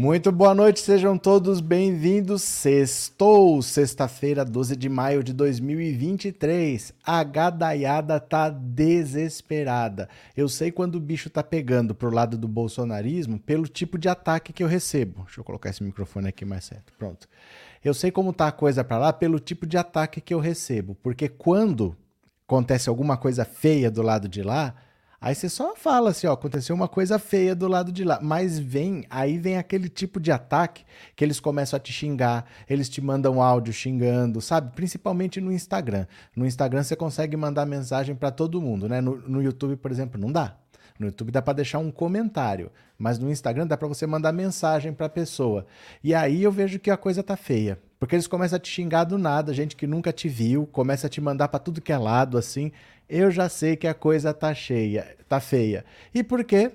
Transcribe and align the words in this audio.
Muito 0.00 0.30
boa 0.30 0.54
noite, 0.54 0.78
sejam 0.78 1.18
todos 1.18 1.60
bem-vindos. 1.60 2.42
Sextou, 2.42 3.60
sexta-feira, 3.60 4.44
12 4.44 4.76
de 4.76 4.88
maio 4.88 5.24
de 5.24 5.32
2023. 5.32 6.94
A 7.04 7.24
gadaiada 7.24 8.20
tá 8.20 8.48
desesperada. 8.48 10.08
Eu 10.36 10.48
sei 10.48 10.70
quando 10.70 10.94
o 10.94 11.00
bicho 11.00 11.28
tá 11.28 11.42
pegando 11.42 11.96
pro 11.96 12.14
lado 12.14 12.38
do 12.38 12.46
bolsonarismo 12.46 13.40
pelo 13.40 13.66
tipo 13.66 13.98
de 13.98 14.08
ataque 14.08 14.52
que 14.52 14.62
eu 14.62 14.68
recebo. 14.68 15.24
Deixa 15.24 15.40
eu 15.40 15.44
colocar 15.44 15.70
esse 15.70 15.82
microfone 15.82 16.28
aqui 16.28 16.44
mais 16.44 16.66
certo. 16.66 16.92
Pronto. 16.96 17.26
Eu 17.84 17.92
sei 17.92 18.12
como 18.12 18.32
tá 18.32 18.46
a 18.46 18.52
coisa 18.52 18.84
para 18.84 18.98
lá 18.98 19.12
pelo 19.12 19.40
tipo 19.40 19.66
de 19.66 19.76
ataque 19.76 20.20
que 20.20 20.32
eu 20.32 20.38
recebo, 20.38 20.94
porque 21.02 21.28
quando 21.28 21.96
acontece 22.46 22.88
alguma 22.88 23.16
coisa 23.16 23.44
feia 23.44 23.90
do 23.90 24.02
lado 24.02 24.28
de 24.28 24.44
lá, 24.44 24.76
Aí 25.20 25.34
você 25.34 25.48
só 25.48 25.74
fala 25.74 26.10
assim, 26.10 26.28
ó, 26.28 26.32
aconteceu 26.32 26.76
uma 26.76 26.86
coisa 26.86 27.18
feia 27.18 27.54
do 27.54 27.66
lado 27.66 27.90
de 27.90 28.04
lá. 28.04 28.20
Mas 28.22 28.56
vem, 28.58 29.04
aí 29.10 29.36
vem 29.36 29.56
aquele 29.56 29.88
tipo 29.88 30.20
de 30.20 30.30
ataque 30.30 30.84
que 31.16 31.24
eles 31.24 31.40
começam 31.40 31.76
a 31.76 31.80
te 31.80 31.92
xingar, 31.92 32.46
eles 32.68 32.88
te 32.88 33.00
mandam 33.00 33.42
áudio 33.42 33.72
xingando, 33.72 34.40
sabe? 34.40 34.74
Principalmente 34.76 35.40
no 35.40 35.52
Instagram. 35.52 36.06
No 36.36 36.46
Instagram 36.46 36.84
você 36.84 36.94
consegue 36.94 37.36
mandar 37.36 37.66
mensagem 37.66 38.14
para 38.14 38.30
todo 38.30 38.60
mundo, 38.60 38.88
né? 38.88 39.00
No, 39.00 39.16
no 39.16 39.42
YouTube, 39.42 39.76
por 39.76 39.90
exemplo, 39.90 40.20
não 40.20 40.30
dá. 40.30 40.56
No 40.98 41.06
YouTube 41.06 41.30
dá 41.30 41.40
para 41.40 41.54
deixar 41.54 41.78
um 41.78 41.92
comentário, 41.92 42.72
mas 42.98 43.18
no 43.18 43.30
Instagram 43.30 43.66
dá 43.66 43.76
para 43.76 43.86
você 43.86 44.06
mandar 44.06 44.32
mensagem 44.32 44.92
para 44.92 45.08
pessoa. 45.08 45.64
E 46.02 46.12
aí 46.12 46.42
eu 46.42 46.50
vejo 46.50 46.80
que 46.80 46.90
a 46.90 46.96
coisa 46.96 47.22
tá 47.22 47.36
feia, 47.36 47.78
porque 48.00 48.16
eles 48.16 48.26
começam 48.26 48.56
a 48.56 48.60
te 48.60 48.68
xingar 48.68 49.04
do 49.04 49.16
nada, 49.16 49.54
gente 49.54 49.76
que 49.76 49.86
nunca 49.86 50.12
te 50.12 50.28
viu, 50.28 50.66
começa 50.66 51.06
a 51.06 51.10
te 51.10 51.20
mandar 51.20 51.48
para 51.48 51.60
tudo 51.60 51.80
que 51.80 51.92
é 51.92 51.98
lado 51.98 52.36
assim. 52.36 52.72
Eu 53.08 53.30
já 53.30 53.48
sei 53.48 53.74
que 53.74 53.86
a 53.86 53.94
coisa 53.94 54.34
tá 54.34 54.52
cheia, 54.54 55.16
tá 55.28 55.40
feia. 55.40 55.84
E 56.14 56.22
por 56.22 56.44
quê? 56.44 56.70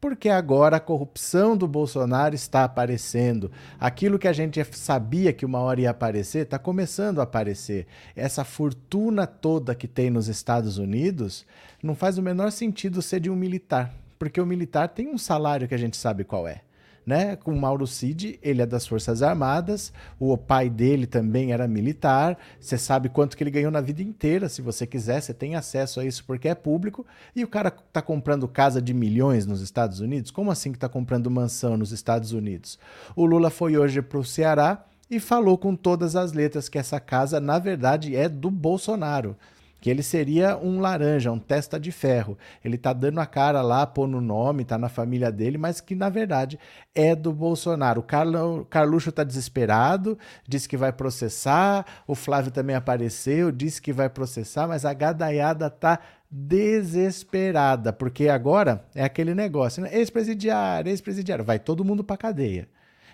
Porque 0.00 0.28
agora 0.28 0.76
a 0.76 0.80
corrupção 0.80 1.56
do 1.56 1.66
Bolsonaro 1.66 2.34
está 2.34 2.62
aparecendo. 2.62 3.50
Aquilo 3.80 4.18
que 4.18 4.28
a 4.28 4.32
gente 4.32 4.62
sabia 4.76 5.32
que 5.32 5.44
uma 5.44 5.58
hora 5.58 5.80
ia 5.80 5.90
aparecer, 5.90 6.44
está 6.44 6.56
começando 6.58 7.18
a 7.18 7.24
aparecer. 7.24 7.86
Essa 8.14 8.44
fortuna 8.44 9.26
toda 9.26 9.74
que 9.74 9.88
tem 9.88 10.08
nos 10.08 10.28
Estados 10.28 10.78
Unidos 10.78 11.44
não 11.82 11.96
faz 11.96 12.16
o 12.16 12.22
menor 12.22 12.52
sentido 12.52 13.02
ser 13.02 13.18
de 13.18 13.28
um 13.28 13.34
militar. 13.34 13.92
Porque 14.16 14.40
o 14.40 14.46
militar 14.46 14.88
tem 14.88 15.08
um 15.08 15.18
salário 15.18 15.66
que 15.66 15.74
a 15.74 15.78
gente 15.78 15.96
sabe 15.96 16.22
qual 16.22 16.46
é 16.46 16.60
né? 17.08 17.36
Com 17.36 17.56
Mauro 17.56 17.86
Cid, 17.86 18.38
ele 18.42 18.60
é 18.60 18.66
das 18.66 18.86
Forças 18.86 19.22
Armadas, 19.22 19.94
o 20.20 20.36
pai 20.36 20.68
dele 20.68 21.06
também 21.06 21.52
era 21.52 21.66
militar. 21.66 22.36
Você 22.60 22.76
sabe 22.76 23.08
quanto 23.08 23.34
que 23.34 23.42
ele 23.42 23.50
ganhou 23.50 23.70
na 23.70 23.80
vida 23.80 24.02
inteira, 24.02 24.46
se 24.46 24.60
você 24.60 24.86
quiser, 24.86 25.22
você 25.22 25.32
tem 25.32 25.56
acesso 25.56 26.00
a 26.00 26.04
isso 26.04 26.22
porque 26.26 26.48
é 26.48 26.54
público. 26.54 27.06
E 27.34 27.42
o 27.42 27.48
cara 27.48 27.70
tá 27.70 28.02
comprando 28.02 28.46
casa 28.46 28.82
de 28.82 28.92
milhões 28.92 29.46
nos 29.46 29.62
Estados 29.62 30.00
Unidos? 30.00 30.30
Como 30.30 30.50
assim 30.50 30.70
que 30.70 30.78
tá 30.78 30.88
comprando 30.88 31.30
mansão 31.30 31.78
nos 31.78 31.92
Estados 31.92 32.32
Unidos? 32.32 32.78
O 33.16 33.24
Lula 33.24 33.48
foi 33.48 33.78
hoje 33.78 34.02
para 34.02 34.18
o 34.18 34.24
Ceará 34.24 34.84
e 35.10 35.18
falou 35.18 35.56
com 35.56 35.74
todas 35.74 36.14
as 36.14 36.34
letras 36.34 36.68
que 36.68 36.76
essa 36.76 37.00
casa, 37.00 37.40
na 37.40 37.58
verdade, 37.58 38.14
é 38.14 38.28
do 38.28 38.50
Bolsonaro 38.50 39.34
que 39.80 39.88
ele 39.88 40.02
seria 40.02 40.56
um 40.56 40.80
laranja, 40.80 41.30
um 41.30 41.38
testa 41.38 41.78
de 41.78 41.92
ferro. 41.92 42.36
Ele 42.64 42.76
tá 42.76 42.92
dando 42.92 43.20
a 43.20 43.26
cara 43.26 43.62
lá, 43.62 43.86
pondo 43.86 44.18
o 44.18 44.20
nome, 44.20 44.64
tá 44.64 44.76
na 44.76 44.88
família 44.88 45.30
dele, 45.30 45.58
mas 45.58 45.80
que 45.80 45.94
na 45.94 46.08
verdade 46.08 46.58
é 46.94 47.14
do 47.14 47.32
Bolsonaro. 47.32 48.00
O 48.00 48.64
Carluxo 48.64 49.12
tá 49.12 49.24
desesperado, 49.24 50.18
disse 50.46 50.68
que 50.68 50.76
vai 50.76 50.92
processar, 50.92 51.86
o 52.06 52.14
Flávio 52.14 52.50
também 52.50 52.74
apareceu, 52.74 53.52
disse 53.52 53.80
que 53.80 53.92
vai 53.92 54.08
processar, 54.08 54.66
mas 54.66 54.84
a 54.84 54.92
gadaiada 54.92 55.70
tá 55.70 56.00
desesperada, 56.30 57.92
porque 57.92 58.28
agora 58.28 58.84
é 58.94 59.02
aquele 59.02 59.34
negócio, 59.34 59.82
né? 59.82 59.88
Ex-presidiário, 59.92 60.90
ex-presidiário, 60.90 61.44
vai 61.44 61.58
todo 61.58 61.84
mundo 61.84 62.04
pra 62.04 62.18
cadeia. 62.18 62.68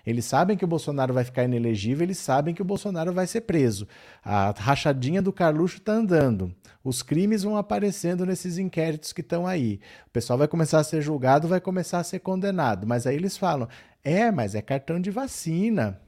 Eles 0.06 0.24
sabem 0.24 0.56
que 0.56 0.64
o 0.64 0.68
Bolsonaro 0.68 1.14
vai 1.14 1.24
ficar 1.24 1.44
inelegível, 1.44 2.04
eles 2.04 2.18
sabem 2.18 2.54
que 2.54 2.62
o 2.62 2.64
Bolsonaro 2.64 3.12
vai 3.12 3.26
ser 3.26 3.42
preso. 3.42 3.88
A 4.24 4.54
rachadinha 4.56 5.22
do 5.22 5.32
Carluxo 5.32 5.78
está 5.78 5.92
andando. 5.92 6.54
Os 6.82 7.02
crimes 7.02 7.42
vão 7.42 7.56
aparecendo 7.56 8.26
nesses 8.26 8.58
inquéritos 8.58 9.12
que 9.12 9.22
estão 9.22 9.46
aí. 9.46 9.80
O 10.06 10.10
pessoal 10.10 10.38
vai 10.38 10.48
começar 10.48 10.80
a 10.80 10.84
ser 10.84 11.00
julgado, 11.00 11.48
vai 11.48 11.60
começar 11.60 11.98
a 11.98 12.04
ser 12.04 12.18
condenado. 12.18 12.86
Mas 12.86 13.06
aí 13.06 13.16
eles 13.16 13.38
falam: 13.38 13.68
é, 14.02 14.30
mas 14.30 14.54
é 14.54 14.60
cartão 14.60 15.00
de 15.00 15.10
vacina. 15.10 15.98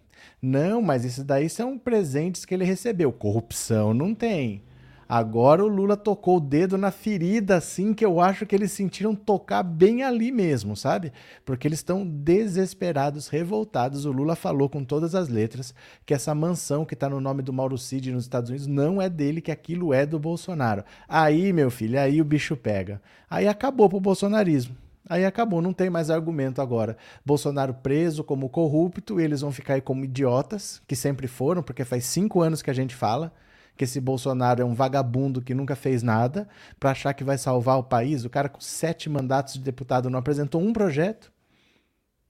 Não, 0.41 0.83
mas 0.83 1.05
isso 1.05 1.25
daí 1.25 1.49
são 1.49 1.79
presentes 1.79 2.45
que 2.45 2.55
ele 2.55 2.65
recebeu. 2.65 3.11
Corrupção 3.11 3.95
não 3.95 4.15
tem. 4.15 4.63
Agora 5.09 5.63
o 5.63 5.69
Lula 5.69 5.97
tocou 5.97 6.39
o 6.39 6.41
dedo 6.41 6.77
na 6.77 6.91
ferida, 6.91 7.57
assim, 7.57 7.95
que 7.95 8.05
eu 8.05 8.21
acho 8.21 8.45
que 8.45 8.57
eles 8.57 8.73
sentiram 8.73 9.15
tocar 9.15 9.63
bem 9.63 10.03
ali 10.03 10.33
mesmo, 10.33 10.77
sabe? 10.77 11.13
Porque 11.45 11.69
eles 11.69 11.79
estão 11.79 12.05
desesperados, 12.05 13.29
revoltados. 13.29 14.05
O 14.05 14.11
Lula 14.11 14.35
falou 14.35 14.69
com 14.69 14.83
todas 14.85 15.15
as 15.15 15.29
letras 15.29 15.73
que 16.05 16.13
essa 16.13 16.35
mansão 16.35 16.85
que 16.85 16.95
está 16.95 17.09
no 17.09 17.21
nome 17.21 17.41
do 17.41 17.53
Mauro 17.53 17.79
Cid 17.79 18.11
nos 18.11 18.25
Estados 18.25 18.51
Unidos 18.51 18.67
não 18.67 19.01
é 19.01 19.09
dele, 19.09 19.41
que 19.41 19.53
aquilo 19.53 19.95
é 19.95 20.05
do 20.05 20.19
Bolsonaro. 20.19 20.85
Aí, 21.09 21.53
meu 21.53 21.71
filho, 21.71 22.01
aí 22.01 22.21
o 22.21 22.25
bicho 22.25 22.57
pega. 22.57 23.01
Aí 23.31 23.47
acabou 23.47 23.89
pro 23.89 24.01
bolsonarismo. 24.01 24.77
Aí 25.09 25.25
acabou, 25.25 25.63
não 25.63 25.73
tem 25.73 25.89
mais 25.89 26.11
argumento 26.11 26.61
agora. 26.61 26.97
Bolsonaro 27.25 27.75
preso 27.75 28.25
como 28.25 28.49
corrupto, 28.49 29.21
eles 29.21 29.41
vão 29.41 29.53
ficar 29.53 29.75
aí 29.75 29.81
como 29.81 30.05
idiotas, 30.05 30.83
que 30.85 30.97
sempre 30.97 31.29
foram, 31.29 31.63
porque 31.63 31.85
faz 31.85 32.05
cinco 32.07 32.43
anos 32.43 32.61
que 32.61 32.71
a 32.71 32.75
gente 32.75 32.93
fala 32.93 33.33
que 33.77 33.85
esse 33.85 34.01
Bolsonaro 34.01 34.63
é 34.63 34.65
um 34.65 34.75
vagabundo 34.75 35.43
que 35.43 35.55
nunca 35.55 35.77
fez 35.77 36.03
nada, 36.03 36.49
para 36.81 36.91
achar 36.91 37.13
que 37.13 37.23
vai 37.23 37.37
salvar 37.37 37.79
o 37.79 37.85
país. 37.85 38.25
O 38.25 38.31
cara 38.31 38.49
com 38.49 38.61
sete 38.61 39.09
mandatos 39.09 39.55
de 39.55 39.61
deputado 39.61 40.09
não 40.09 40.19
apresentou 40.19 40.61
um 40.61 40.73
projeto. 40.73 41.31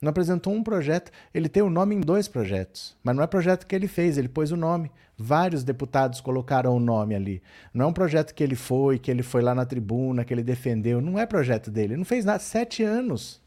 Não 0.01 0.11
apresentou 0.11 0.53
um 0.53 0.63
projeto. 0.63 1.11
Ele 1.33 1.49
tem 1.49 1.63
o 1.63 1.71
nome 1.71 1.95
em 1.95 2.01
dois 2.01 2.29
projetos, 2.29 2.97
mas 3.03 3.17
não 3.17 3.23
é 3.23 3.27
projeto 3.27 3.67
que 3.67 3.75
ele 3.75 3.89
fez, 3.89 4.19
ele 4.19 4.29
pôs 4.29 4.53
o 4.53 4.57
nome. 4.57 4.91
Vários 5.17 5.65
deputados 5.65 6.21
colocaram 6.21 6.77
o 6.77 6.81
nome 6.81 7.15
ali. 7.15 7.43
Não 7.73 7.87
é 7.87 7.89
um 7.89 7.93
projeto 7.93 8.35
que 8.35 8.45
ele 8.45 8.55
foi, 8.55 8.99
que 8.99 9.11
ele 9.11 9.23
foi 9.23 9.41
lá 9.41 9.55
na 9.55 9.65
tribuna, 9.65 10.25
que 10.25 10.35
ele 10.35 10.43
defendeu. 10.43 11.01
Não 11.01 11.19
é 11.19 11.25
projeto 11.25 11.71
dele. 11.71 11.95
Ele 11.95 11.99
não 11.99 12.05
fez 12.05 12.25
nada. 12.25 12.39
Sete 12.39 12.83
anos. 12.83 13.41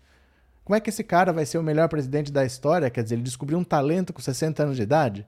Como 0.66 0.76
é 0.76 0.80
que 0.80 0.90
esse 0.90 1.04
cara 1.04 1.32
vai 1.32 1.46
ser 1.46 1.60
o 1.60 1.64
melhor 1.64 1.88
presidente 1.88 2.32
da 2.32 2.44
história? 2.44 2.90
Quer 2.90 3.04
dizer, 3.04 3.16
ele 3.16 3.24
descobriu 3.24 3.58
um 3.58 3.64
talento 3.64 4.12
com 4.12 4.22
60 4.22 4.64
anos 4.64 4.76
de 4.76 4.84
idade? 4.84 5.28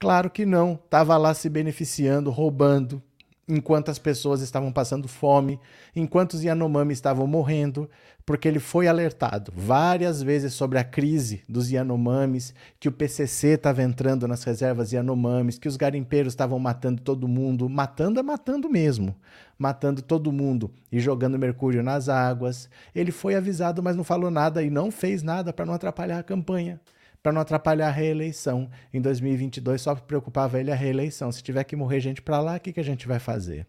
Claro 0.00 0.30
que 0.30 0.46
não, 0.46 0.80
estava 0.82 1.14
lá 1.18 1.34
se 1.34 1.46
beneficiando, 1.50 2.30
roubando, 2.30 3.02
enquanto 3.46 3.90
as 3.90 3.98
pessoas 3.98 4.40
estavam 4.40 4.72
passando 4.72 5.06
fome, 5.06 5.60
enquanto 5.94 6.32
os 6.32 6.42
Yanomami 6.42 6.94
estavam 6.94 7.26
morrendo, 7.26 7.86
porque 8.24 8.48
ele 8.48 8.58
foi 8.58 8.88
alertado 8.88 9.52
várias 9.54 10.22
vezes 10.22 10.54
sobre 10.54 10.78
a 10.78 10.84
crise 10.84 11.42
dos 11.46 11.70
Yanomamis, 11.70 12.54
que 12.78 12.88
o 12.88 12.92
PCC 12.92 13.48
estava 13.48 13.82
entrando 13.82 14.26
nas 14.26 14.42
reservas 14.42 14.90
Yanomamis, 14.90 15.58
que 15.58 15.68
os 15.68 15.76
garimpeiros 15.76 16.32
estavam 16.32 16.58
matando 16.58 17.02
todo 17.02 17.28
mundo, 17.28 17.68
matando 17.68 18.18
é 18.18 18.22
matando 18.22 18.70
mesmo, 18.70 19.14
matando 19.58 20.00
todo 20.00 20.32
mundo 20.32 20.70
e 20.90 20.98
jogando 20.98 21.38
mercúrio 21.38 21.82
nas 21.82 22.08
águas. 22.08 22.70
Ele 22.94 23.12
foi 23.12 23.34
avisado, 23.34 23.82
mas 23.82 23.96
não 23.96 24.04
falou 24.04 24.30
nada 24.30 24.62
e 24.62 24.70
não 24.70 24.90
fez 24.90 25.22
nada 25.22 25.52
para 25.52 25.66
não 25.66 25.74
atrapalhar 25.74 26.20
a 26.20 26.22
campanha 26.22 26.80
para 27.22 27.32
não 27.32 27.40
atrapalhar 27.40 27.88
a 27.88 27.92
reeleição. 27.92 28.70
Em 28.92 29.00
2022 29.00 29.80
só 29.80 29.94
preocupava 29.94 30.58
ele 30.58 30.70
a 30.70 30.74
reeleição. 30.74 31.30
Se 31.30 31.42
tiver 31.42 31.64
que 31.64 31.76
morrer 31.76 32.00
gente 32.00 32.22
para 32.22 32.40
lá, 32.40 32.56
o 32.56 32.60
que, 32.60 32.72
que 32.72 32.80
a 32.80 32.84
gente 32.84 33.06
vai 33.06 33.18
fazer? 33.18 33.66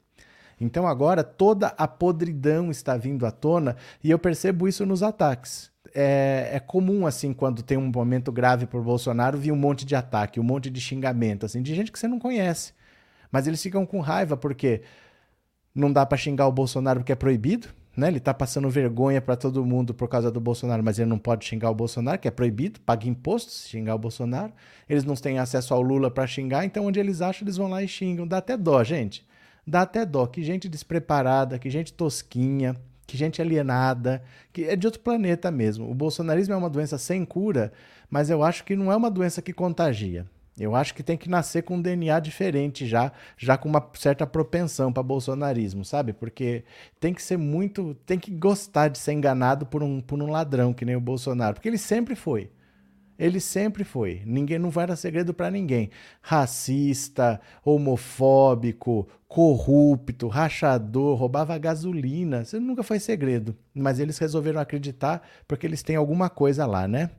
Então 0.60 0.88
agora 0.88 1.24
toda 1.24 1.68
a 1.78 1.88
podridão 1.88 2.70
está 2.70 2.96
vindo 2.96 3.26
à 3.26 3.32
tona 3.32 3.76
e 4.04 4.12
eu 4.12 4.20
percebo 4.20 4.68
isso 4.68 4.86
nos 4.86 5.02
ataques. 5.02 5.72
É, 5.94 6.52
é, 6.54 6.60
comum, 6.60 7.06
assim, 7.06 7.34
quando 7.34 7.64
tem 7.64 7.78
um 7.78 7.92
momento 7.92 8.32
grave 8.32 8.66
por 8.66 8.82
Bolsonaro, 8.82 9.38
vir 9.38 9.52
um 9.52 9.58
monte 9.58 9.86
de 9.86 9.96
ataque, 9.96 10.40
um 10.40 10.44
monte 10.44 10.70
de 10.70 10.80
xingamento, 10.80 11.46
assim, 11.46 11.62
de 11.62 11.76
gente 11.76 11.92
que 11.92 12.00
você 12.00 12.08
não 12.08 12.20
conhece. 12.20 12.74
Mas 13.32 13.48
eles 13.48 13.62
ficam 13.62 13.86
com 13.86 14.00
raiva 14.00 14.38
porque 14.38 14.84
não 15.74 15.92
dá 15.92 16.06
para 16.06 16.18
xingar 16.18 16.48
o 16.48 16.52
Bolsonaro 16.52 17.00
porque 17.00 17.12
é 17.12 17.16
proibido, 17.16 17.70
né? 17.96 18.08
Ele 18.08 18.18
está 18.18 18.34
passando 18.34 18.70
vergonha 18.70 19.22
para 19.22 19.36
todo 19.36 19.66
mundo 19.66 19.94
por 19.94 20.08
causa 20.08 20.32
do 20.32 20.40
Bolsonaro, 20.40 20.84
mas 20.84 20.98
ele 20.98 21.10
não 21.10 21.20
pode 21.20 21.46
xingar 21.46 21.70
o 21.70 21.76
Bolsonaro, 21.76 22.20
que 22.20 22.28
é 22.28 22.32
proibido, 22.32 22.80
paga 22.82 23.08
impostos 23.08 23.68
xingar 23.68 23.96
o 23.96 24.00
Bolsonaro. 24.00 24.54
Eles 24.90 25.04
não 25.04 25.16
têm 25.16 25.40
acesso 25.40 25.74
ao 25.74 25.82
Lula 25.82 26.10
para 26.10 26.26
xingar, 26.26 26.66
então 26.66 26.86
onde 26.86 27.00
eles 27.00 27.22
acham, 27.22 27.46
eles 27.46 27.58
vão 27.58 27.68
lá 27.68 27.84
e 27.84 27.88
xingam. 27.88 28.28
Dá 28.28 28.38
até 28.38 28.56
dó, 28.56 28.84
gente. 28.84 29.26
Dá 29.68 29.82
até 29.82 30.06
dó. 30.06 30.26
Que 30.26 30.44
gente 30.44 30.70
despreparada, 30.70 31.60
que 31.60 31.70
gente 31.70 31.94
tosquinha, 31.94 32.76
que 33.06 33.18
gente 33.18 33.42
alienada, 33.42 34.24
que 34.54 34.64
é 34.64 34.76
de 34.76 34.88
outro 34.88 35.02
planeta 35.02 35.52
mesmo. 35.52 35.90
O 35.90 35.94
bolsonarismo 35.94 36.54
é 36.54 36.58
uma 36.58 36.70
doença 36.70 36.98
sem 36.98 37.26
cura, 37.26 37.74
mas 38.10 38.30
eu 38.30 38.42
acho 38.42 38.64
que 38.64 38.76
não 38.76 38.92
é 38.92 38.96
uma 38.96 39.12
doença 39.12 39.42
que 39.42 39.52
contagia. 39.52 40.26
Eu 40.62 40.76
acho 40.76 40.94
que 40.94 41.04
tem 41.04 41.18
que 41.18 41.30
nascer 41.30 41.64
com 41.64 41.76
um 41.76 41.82
DNA 41.82 42.20
diferente 42.20 42.86
já, 42.86 43.12
já 43.38 43.58
com 43.58 43.68
uma 43.68 43.90
certa 43.94 44.28
propensão 44.28 44.94
para 44.94 45.04
bolsonarismo, 45.04 45.84
sabe? 45.84 46.14
Porque 46.14 46.64
tem 47.00 47.14
que 47.14 47.22
ser 47.22 47.38
muito, 47.38 47.96
tem 48.06 48.20
que 48.20 48.32
gostar 48.32 48.88
de 48.90 48.98
ser 49.00 49.14
enganado 49.14 49.66
por 49.66 49.82
um, 49.82 50.00
por 50.02 50.22
um 50.22 50.30
ladrão 50.30 50.74
que 50.74 50.86
nem 50.86 50.96
o 50.96 51.02
Bolsonaro, 51.02 51.56
porque 51.56 51.68
ele 51.68 51.78
sempre 51.78 52.16
foi. 52.16 52.50
Ele 53.22 53.40
sempre 53.40 53.84
foi. 53.84 54.24
Ninguém 54.26 54.58
não 54.58 54.72
vai 54.72 54.88
dar 54.88 54.96
segredo 54.96 55.32
para 55.32 55.52
ninguém. 55.52 55.92
Racista, 56.24 57.40
homofóbico, 57.64 59.08
corrupto, 59.28 60.28
rachador, 60.28 61.16
roubava 61.16 61.56
gasolina. 61.60 62.42
Isso 62.42 62.60
nunca 62.60 62.82
foi 62.82 63.00
segredo. 63.00 63.56
Mas 63.76 64.00
eles 64.00 64.18
resolveram 64.18 64.60
acreditar 64.60 65.22
porque 65.48 65.68
eles 65.68 65.84
têm 65.84 65.96
alguma 65.96 66.32
coisa 66.32 66.66
lá, 66.66 66.88
né? 66.88 67.12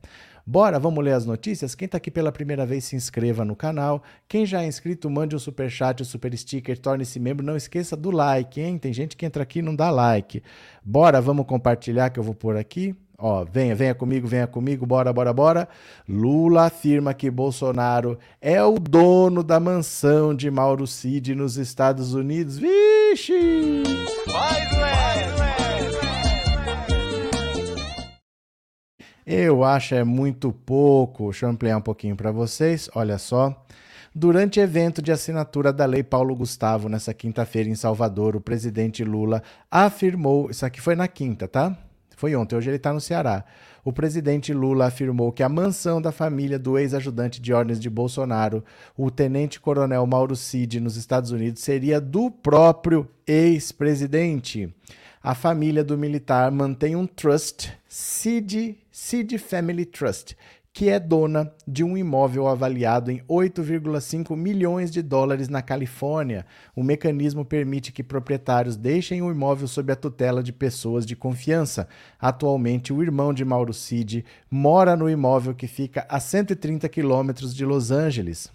Bora, 0.44 0.79
vamos 0.79 1.05
ler 1.05 1.12
as 1.12 1.25
notícias? 1.25 1.75
Quem 1.75 1.87
está 1.87 1.99
aqui 1.99 2.11
pela 2.11 2.33
primeira 2.33 2.67
vez, 2.67 2.85
se 2.85 2.97
inscreva 2.97 3.44
no 3.44 3.55
canal. 3.55 4.03
Quem 4.27 4.44
já 4.44 4.62
é 4.62 4.67
inscrito, 4.67 5.09
mande 5.09 5.37
um 5.37 5.39
super 5.39 5.71
chat, 5.71 6.03
um 6.03 6.05
super 6.05 6.37
sticker, 6.37 6.77
torne-se 6.79 7.21
membro. 7.21 7.47
Não 7.47 7.56
esqueça 7.56 7.97
do 7.97 8.11
like, 8.11 8.61
hein? 8.61 8.77
Tem 8.77 8.93
gente 8.93 9.17
que 9.17 9.25
entra 9.25 9.44
aqui 9.44 9.61
e 9.61 9.62
não 9.62 9.75
dá 9.75 9.91
like. 9.91 10.43
Bora, 10.85 11.21
vamos 11.21 11.47
compartilhar 11.47 12.11
que 12.11 12.19
eu 12.19 12.25
vou 12.25 12.35
pôr 12.35 12.56
aqui. 12.56 12.97
Ó, 13.25 13.44
venha, 13.44 13.73
venha 13.73 13.94
comigo, 13.94 14.27
venha 14.27 14.49
comigo, 14.49 14.85
bora, 14.85 15.12
bora, 15.12 15.33
bora. 15.33 15.69
Lula 16.09 16.67
afirma 16.67 17.15
que 17.15 17.31
Bolsonaro 17.31 18.19
é 18.41 18.61
o 18.65 18.81
dono 18.81 19.44
da 19.44 19.61
mansão 19.61 20.35
de 20.35 20.50
Mauro 20.50 20.89
Cid 20.89 21.33
nos 21.37 21.56
Estados 21.56 22.15
Unidos. 22.15 22.59
Vixe! 22.59 23.85
Vai, 24.27 25.31
Eu 29.26 29.62
acho 29.62 29.94
é 29.94 30.02
muito 30.02 30.52
pouco. 30.52 31.30
Deixa 31.30 31.46
eu 31.46 31.50
ampliar 31.50 31.76
um 31.76 31.82
pouquinho 31.82 32.16
para 32.16 32.32
vocês. 32.32 32.90
Olha 32.94 33.19
só. 33.19 33.64
Durante 34.14 34.60
evento 34.60 35.00
de 35.00 35.10
assinatura 35.10 35.72
da 35.72 35.86
Lei 35.86 36.02
Paulo 36.02 36.36
Gustavo, 36.36 36.88
nessa 36.88 37.14
quinta-feira 37.14 37.70
em 37.70 37.74
Salvador, 37.74 38.36
o 38.36 38.40
presidente 38.40 39.02
Lula 39.02 39.42
afirmou. 39.70 40.50
Isso 40.50 40.66
aqui 40.66 40.82
foi 40.82 40.94
na 40.94 41.08
quinta, 41.08 41.48
tá? 41.48 41.74
Foi 42.14 42.36
ontem, 42.36 42.54
hoje 42.54 42.69
ele 42.69 42.76
está 42.76 42.92
no 42.92 43.00
Ceará. 43.00 43.44
O 43.84 43.92
presidente 43.92 44.52
Lula 44.52 44.86
afirmou 44.86 45.32
que 45.32 45.42
a 45.42 45.48
mansão 45.48 46.00
da 46.00 46.12
família 46.12 46.58
do 46.58 46.78
ex-ajudante 46.78 47.40
de 47.40 47.52
ordens 47.52 47.80
de 47.80 47.88
Bolsonaro, 47.88 48.62
o 48.96 49.10
tenente-coronel 49.10 50.06
Mauro 50.06 50.36
Cid, 50.36 50.78
nos 50.78 50.96
Estados 50.96 51.30
Unidos, 51.30 51.62
seria 51.62 52.00
do 52.00 52.30
próprio 52.30 53.08
ex-presidente. 53.26 54.72
A 55.22 55.34
família 55.34 55.82
do 55.82 55.96
militar 55.96 56.50
mantém 56.52 56.94
um 56.94 57.06
trust, 57.06 57.72
Cid, 57.88 58.76
Cid 58.94 59.39
Family 59.39 59.87
Trust, 59.87 60.37
que 60.71 60.91
é 60.91 61.00
dona 61.00 61.50
de 61.67 61.83
um 61.83 61.97
imóvel 61.97 62.47
avaliado 62.47 63.11
em 63.11 63.23
8,5 63.27 64.37
milhões 64.37 64.91
de 64.91 65.00
dólares 65.00 65.49
na 65.49 65.62
Califórnia. 65.62 66.44
O 66.77 66.83
mecanismo 66.83 67.43
permite 67.43 67.91
que 67.91 68.03
proprietários 68.03 68.77
deixem 68.77 69.23
o 69.23 69.31
imóvel 69.31 69.67
sob 69.67 69.91
a 69.91 69.97
tutela 69.97 70.43
de 70.43 70.53
pessoas 70.53 71.06
de 71.06 71.17
confiança. 71.17 71.89
Atualmente, 72.21 72.93
o 72.93 73.03
irmão 73.03 73.33
de 73.33 73.47
Mauro 73.47 73.73
Cid 73.73 74.27
mora 74.50 74.94
no 74.94 75.09
imóvel 75.09 75.55
que 75.55 75.67
fica 75.67 76.06
a 76.06 76.21
130 76.21 76.87
quilômetros 76.91 77.55
de 77.55 77.65
Los 77.65 77.91
Angeles. 77.91 78.53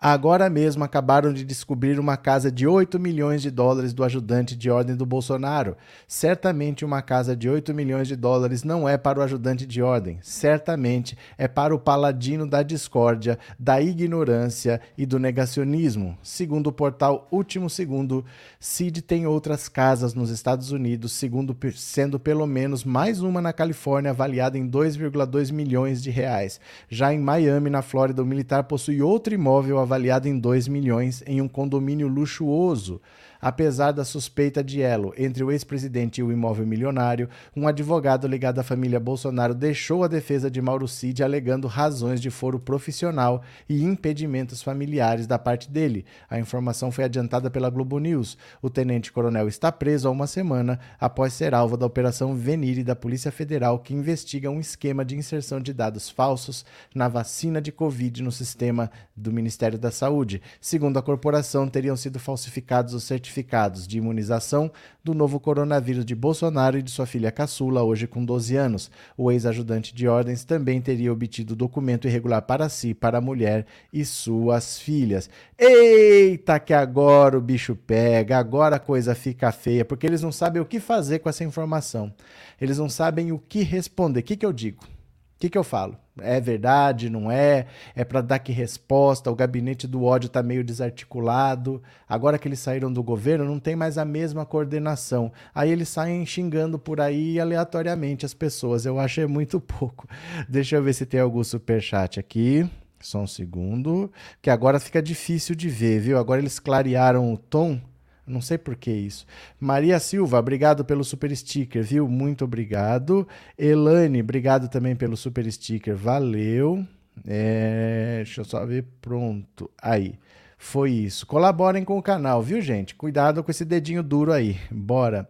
Agora 0.00 0.48
mesmo 0.48 0.84
acabaram 0.84 1.32
de 1.32 1.44
descobrir 1.44 1.98
uma 1.98 2.16
casa 2.16 2.52
de 2.52 2.68
8 2.68 3.00
milhões 3.00 3.42
de 3.42 3.50
dólares 3.50 3.92
do 3.92 4.04
ajudante 4.04 4.54
de 4.54 4.70
ordem 4.70 4.94
do 4.94 5.04
Bolsonaro. 5.04 5.76
Certamente 6.06 6.84
uma 6.84 7.02
casa 7.02 7.34
de 7.34 7.48
8 7.48 7.74
milhões 7.74 8.06
de 8.06 8.14
dólares 8.14 8.62
não 8.62 8.88
é 8.88 8.96
para 8.96 9.18
o 9.18 9.22
ajudante 9.22 9.66
de 9.66 9.82
ordem. 9.82 10.20
Certamente 10.22 11.18
é 11.36 11.48
para 11.48 11.74
o 11.74 11.80
paladino 11.80 12.46
da 12.46 12.62
discórdia, 12.62 13.40
da 13.58 13.82
ignorância 13.82 14.80
e 14.96 15.04
do 15.04 15.18
negacionismo. 15.18 16.16
Segundo 16.22 16.68
o 16.68 16.72
portal 16.72 17.26
Último 17.28 17.68
Segundo, 17.68 18.24
Cid 18.60 19.02
tem 19.02 19.26
outras 19.26 19.68
casas 19.68 20.14
nos 20.14 20.30
Estados 20.30 20.70
Unidos, 20.70 21.10
segundo 21.10 21.56
sendo 21.74 22.20
pelo 22.20 22.46
menos 22.46 22.84
mais 22.84 23.20
uma 23.20 23.40
na 23.40 23.52
Califórnia 23.52 24.12
avaliada 24.12 24.56
em 24.56 24.70
2,2 24.70 25.50
milhões 25.50 26.00
de 26.00 26.10
reais. 26.10 26.60
Já 26.88 27.12
em 27.12 27.18
Miami, 27.18 27.68
na 27.68 27.82
Flórida, 27.82 28.22
o 28.22 28.26
militar 28.26 28.62
possui 28.62 29.02
outro 29.02 29.34
imóvel 29.34 29.87
avaliado 29.88 30.28
em 30.28 30.38
2 30.38 30.68
milhões 30.68 31.22
em 31.26 31.40
um 31.40 31.48
condomínio 31.48 32.06
luxuoso 32.06 33.00
Apesar 33.40 33.92
da 33.92 34.04
suspeita 34.04 34.64
de 34.64 34.82
elo 34.82 35.14
entre 35.16 35.44
o 35.44 35.52
ex-presidente 35.52 36.18
e 36.20 36.24
o 36.24 36.32
imóvel 36.32 36.66
milionário, 36.66 37.28
um 37.56 37.68
advogado 37.68 38.26
ligado 38.26 38.58
à 38.58 38.64
família 38.64 38.98
Bolsonaro 38.98 39.54
deixou 39.54 40.02
a 40.02 40.08
defesa 40.08 40.50
de 40.50 40.60
Mauro 40.60 40.88
Cid 40.88 41.22
alegando 41.22 41.68
razões 41.68 42.20
de 42.20 42.30
foro 42.30 42.58
profissional 42.58 43.42
e 43.68 43.84
impedimentos 43.84 44.60
familiares 44.60 45.26
da 45.26 45.38
parte 45.38 45.70
dele. 45.70 46.04
A 46.28 46.38
informação 46.40 46.90
foi 46.90 47.04
adiantada 47.04 47.48
pela 47.48 47.70
Globo 47.70 48.00
News. 48.00 48.36
O 48.60 48.68
tenente-coronel 48.68 49.46
está 49.46 49.70
preso 49.70 50.08
há 50.08 50.10
uma 50.10 50.26
semana 50.26 50.80
após 50.98 51.32
ser 51.32 51.54
alvo 51.54 51.76
da 51.76 51.86
Operação 51.86 52.34
Venire 52.34 52.82
da 52.82 52.96
Polícia 52.96 53.30
Federal, 53.30 53.78
que 53.78 53.94
investiga 53.94 54.50
um 54.50 54.58
esquema 54.58 55.04
de 55.04 55.16
inserção 55.16 55.60
de 55.60 55.72
dados 55.72 56.10
falsos 56.10 56.66
na 56.92 57.06
vacina 57.06 57.62
de 57.62 57.70
Covid 57.70 58.20
no 58.20 58.32
sistema 58.32 58.90
do 59.16 59.32
Ministério 59.32 59.78
da 59.78 59.92
Saúde. 59.92 60.42
Segundo 60.60 60.98
a 60.98 61.02
corporação, 61.02 61.68
teriam 61.68 61.96
sido 61.96 62.18
falsificados 62.18 62.94
os 62.94 63.04
certificados 63.04 63.27
certificados 63.28 63.86
de 63.86 63.98
imunização 63.98 64.70
do 65.04 65.14
novo 65.14 65.38
coronavírus 65.38 66.04
de 66.04 66.14
Bolsonaro 66.14 66.78
e 66.78 66.82
de 66.82 66.90
sua 66.90 67.06
filha 67.06 67.30
caçula, 67.30 67.82
hoje 67.82 68.06
com 68.06 68.24
12 68.24 68.56
anos. 68.56 68.90
O 69.16 69.30
ex-ajudante 69.30 69.94
de 69.94 70.08
ordens 70.08 70.44
também 70.44 70.80
teria 70.80 71.12
obtido 71.12 71.54
documento 71.54 72.08
irregular 72.08 72.42
para 72.42 72.68
si, 72.68 72.94
para 72.94 73.18
a 73.18 73.20
mulher 73.20 73.66
e 73.92 74.04
suas 74.04 74.78
filhas. 74.78 75.30
Eita, 75.58 76.58
que 76.58 76.74
agora 76.74 77.38
o 77.38 77.40
bicho 77.40 77.76
pega, 77.76 78.38
agora 78.38 78.76
a 78.76 78.80
coisa 78.80 79.14
fica 79.14 79.52
feia, 79.52 79.84
porque 79.84 80.06
eles 80.06 80.22
não 80.22 80.32
sabem 80.32 80.60
o 80.60 80.66
que 80.66 80.80
fazer 80.80 81.20
com 81.20 81.28
essa 81.28 81.44
informação. 81.44 82.12
Eles 82.60 82.78
não 82.78 82.88
sabem 82.88 83.30
o 83.32 83.38
que 83.38 83.62
responder. 83.62 84.20
O 84.20 84.24
que, 84.24 84.36
que 84.36 84.46
eu 84.46 84.52
digo? 84.52 84.84
O 84.84 85.38
que, 85.38 85.48
que 85.48 85.58
eu 85.58 85.64
falo? 85.64 85.96
É 86.22 86.40
verdade, 86.40 87.08
não 87.10 87.30
é? 87.30 87.66
É 87.94 88.04
para 88.04 88.20
dar 88.20 88.38
que 88.38 88.52
resposta? 88.52 89.30
O 89.30 89.34
gabinete 89.34 89.86
do 89.86 90.04
ódio 90.04 90.26
está 90.26 90.42
meio 90.42 90.64
desarticulado. 90.64 91.82
Agora 92.08 92.38
que 92.38 92.48
eles 92.48 92.58
saíram 92.58 92.92
do 92.92 93.02
governo, 93.02 93.44
não 93.44 93.58
tem 93.58 93.76
mais 93.76 93.98
a 93.98 94.04
mesma 94.04 94.44
coordenação. 94.46 95.32
Aí 95.54 95.70
eles 95.70 95.88
saem 95.88 96.24
xingando 96.24 96.78
por 96.78 97.00
aí 97.00 97.38
aleatoriamente 97.38 98.26
as 98.26 98.34
pessoas. 98.34 98.84
Eu 98.84 98.98
achei 98.98 99.26
muito 99.26 99.60
pouco. 99.62 100.06
Deixa 100.48 100.76
eu 100.76 100.82
ver 100.82 100.92
se 100.92 101.06
tem 101.06 101.20
algum 101.20 101.42
superchat 101.44 102.18
aqui. 102.18 102.68
Só 103.00 103.20
um 103.20 103.26
segundo. 103.26 104.10
Que 104.42 104.50
agora 104.50 104.80
fica 104.80 105.02
difícil 105.02 105.54
de 105.54 105.68
ver, 105.68 106.00
viu? 106.00 106.18
Agora 106.18 106.40
eles 106.40 106.58
clarearam 106.58 107.32
o 107.32 107.36
tom. 107.36 107.80
Não 108.28 108.40
sei 108.40 108.58
por 108.58 108.76
que 108.76 108.90
isso. 108.90 109.26
Maria 109.58 109.98
Silva, 109.98 110.38
obrigado 110.38 110.84
pelo 110.84 111.04
super 111.04 111.34
sticker, 111.34 111.82
viu? 111.82 112.08
Muito 112.08 112.44
obrigado. 112.44 113.26
Elane, 113.58 114.20
obrigado 114.20 114.68
também 114.68 114.94
pelo 114.94 115.16
super 115.16 115.50
sticker. 115.50 115.96
Valeu. 115.96 116.84
É, 117.26 118.22
deixa 118.24 118.42
eu 118.42 118.44
só 118.44 118.64
ver. 118.64 118.84
Pronto. 119.00 119.70
Aí. 119.80 120.14
Foi 120.60 120.90
isso. 120.90 121.24
Colaborem 121.24 121.84
com 121.84 121.96
o 121.96 122.02
canal, 122.02 122.42
viu, 122.42 122.60
gente? 122.60 122.96
Cuidado 122.96 123.44
com 123.44 123.50
esse 123.50 123.64
dedinho 123.64 124.02
duro 124.02 124.32
aí. 124.32 124.58
Bora. 124.72 125.28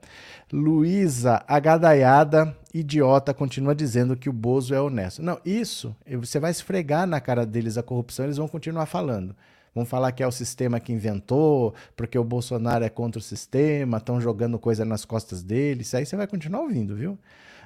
Luísa 0.50 1.44
Agadaiada, 1.46 2.56
idiota, 2.72 3.34
continua 3.34 3.74
dizendo 3.74 4.16
que 4.16 4.30
o 4.30 4.32
Bozo 4.32 4.74
é 4.74 4.80
honesto. 4.80 5.22
Não, 5.22 5.38
isso, 5.44 5.94
você 6.18 6.40
vai 6.40 6.50
esfregar 6.50 7.06
na 7.06 7.20
cara 7.20 7.44
deles 7.44 7.76
a 7.76 7.82
corrupção, 7.82 8.24
eles 8.24 8.38
vão 8.38 8.48
continuar 8.48 8.86
falando. 8.86 9.36
Vão 9.74 9.84
falar 9.84 10.12
que 10.12 10.22
é 10.22 10.26
o 10.26 10.32
sistema 10.32 10.80
que 10.80 10.92
inventou, 10.92 11.74
porque 11.96 12.18
o 12.18 12.24
Bolsonaro 12.24 12.84
é 12.84 12.88
contra 12.88 13.18
o 13.18 13.22
sistema, 13.22 13.98
estão 13.98 14.20
jogando 14.20 14.58
coisa 14.58 14.84
nas 14.84 15.04
costas 15.04 15.42
dele. 15.42 15.82
Isso 15.82 15.96
aí 15.96 16.04
você 16.04 16.16
vai 16.16 16.26
continuar 16.26 16.60
ouvindo, 16.60 16.94
viu? 16.94 17.18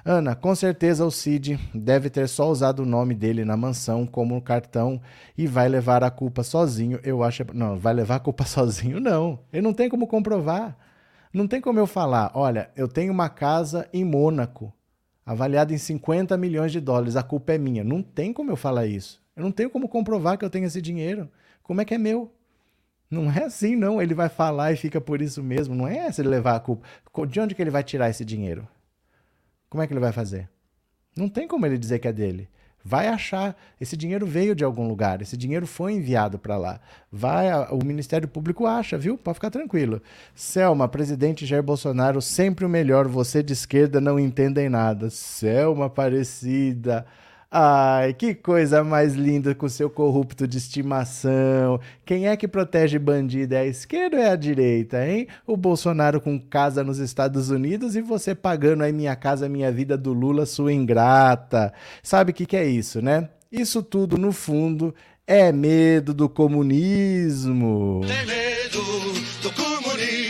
Ana, 0.05 0.35
com 0.35 0.53
certeza 0.53 1.05
o 1.05 1.11
Cid 1.11 1.57
deve 1.73 2.09
ter 2.09 2.27
só 2.27 2.49
usado 2.49 2.81
o 2.83 2.85
nome 2.85 3.15
dele 3.15 3.45
na 3.45 3.55
mansão 3.55 4.05
como 4.05 4.41
cartão 4.41 5.01
e 5.37 5.47
vai 5.47 5.69
levar 5.69 6.03
a 6.03 6.11
culpa 6.11 6.43
sozinho. 6.43 6.99
Eu 7.03 7.23
acho. 7.23 7.45
Não, 7.53 7.79
vai 7.79 7.93
levar 7.93 8.17
a 8.17 8.19
culpa 8.19 8.43
sozinho, 8.45 8.99
não. 8.99 9.39
Ele 9.51 9.61
não 9.61 9.73
tem 9.73 9.89
como 9.89 10.05
comprovar. 10.05 10.77
Não 11.33 11.47
tem 11.47 11.59
como 11.59 11.79
eu 11.79 11.87
falar, 11.87 12.31
olha, 12.35 12.69
eu 12.75 12.87
tenho 12.87 13.11
uma 13.11 13.27
casa 13.27 13.89
em 13.91 14.05
Mônaco, 14.05 14.71
avaliada 15.25 15.73
em 15.73 15.79
50 15.79 16.37
milhões 16.37 16.71
de 16.71 16.79
dólares, 16.79 17.15
a 17.15 17.23
culpa 17.23 17.53
é 17.53 17.57
minha. 17.57 17.83
Não 17.83 18.03
tem 18.03 18.31
como 18.31 18.51
eu 18.51 18.55
falar 18.55 18.85
isso. 18.85 19.19
Eu 19.35 19.41
não 19.41 19.51
tenho 19.51 19.69
como 19.71 19.89
comprovar 19.89 20.37
que 20.37 20.45
eu 20.45 20.49
tenho 20.49 20.67
esse 20.67 20.79
dinheiro. 20.79 21.27
Como 21.63 21.81
é 21.81 21.85
que 21.85 21.93
é 21.93 21.97
meu? 21.97 22.31
Não 23.09 23.31
é 23.31 23.43
assim, 23.43 23.75
não. 23.75 24.01
Ele 24.01 24.13
vai 24.13 24.29
falar 24.29 24.73
e 24.73 24.75
fica 24.75 24.99
por 24.99 25.21
isso 25.21 25.41
mesmo. 25.41 25.73
Não 25.73 25.87
é 25.87 25.97
essa 25.97 26.21
ele 26.21 26.29
levar 26.29 26.55
a 26.55 26.59
culpa. 26.59 26.85
De 27.27 27.39
onde 27.39 27.55
que 27.55 27.61
ele 27.61 27.71
vai 27.71 27.83
tirar 27.83 28.09
esse 28.09 28.25
dinheiro? 28.25 28.67
Como 29.69 29.81
é 29.81 29.87
que 29.87 29.93
ele 29.93 29.99
vai 29.99 30.11
fazer? 30.11 30.49
Não 31.15 31.29
tem 31.29 31.47
como 31.47 31.65
ele 31.65 31.77
dizer 31.77 31.99
que 31.99 32.07
é 32.07 32.13
dele. 32.13 32.49
Vai 32.83 33.07
achar. 33.07 33.55
Esse 33.79 33.95
dinheiro 33.95 34.25
veio 34.25 34.53
de 34.53 34.63
algum 34.63 34.87
lugar. 34.87 35.21
Esse 35.21 35.37
dinheiro 35.37 35.65
foi 35.65 35.93
enviado 35.93 36.37
para 36.37 36.57
lá. 36.57 36.81
Vai, 37.09 37.49
o 37.69 37.79
Ministério 37.85 38.27
Público 38.27 38.65
acha, 38.65 38.97
viu? 38.97 39.17
Pode 39.17 39.35
ficar 39.35 39.49
tranquilo. 39.49 40.01
Selma, 40.35 40.87
presidente 40.87 41.45
Jair 41.45 41.63
Bolsonaro, 41.63 42.21
sempre 42.21 42.65
o 42.65 42.69
melhor. 42.69 43.07
Você 43.07 43.41
de 43.41 43.53
esquerda 43.53 44.01
não 44.01 44.19
entendem 44.19 44.67
nada. 44.67 45.09
Selma 45.09 45.85
Aparecida. 45.85 47.05
Ai, 47.55 48.15
que 48.15 48.33
coisa 48.33 48.83
mais 48.83 49.13
linda 49.13 49.53
com 49.53 49.69
seu 49.69 49.87
corrupto 49.87 50.47
de 50.47 50.57
estimação. 50.57 51.79
Quem 52.03 52.27
é 52.27 52.35
que 52.35 52.47
protege 52.47 52.97
bandido? 52.97 53.53
É 53.53 53.59
a 53.59 53.65
esquerda 53.67 54.17
ou 54.17 54.23
é 54.23 54.31
a 54.31 54.35
direita, 54.35 55.07
hein? 55.07 55.27
O 55.45 55.55
Bolsonaro 55.55 56.19
com 56.19 56.39
casa 56.39 56.83
nos 56.83 56.97
Estados 56.97 57.51
Unidos 57.51 57.95
e 57.95 58.01
você 58.01 58.33
pagando 58.33 58.81
aí 58.81 58.91
Minha 58.91 59.15
Casa 59.15 59.47
Minha 59.47 59.71
Vida 59.71 59.95
do 59.95 60.13
Lula, 60.13 60.47
sua 60.47 60.73
ingrata. 60.73 61.71
Sabe 62.01 62.31
o 62.31 62.33
que, 62.33 62.47
que 62.47 62.57
é 62.57 62.65
isso, 62.65 63.03
né? 63.03 63.29
Isso 63.51 63.83
tudo, 63.83 64.17
no 64.17 64.31
fundo, 64.31 64.95
é 65.27 65.51
medo 65.51 66.11
do 66.11 66.27
comunismo. 66.27 68.01
Tem 68.07 68.25
medo 68.25 68.81
do 69.43 69.51
comunismo. 69.51 69.62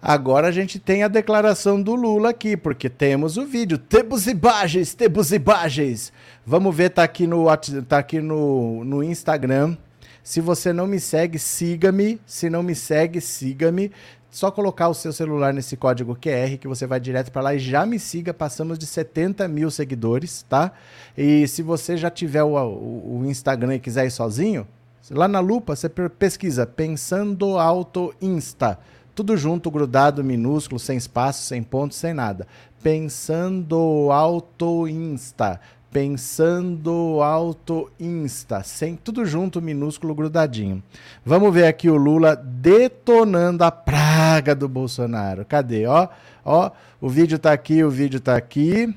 Agora 0.00 0.46
a 0.46 0.52
gente 0.52 0.78
tem 0.78 1.02
a 1.02 1.08
declaração 1.08 1.82
do 1.82 1.94
Lula 1.96 2.30
aqui, 2.30 2.56
porque 2.56 2.88
temos 2.88 3.36
o 3.36 3.44
vídeo. 3.44 3.76
Temos 3.76 4.28
imagens, 4.28 4.94
temos 4.94 5.32
imagens. 5.32 6.12
Vamos 6.46 6.74
ver, 6.74 6.90
tá 6.90 7.02
aqui 7.02 7.26
no, 7.26 7.46
tá 7.88 7.98
aqui 7.98 8.20
no, 8.20 8.84
no 8.84 9.02
Instagram. 9.02 9.76
Se 10.22 10.40
você 10.40 10.72
não 10.72 10.86
me 10.86 11.00
segue, 11.00 11.36
siga-me. 11.36 12.20
Se 12.24 12.48
não 12.48 12.62
me 12.62 12.76
segue, 12.76 13.20
siga-me. 13.20 13.90
Só 14.30 14.52
colocar 14.52 14.88
o 14.88 14.94
seu 14.94 15.12
celular 15.12 15.52
nesse 15.52 15.76
código 15.76 16.14
QR 16.14 16.58
que 16.58 16.68
você 16.68 16.86
vai 16.86 17.00
direto 17.00 17.32
para 17.32 17.42
lá 17.42 17.54
e 17.54 17.58
já 17.58 17.84
me 17.84 17.98
siga. 17.98 18.32
Passamos 18.32 18.78
de 18.78 18.86
70 18.86 19.48
mil 19.48 19.68
seguidores, 19.68 20.44
tá? 20.48 20.70
E 21.16 21.48
se 21.48 21.60
você 21.60 21.96
já 21.96 22.08
tiver 22.10 22.44
o, 22.44 22.54
o, 22.54 23.20
o 23.20 23.26
Instagram 23.26 23.76
e 23.76 23.80
quiser 23.80 24.06
ir 24.06 24.10
sozinho, 24.12 24.64
lá 25.10 25.26
na 25.26 25.40
lupa 25.40 25.74
você 25.74 25.88
pesquisa 25.88 26.66
Pensando 26.66 27.58
Auto 27.58 28.14
Insta. 28.20 28.78
Tudo 29.18 29.36
junto, 29.36 29.68
grudado, 29.68 30.22
minúsculo, 30.22 30.78
sem 30.78 30.96
espaço, 30.96 31.42
sem 31.42 31.60
ponto, 31.60 31.92
sem 31.92 32.14
nada. 32.14 32.46
Pensando 32.80 34.12
Auto 34.12 34.86
Insta. 34.86 35.58
Pensando 35.90 37.20
Auto 37.20 37.90
Insta. 37.98 38.62
Sem, 38.62 38.94
tudo 38.94 39.26
junto, 39.26 39.60
minúsculo, 39.60 40.14
grudadinho. 40.14 40.80
Vamos 41.26 41.52
ver 41.52 41.66
aqui 41.66 41.90
o 41.90 41.96
Lula 41.96 42.36
detonando 42.36 43.64
a 43.64 43.72
praga 43.72 44.54
do 44.54 44.68
Bolsonaro. 44.68 45.44
Cadê? 45.44 45.84
Ó, 45.84 46.06
ó, 46.44 46.70
o 47.00 47.08
vídeo 47.08 47.40
tá 47.40 47.52
aqui, 47.52 47.82
o 47.82 47.90
vídeo 47.90 48.20
tá 48.20 48.36
aqui. 48.36 48.94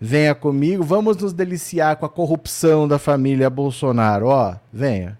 Venha 0.00 0.34
comigo, 0.34 0.82
vamos 0.82 1.16
nos 1.18 1.32
deliciar 1.32 1.94
com 1.94 2.06
a 2.06 2.10
corrupção 2.10 2.88
da 2.88 2.98
família 2.98 3.48
Bolsonaro. 3.48 4.26
Ó, 4.26 4.56
venha 4.72 5.16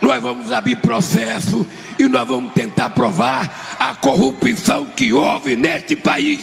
nós 0.00 0.22
vamos 0.22 0.50
abrir 0.50 0.76
processo 0.76 1.66
e 1.98 2.08
nós 2.08 2.26
vamos 2.26 2.52
tentar 2.52 2.90
provar 2.90 3.76
a 3.78 3.94
corrupção 3.94 4.86
que 4.86 5.12
houve 5.12 5.56
neste 5.56 5.94
país, 5.94 6.40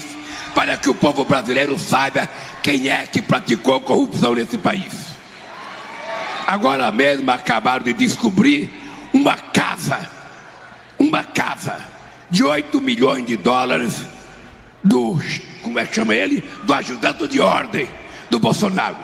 para 0.54 0.78
que 0.78 0.90
o 0.90 0.96
povo 0.96 1.26
brasileiro 1.26 1.78
saiba 1.78 2.30
quem 2.62 2.90
é 2.90 3.06
que 3.08 3.22
praticou 3.22 3.82
corrupção 3.82 4.36
nesse 4.36 4.58
país. 4.58 5.08
Agora 6.46 6.92
mesmo 6.92 7.30
acabaram 7.32 7.84
de 7.84 7.94
descobrir 7.94 8.72
uma 9.12 9.36
casa, 9.36 10.10
uma 10.98 11.24
casa 11.24 11.80
de 12.30 12.44
8 12.44 12.80
milhões 12.80 13.26
de 13.26 13.36
dólares 13.36 14.06
do, 14.84 15.20
como 15.62 15.80
é 15.80 15.86
que 15.86 15.96
chama 15.96 16.16
ele? 16.16 16.44
Do 16.64 16.74
ajudante 16.74 17.28
de 17.28 17.42
ordem 17.42 17.90
do 18.30 18.40
Bolsonaro. 18.40 18.98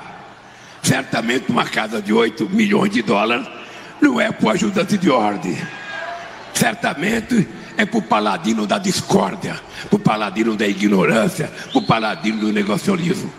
Certamente 0.82 1.50
uma 1.50 1.66
casa 1.66 2.02
de 2.02 2.14
8 2.14 2.50
milhões 2.50 2.92
de 2.92 3.02
dólares 3.02 3.48
não 4.04 4.20
é 4.20 4.32
para 4.32 4.46
o 4.46 4.50
ajudante 4.50 4.98
de 4.98 5.10
ordem. 5.10 5.58
Certamente 6.54 7.48
é 7.78 7.86
para 7.86 7.98
o 7.98 8.02
paladino 8.02 8.68
da 8.68 8.78
discórdia, 8.78 9.60
para 9.90 9.96
o 9.96 10.00
paladino 10.00 10.56
da 10.56 10.68
ignorância, 10.68 11.52
para 11.72 11.80
o 11.80 11.82
paladino 11.82 12.40
do 12.40 12.52
negacionismo. 12.52 13.32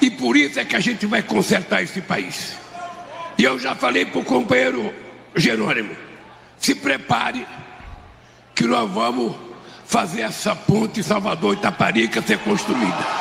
E 0.00 0.10
por 0.10 0.36
isso 0.36 0.58
é 0.58 0.64
que 0.64 0.76
a 0.76 0.80
gente 0.80 1.04
vai 1.04 1.22
consertar 1.22 1.82
esse 1.82 2.00
país. 2.00 2.56
E 3.36 3.44
eu 3.44 3.58
já 3.58 3.74
falei 3.74 4.06
para 4.06 4.20
o 4.20 4.24
companheiro 4.24 4.94
Jerônimo: 5.34 5.94
se 6.58 6.74
prepare, 6.74 7.46
que 8.54 8.64
nós 8.64 8.90
vamos 8.90 9.36
fazer 9.84 10.22
essa 10.22 10.54
ponte 10.54 11.02
Salvador 11.02 11.54
Itaparica 11.54 12.22
ser 12.22 12.38
construída. 12.38 13.20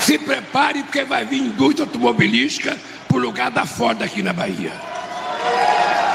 Se 0.00 0.18
prepare, 0.18 0.82
porque 0.82 1.04
vai 1.04 1.24
vir 1.24 1.38
indústria 1.38 1.86
automobilística 1.86 2.76
para 3.12 3.20
lugar 3.20 3.50
da 3.50 3.66
Ford 3.66 4.02
aqui 4.02 4.22
na 4.22 4.32
Bahia. 4.32 4.72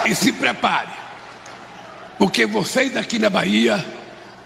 E 0.07 0.15
se 0.15 0.31
prepare, 0.31 0.89
porque 2.17 2.47
vocês 2.47 2.97
aqui 2.97 3.19
na 3.19 3.29
Bahia 3.29 3.85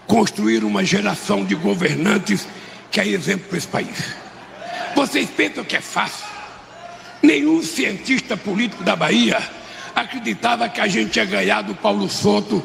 construíram 0.06 0.68
uma 0.68 0.84
geração 0.84 1.46
de 1.46 1.54
governantes 1.54 2.46
que 2.90 3.00
é 3.00 3.08
exemplo 3.08 3.48
para 3.48 3.58
esse 3.58 3.66
país. 3.66 4.14
Vocês 4.94 5.30
pensam 5.30 5.64
que 5.64 5.76
é 5.76 5.80
fácil? 5.80 6.26
Nenhum 7.22 7.62
cientista 7.62 8.36
político 8.36 8.84
da 8.84 8.94
Bahia 8.94 9.40
acreditava 9.94 10.68
que 10.68 10.80
a 10.80 10.88
gente 10.88 11.16
ia 11.16 11.24
ganhar 11.24 11.62
do 11.62 11.74
Paulo 11.74 12.10
Soto 12.10 12.62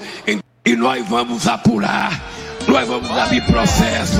e 0.66 0.76
nós 0.76 1.08
vamos 1.08 1.48
apurar, 1.48 2.12
nós 2.68 2.86
vamos 2.86 3.10
abrir 3.10 3.42
processo. 3.46 4.20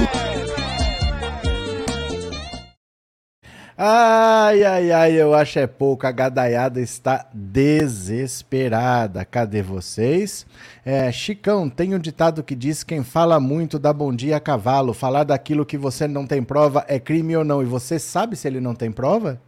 Ai, 3.80 4.64
ai, 4.64 4.92
ai, 4.92 5.14
eu 5.22 5.36
acho 5.36 5.60
é 5.60 5.68
pouco. 5.68 6.08
A 6.08 6.12
gadaiada 6.12 6.82
está 6.82 7.28
desesperada. 7.32 9.24
Cadê 9.24 9.62
vocês? 9.62 10.48
É, 10.84 11.12
Chicão, 11.12 11.70
tem 11.70 11.94
um 11.94 12.00
ditado 12.00 12.44
que 12.44 12.56
diz: 12.56 12.84
quem 12.84 13.04
fala 13.04 13.40
muito 13.40 13.78
dá 13.78 13.94
bom 13.94 14.12
dia 14.12 14.38
a 14.38 14.40
cavalo. 14.40 14.96
Falar 14.96 15.26
daquilo 15.26 15.64
que 15.64 15.78
você 15.78 16.08
não 16.08 16.26
tem 16.26 16.42
prova 16.42 16.84
é 16.88 17.00
crime 17.00 17.38
ou 17.38 17.44
não. 17.44 17.62
E 17.62 17.66
você 17.66 18.00
sabe 18.00 18.36
se 18.36 18.48
ele 18.48 18.60
não 18.60 18.74
tem 18.74 18.92
prova? 18.92 19.40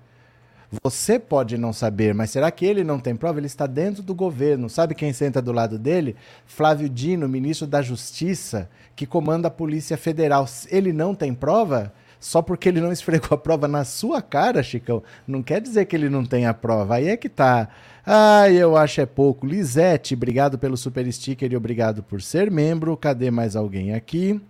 Você 0.83 1.17
pode 1.17 1.57
não 1.57 1.73
saber, 1.73 2.13
mas 2.13 2.29
será 2.29 2.51
que 2.51 2.63
ele 2.63 2.83
não 2.83 2.99
tem 2.99 3.15
prova? 3.15 3.39
Ele 3.39 3.47
está 3.47 3.65
dentro 3.65 4.03
do 4.03 4.13
governo. 4.13 4.69
Sabe 4.69 4.93
quem 4.93 5.11
senta 5.11 5.41
do 5.41 5.51
lado 5.51 5.79
dele? 5.79 6.15
Flávio 6.45 6.87
Dino, 6.87 7.27
ministro 7.27 7.65
da 7.65 7.81
Justiça, 7.81 8.69
que 8.95 9.07
comanda 9.07 9.47
a 9.47 9.51
Polícia 9.51 9.97
Federal. 9.97 10.45
Ele 10.69 10.93
não 10.93 11.15
tem 11.15 11.33
prova? 11.33 11.91
Só 12.19 12.41
porque 12.41 12.67
ele 12.67 12.81
não 12.81 12.91
esfregou 12.91 13.29
a 13.31 13.37
prova 13.37 13.67
na 13.67 13.83
sua 13.83 14.21
cara, 14.21 14.61
Chicão, 14.61 15.01
não 15.27 15.41
quer 15.41 15.61
dizer 15.61 15.85
que 15.85 15.95
ele 15.95 16.09
não 16.09 16.25
tem 16.25 16.45
a 16.45 16.53
prova. 16.53 16.95
Aí 16.95 17.07
é 17.07 17.17
que 17.17 17.29
tá. 17.29 17.69
Ai, 18.05 18.55
eu 18.55 18.75
acho 18.75 19.01
é 19.01 19.05
pouco. 19.05 19.45
Lisete, 19.45 20.13
obrigado 20.13 20.57
pelo 20.57 20.75
super 20.75 21.11
sticker 21.11 21.51
e 21.51 21.55
obrigado 21.55 22.03
por 22.03 22.21
ser 22.21 22.51
membro. 22.51 22.97
Cadê 22.97 23.31
mais 23.31 23.55
alguém 23.55 23.93
aqui? 23.93 24.41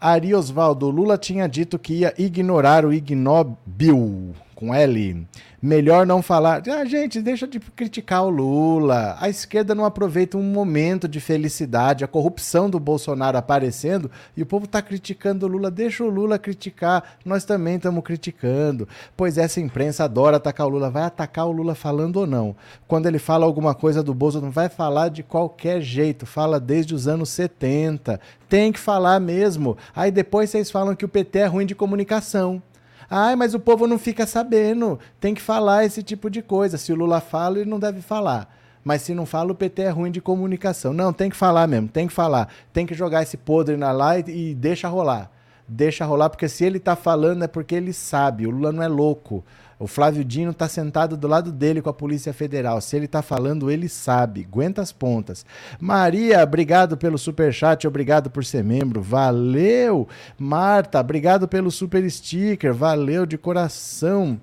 Ari 0.00 0.34
Osvaldo, 0.34 0.90
Lula 0.90 1.16
tinha 1.16 1.48
dito 1.48 1.78
que 1.78 1.94
ia 1.94 2.14
ignorar 2.18 2.84
o 2.84 2.92
ignóbil 2.92 4.34
com 4.54 4.74
L. 4.74 5.26
Melhor 5.64 6.06
não 6.06 6.20
falar. 6.20 6.62
Ah, 6.68 6.84
gente, 6.84 7.22
deixa 7.22 7.46
de 7.46 7.58
criticar 7.58 8.22
o 8.22 8.28
Lula. 8.28 9.16
A 9.18 9.30
esquerda 9.30 9.74
não 9.74 9.86
aproveita 9.86 10.36
um 10.36 10.42
momento 10.42 11.08
de 11.08 11.20
felicidade, 11.20 12.04
a 12.04 12.06
corrupção 12.06 12.68
do 12.68 12.78
Bolsonaro 12.78 13.38
aparecendo 13.38 14.10
e 14.36 14.42
o 14.42 14.46
povo 14.46 14.66
está 14.66 14.82
criticando 14.82 15.46
o 15.46 15.48
Lula. 15.48 15.70
Deixa 15.70 16.04
o 16.04 16.10
Lula 16.10 16.38
criticar. 16.38 17.16
Nós 17.24 17.46
também 17.46 17.76
estamos 17.76 18.04
criticando. 18.04 18.86
Pois 19.16 19.38
essa 19.38 19.58
imprensa 19.58 20.04
adora 20.04 20.36
atacar 20.36 20.66
o 20.66 20.70
Lula. 20.70 20.90
Vai 20.90 21.04
atacar 21.04 21.46
o 21.46 21.52
Lula 21.52 21.74
falando 21.74 22.16
ou 22.16 22.26
não? 22.26 22.54
Quando 22.86 23.06
ele 23.06 23.18
fala 23.18 23.46
alguma 23.46 23.74
coisa 23.74 24.02
do 24.02 24.12
Bolsonaro, 24.12 24.52
vai 24.52 24.68
falar 24.68 25.08
de 25.08 25.22
qualquer 25.22 25.80
jeito. 25.80 26.26
Fala 26.26 26.60
desde 26.60 26.94
os 26.94 27.08
anos 27.08 27.30
70. 27.30 28.20
Tem 28.50 28.70
que 28.70 28.78
falar 28.78 29.18
mesmo. 29.18 29.78
Aí 29.96 30.10
depois 30.10 30.50
vocês 30.50 30.70
falam 30.70 30.94
que 30.94 31.06
o 31.06 31.08
PT 31.08 31.38
é 31.38 31.46
ruim 31.46 31.64
de 31.64 31.74
comunicação. 31.74 32.62
Ai, 33.08 33.36
mas 33.36 33.54
o 33.54 33.60
povo 33.60 33.86
não 33.86 33.98
fica 33.98 34.26
sabendo. 34.26 34.98
Tem 35.20 35.34
que 35.34 35.42
falar 35.42 35.84
esse 35.84 36.02
tipo 36.02 36.30
de 36.30 36.42
coisa. 36.42 36.78
Se 36.78 36.92
o 36.92 36.96
Lula 36.96 37.20
fala, 37.20 37.58
ele 37.58 37.70
não 37.70 37.78
deve 37.78 38.00
falar. 38.00 38.48
Mas 38.84 39.02
se 39.02 39.14
não 39.14 39.24
fala, 39.24 39.52
o 39.52 39.54
PT 39.54 39.82
é 39.82 39.88
ruim 39.88 40.10
de 40.10 40.20
comunicação. 40.20 40.92
Não, 40.92 41.12
tem 41.12 41.30
que 41.30 41.36
falar 41.36 41.66
mesmo, 41.66 41.88
tem 41.88 42.06
que 42.06 42.12
falar. 42.12 42.48
Tem 42.72 42.84
que 42.84 42.94
jogar 42.94 43.22
esse 43.22 43.36
podre 43.36 43.76
na 43.76 43.90
live 43.92 44.30
e 44.30 44.54
deixa 44.54 44.88
rolar. 44.88 45.30
Deixa 45.66 46.04
rolar, 46.04 46.28
porque 46.28 46.46
se 46.46 46.62
ele 46.62 46.78
tá 46.78 46.94
falando 46.94 47.42
é 47.42 47.48
porque 47.48 47.74
ele 47.74 47.94
sabe. 47.94 48.46
O 48.46 48.50
Lula 48.50 48.70
não 48.70 48.82
é 48.82 48.88
louco. 48.88 49.42
O 49.78 49.86
Flávio 49.86 50.24
Dino 50.24 50.50
está 50.50 50.68
sentado 50.68 51.16
do 51.16 51.26
lado 51.26 51.50
dele 51.50 51.82
com 51.82 51.90
a 51.90 51.94
Polícia 51.94 52.32
Federal. 52.32 52.80
Se 52.80 52.96
ele 52.96 53.06
está 53.06 53.22
falando, 53.22 53.70
ele 53.70 53.88
sabe. 53.88 54.46
Aguenta 54.48 54.80
as 54.80 54.92
pontas. 54.92 55.44
Maria, 55.80 56.42
obrigado 56.42 56.96
pelo 56.96 57.18
super 57.18 57.52
chat, 57.52 57.86
obrigado 57.86 58.30
por 58.30 58.44
ser 58.44 58.62
membro. 58.62 59.02
Valeu. 59.02 60.08
Marta, 60.38 61.00
obrigado 61.00 61.48
pelo 61.48 61.70
super 61.70 62.08
sticker. 62.10 62.72
Valeu 62.72 63.26
de 63.26 63.36
coração. 63.36 64.40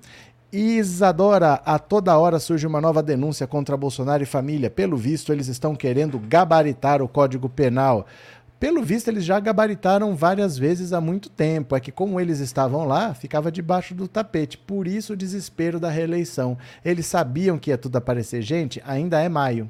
Isadora, 0.52 1.62
a 1.64 1.78
toda 1.78 2.18
hora 2.18 2.38
surge 2.38 2.66
uma 2.66 2.78
nova 2.78 3.02
denúncia 3.02 3.46
contra 3.46 3.74
Bolsonaro 3.74 4.22
e 4.22 4.26
família. 4.26 4.68
Pelo 4.68 4.98
visto, 4.98 5.32
eles 5.32 5.48
estão 5.48 5.74
querendo 5.74 6.18
gabaritar 6.18 7.00
o 7.00 7.08
Código 7.08 7.48
Penal. 7.48 8.06
Pelo 8.62 8.80
visto, 8.80 9.08
eles 9.08 9.24
já 9.24 9.40
gabaritaram 9.40 10.14
várias 10.14 10.56
vezes 10.56 10.92
há 10.92 11.00
muito 11.00 11.28
tempo. 11.28 11.74
É 11.74 11.80
que, 11.80 11.90
como 11.90 12.20
eles 12.20 12.38
estavam 12.38 12.84
lá, 12.84 13.12
ficava 13.12 13.50
debaixo 13.50 13.92
do 13.92 14.06
tapete. 14.06 14.56
Por 14.56 14.86
isso 14.86 15.14
o 15.14 15.16
desespero 15.16 15.80
da 15.80 15.90
reeleição. 15.90 16.56
Eles 16.84 17.06
sabiam 17.06 17.58
que 17.58 17.70
ia 17.70 17.76
tudo 17.76 17.96
aparecer. 17.96 18.40
Gente, 18.40 18.80
ainda 18.86 19.20
é 19.20 19.28
maio. 19.28 19.68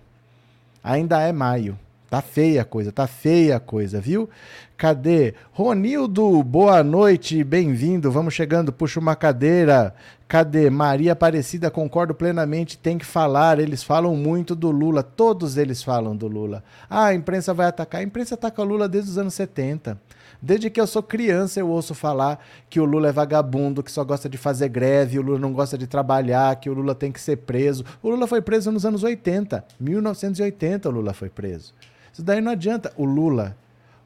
Ainda 0.85 1.23
é 1.23 1.33
maio. 1.33 1.79
Tá 2.11 2.21
feia 2.21 2.61
a 2.61 2.65
coisa, 2.67 2.93
tá 2.93 3.07
feia 3.07 3.57
a 3.57 3.61
coisa, 3.61 3.99
viu? 3.99 4.29
Cadê? 4.77 5.33
Ronildo, 5.53 6.43
boa 6.43 6.85
noite, 6.85 7.43
bem-vindo. 7.43 8.13
Vamos 8.13 8.35
chegando, 8.35 8.71
puxa 8.71 9.01
uma 9.01 9.17
cadeira. 9.17 9.95
Cadê? 10.33 10.71
Maria 10.71 11.13
Aparecida, 11.13 11.71
concordo 11.71 12.15
plenamente, 12.15 12.79
tem 12.79 12.97
que 12.97 13.05
falar. 13.05 13.59
Eles 13.61 13.83
falam 13.83 14.17
muito 14.17 14.55
do 14.55 14.71
Lula, 14.71 15.03
todos 15.03 15.59
eles 15.59 15.83
falam 15.83 16.17
do 16.17 16.27
Lula. 16.27 16.65
Ah, 16.89 17.09
a 17.09 17.15
imprensa 17.15 17.53
vai 17.53 17.67
atacar. 17.67 18.01
A 18.01 18.05
imprensa 18.05 18.35
ataca 18.35 18.63
o 18.63 18.65
Lula 18.65 18.89
desde 18.89 19.11
os 19.11 19.19
anos 19.19 19.35
70. 19.35 20.01
Desde 20.41 20.71
que 20.71 20.81
eu 20.81 20.87
sou 20.87 21.03
criança, 21.03 21.61
eu 21.61 21.69
ouço 21.69 21.95
falar 21.95 22.43
que 22.71 22.81
o 22.81 22.87
Lula 22.87 23.11
é 23.11 23.13
vagabundo, 23.13 23.83
que 23.83 23.93
só 23.93 24.03
gosta 24.05 24.27
de 24.27 24.39
fazer 24.39 24.71
greve, 24.71 25.19
o 25.19 25.23
Lula 25.23 25.39
não 25.39 25.53
gosta 25.53 25.77
de 25.77 25.87
trabalhar, 25.87 26.57
que 26.57 26.71
o 26.71 26.73
Lula 26.73 26.95
tem 26.95 27.13
que 27.13 27.21
ser 27.21 27.37
preso. 27.37 27.85
O 28.03 28.09
Lula 28.09 28.27
foi 28.27 28.41
preso 28.41 28.73
nos 28.73 28.87
anos 28.87 29.03
80. 29.03 29.63
1980 29.79 30.89
o 30.89 30.93
Lula 30.93 31.13
foi 31.13 31.29
preso. 31.29 31.75
Isso 32.11 32.23
daí 32.23 32.41
não 32.41 32.53
adianta. 32.53 32.91
O 32.97 33.05
Lula, 33.05 33.55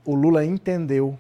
o 0.05 0.17
Lula 0.17 0.45
entendeu, 0.45 1.17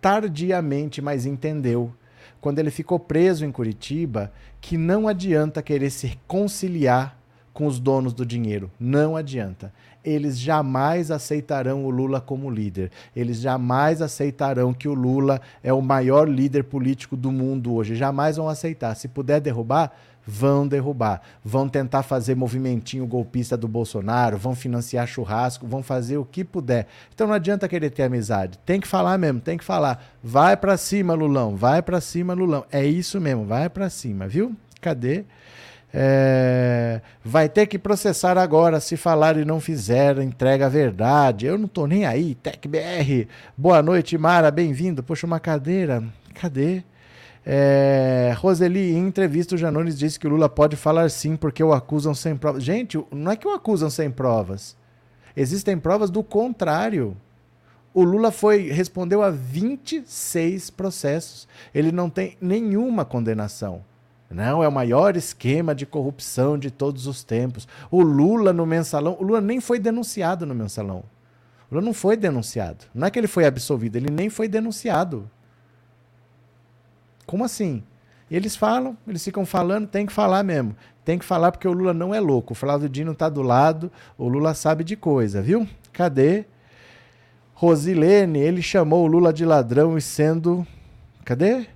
tardiamente, 0.00 1.02
mas 1.02 1.26
entendeu, 1.26 1.92
quando 2.40 2.58
ele 2.58 2.70
ficou 2.70 2.98
preso 2.98 3.44
em 3.44 3.52
Curitiba, 3.52 4.32
que 4.60 4.76
não 4.76 5.06
adianta 5.06 5.62
querer 5.62 5.90
se 5.90 6.18
conciliar 6.26 7.18
com 7.52 7.66
os 7.66 7.78
donos 7.78 8.12
do 8.12 8.24
dinheiro. 8.24 8.70
Não 8.78 9.16
adianta. 9.16 9.72
Eles 10.02 10.38
jamais 10.38 11.10
aceitarão 11.10 11.84
o 11.84 11.90
Lula 11.90 12.20
como 12.20 12.48
líder. 12.48 12.90
Eles 13.14 13.38
jamais 13.40 14.00
aceitarão 14.00 14.72
que 14.72 14.88
o 14.88 14.94
Lula 14.94 15.40
é 15.62 15.72
o 15.72 15.82
maior 15.82 16.26
líder 16.26 16.64
político 16.64 17.16
do 17.16 17.30
mundo 17.30 17.74
hoje. 17.74 17.94
Jamais 17.94 18.36
vão 18.36 18.48
aceitar. 18.48 18.94
Se 18.94 19.08
puder 19.08 19.40
derrubar, 19.40 19.92
vão 20.30 20.66
derrubar. 20.66 21.20
Vão 21.44 21.68
tentar 21.68 22.04
fazer 22.04 22.36
movimentinho 22.36 23.04
golpista 23.04 23.56
do 23.56 23.66
Bolsonaro, 23.66 24.38
vão 24.38 24.54
financiar 24.54 25.06
churrasco, 25.06 25.66
vão 25.66 25.82
fazer 25.82 26.18
o 26.18 26.24
que 26.24 26.44
puder. 26.44 26.86
Então 27.12 27.26
não 27.26 27.34
adianta 27.34 27.68
querer 27.68 27.90
ter 27.90 28.04
amizade. 28.04 28.58
Tem 28.64 28.80
que 28.80 28.86
falar 28.86 29.18
mesmo, 29.18 29.40
tem 29.40 29.58
que 29.58 29.64
falar. 29.64 30.04
Vai 30.22 30.56
para 30.56 30.76
cima, 30.76 31.14
Lulão, 31.14 31.56
vai 31.56 31.82
para 31.82 32.00
cima, 32.00 32.32
Lulão. 32.32 32.64
É 32.70 32.84
isso 32.84 33.20
mesmo, 33.20 33.44
vai 33.44 33.68
para 33.68 33.90
cima, 33.90 34.28
viu? 34.28 34.54
Cadê? 34.80 35.24
É, 35.92 37.00
vai 37.24 37.48
ter 37.48 37.66
que 37.66 37.76
processar 37.76 38.38
agora 38.38 38.78
se 38.78 38.96
falar 38.96 39.36
e 39.36 39.44
não 39.44 39.58
fizer, 39.58 40.18
entrega 40.18 40.66
a 40.66 40.68
verdade. 40.68 41.46
Eu 41.46 41.58
não 41.58 41.66
tô 41.66 41.88
nem 41.88 42.06
aí, 42.06 42.36
TecBR. 42.36 43.26
Boa 43.58 43.82
noite, 43.82 44.16
Mara, 44.16 44.52
bem-vindo. 44.52 45.02
Puxa 45.02 45.26
uma 45.26 45.40
cadeira. 45.40 46.04
Cadê? 46.34 46.84
É, 47.44 48.34
Roseli, 48.36 48.92
em 48.92 49.06
entrevista, 49.06 49.54
o 49.54 49.58
Janones 49.58 49.98
disse 49.98 50.18
que 50.18 50.26
o 50.26 50.30
Lula 50.30 50.48
pode 50.48 50.76
falar 50.76 51.10
sim 51.10 51.36
porque 51.36 51.62
o 51.62 51.72
acusam 51.72 52.14
sem 52.14 52.36
provas. 52.36 52.62
Gente, 52.62 53.02
não 53.10 53.32
é 53.32 53.36
que 53.36 53.48
o 53.48 53.52
acusam 53.52 53.88
sem 53.88 54.10
provas. 54.10 54.76
Existem 55.36 55.78
provas 55.78 56.10
do 56.10 56.22
contrário. 56.22 57.16
O 57.92 58.04
Lula 58.04 58.30
foi 58.30 58.70
respondeu 58.70 59.22
a 59.22 59.30
26 59.30 60.70
processos. 60.70 61.48
Ele 61.74 61.90
não 61.90 62.08
tem 62.10 62.36
nenhuma 62.40 63.04
condenação. 63.04 63.84
Não, 64.30 64.62
é 64.62 64.68
o 64.68 64.72
maior 64.72 65.16
esquema 65.16 65.74
de 65.74 65.84
corrupção 65.84 66.56
de 66.56 66.70
todos 66.70 67.08
os 67.08 67.24
tempos. 67.24 67.66
O 67.90 68.00
Lula 68.00 68.52
no 68.52 68.64
mensalão, 68.64 69.16
o 69.18 69.24
Lula 69.24 69.40
nem 69.40 69.60
foi 69.60 69.80
denunciado 69.80 70.46
no 70.46 70.54
mensalão. 70.54 71.02
O 71.68 71.74
Lula 71.74 71.84
não 71.84 71.92
foi 71.92 72.16
denunciado. 72.16 72.84
Não 72.94 73.08
é 73.08 73.10
que 73.10 73.18
ele 73.18 73.26
foi 73.26 73.44
absolvido, 73.44 73.96
ele 73.96 74.10
nem 74.10 74.30
foi 74.30 74.46
denunciado. 74.46 75.28
Como 77.30 77.44
assim? 77.44 77.84
E 78.28 78.34
eles 78.34 78.56
falam, 78.56 78.98
eles 79.06 79.22
ficam 79.22 79.46
falando, 79.46 79.86
tem 79.86 80.04
que 80.04 80.12
falar 80.12 80.42
mesmo. 80.42 80.74
Tem 81.04 81.16
que 81.16 81.24
falar 81.24 81.52
porque 81.52 81.68
o 81.68 81.72
Lula 81.72 81.94
não 81.94 82.12
é 82.12 82.18
louco. 82.18 82.54
O 82.54 82.56
Flávio 82.56 82.88
Dino 82.88 83.12
está 83.12 83.28
do 83.28 83.40
lado, 83.40 83.88
o 84.18 84.26
Lula 84.26 84.52
sabe 84.52 84.82
de 84.82 84.96
coisa, 84.96 85.40
viu? 85.40 85.64
Cadê? 85.92 86.44
Rosilene, 87.54 88.40
ele 88.40 88.60
chamou 88.60 89.04
o 89.04 89.06
Lula 89.06 89.32
de 89.32 89.44
ladrão 89.44 89.96
e 89.96 90.00
sendo. 90.00 90.66
Cadê? 91.24 91.68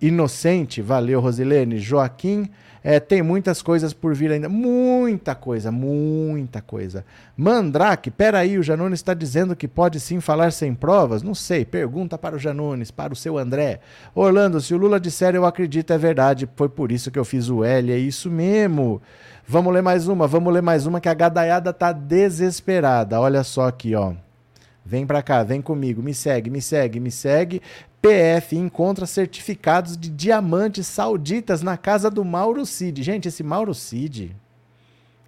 Inocente. 0.00 0.80
Valeu, 0.80 1.20
Rosilene. 1.20 1.78
Joaquim 1.78 2.48
é, 2.88 3.00
tem 3.00 3.20
muitas 3.20 3.60
coisas 3.62 3.92
por 3.92 4.14
vir 4.14 4.30
ainda. 4.30 4.48
Muita 4.48 5.34
coisa, 5.34 5.72
muita 5.72 6.62
coisa. 6.62 7.04
Mandrake, 7.36 8.12
peraí, 8.12 8.56
o 8.56 8.62
Janones 8.62 9.00
está 9.00 9.12
dizendo 9.12 9.56
que 9.56 9.66
pode 9.66 9.98
sim 9.98 10.20
falar 10.20 10.52
sem 10.52 10.72
provas? 10.72 11.20
Não 11.20 11.34
sei, 11.34 11.64
pergunta 11.64 12.16
para 12.16 12.36
o 12.36 12.38
Janones, 12.38 12.92
para 12.92 13.12
o 13.12 13.16
seu 13.16 13.38
André. 13.38 13.80
Orlando, 14.14 14.60
se 14.60 14.72
o 14.72 14.78
Lula 14.78 15.00
disser 15.00 15.34
eu 15.34 15.44
acredito, 15.44 15.92
é 15.92 15.98
verdade. 15.98 16.48
Foi 16.54 16.68
por 16.68 16.92
isso 16.92 17.10
que 17.10 17.18
eu 17.18 17.24
fiz 17.24 17.48
o 17.48 17.64
L, 17.64 17.90
é 17.90 17.98
isso 17.98 18.30
mesmo. 18.30 19.02
Vamos 19.48 19.74
ler 19.74 19.82
mais 19.82 20.06
uma, 20.06 20.28
vamos 20.28 20.54
ler 20.54 20.62
mais 20.62 20.86
uma 20.86 21.00
que 21.00 21.08
a 21.08 21.14
gadaiada 21.14 21.72
tá 21.72 21.90
desesperada. 21.90 23.20
Olha 23.20 23.42
só 23.42 23.66
aqui, 23.66 23.96
ó. 23.96 24.12
Vem 24.86 25.04
para 25.04 25.20
cá, 25.20 25.42
vem 25.42 25.60
comigo, 25.60 26.00
me 26.00 26.14
segue, 26.14 26.48
me 26.48 26.62
segue, 26.62 27.00
me 27.00 27.10
segue. 27.10 27.60
PF 28.00 28.56
encontra 28.56 29.04
certificados 29.04 29.96
de 29.96 30.08
diamantes 30.08 30.86
sauditas 30.86 31.60
na 31.60 31.76
casa 31.76 32.08
do 32.08 32.24
Mauro 32.24 32.64
Cid. 32.64 33.02
Gente, 33.02 33.26
esse 33.26 33.42
Mauro 33.42 33.74
Cid, 33.74 34.36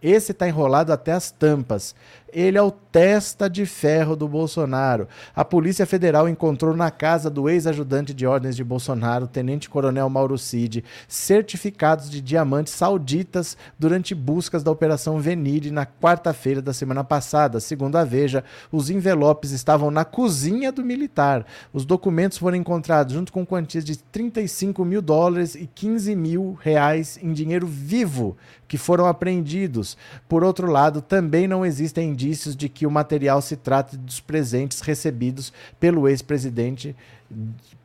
esse 0.01 0.33
tá 0.33 0.47
enrolado 0.47 0.92
até 0.92 1.11
as 1.11 1.33
tampas. 1.33 1.92
Ele 2.33 2.59
é 2.59 2.62
o 2.62 2.71
testa 2.71 3.49
de 3.49 3.64
ferro 3.64 4.17
do 4.17 4.29
Bolsonaro. 4.29 5.09
A 5.35 5.45
Polícia 5.45 5.87
Federal 5.87 6.29
encontrou 6.29 6.77
na 6.77 6.91
casa 6.91 7.31
do 7.31 7.49
ex-ajudante 7.49 8.12
de 8.12 8.27
ordens 8.27 8.57
de 8.57 8.64
Bolsonaro, 8.64 9.27
Tenente 9.27 9.69
Coronel 9.69 10.09
Mauro 10.09 10.37
Cid, 10.37 10.85
certificados 11.07 12.11
de 12.11 12.21
diamantes 12.21 12.73
sauditas 12.73 13.57
durante 13.79 14.14
buscas 14.14 14.62
da 14.62 14.71
Operação 14.71 15.19
Venire 15.21 15.71
na 15.71 15.87
quarta-feira 15.87 16.61
da 16.61 16.73
semana 16.73 17.05
passada. 17.05 17.61
Segundo 17.61 17.97
a 17.97 18.05
Veja, 18.05 18.45
os 18.71 18.91
envelopes 18.91 19.51
estavam 19.51 19.91
na 19.91 20.05
cozinha 20.05 20.73
do 20.73 20.85
militar. 20.85 21.47
Os 21.73 21.85
documentos 21.85 22.38
foram 22.38 22.57
encontrados 22.57 23.14
junto 23.14 23.33
com 23.33 23.47
quantias 23.47 23.85
de 23.85 23.97
35 23.99 24.85
mil 24.85 25.01
dólares 25.01 25.55
e 25.55 25.67
15 25.67 26.14
mil 26.14 26.59
reais 26.61 27.19
em 27.23 27.33
dinheiro 27.33 27.67
vivo 27.67 28.37
que 28.69 28.77
foram 28.77 29.07
apreendidos. 29.07 29.97
Por 30.29 30.45
outro 30.45 30.71
lado, 30.71 31.01
também 31.01 31.49
não 31.49 31.64
existem 31.64 32.14
indícios 32.18 32.57
de 32.57 32.68
que 32.68 32.87
o 32.87 32.90
material 32.90 33.40
se 33.40 33.57
trate 33.57 33.96
dos 33.96 34.18
presentes 34.18 34.81
recebidos 34.81 35.52
pelo 35.78 36.09
ex-presidente 36.09 36.96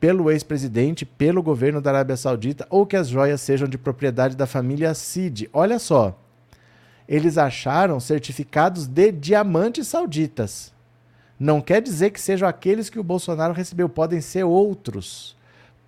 pelo 0.00 0.30
ex-presidente, 0.30 1.04
pelo 1.04 1.42
governo 1.42 1.80
da 1.80 1.90
Arábia 1.90 2.16
Saudita, 2.16 2.66
ou 2.70 2.86
que 2.86 2.96
as 2.96 3.08
joias 3.08 3.42
sejam 3.42 3.68
de 3.68 3.76
propriedade 3.76 4.36
da 4.36 4.46
família 4.46 4.94
Cid. 4.94 5.50
Olha 5.52 5.78
só, 5.78 6.18
eles 7.06 7.36
acharam 7.36 8.00
certificados 8.00 8.86
de 8.86 9.12
diamantes 9.12 9.86
sauditas. 9.86 10.72
Não 11.38 11.60
quer 11.60 11.82
dizer 11.82 12.10
que 12.10 12.20
sejam 12.20 12.48
aqueles 12.48 12.88
que 12.88 12.98
o 12.98 13.04
Bolsonaro 13.04 13.52
recebeu, 13.52 13.86
podem 13.86 14.20
ser 14.20 14.44
outros. 14.44 15.36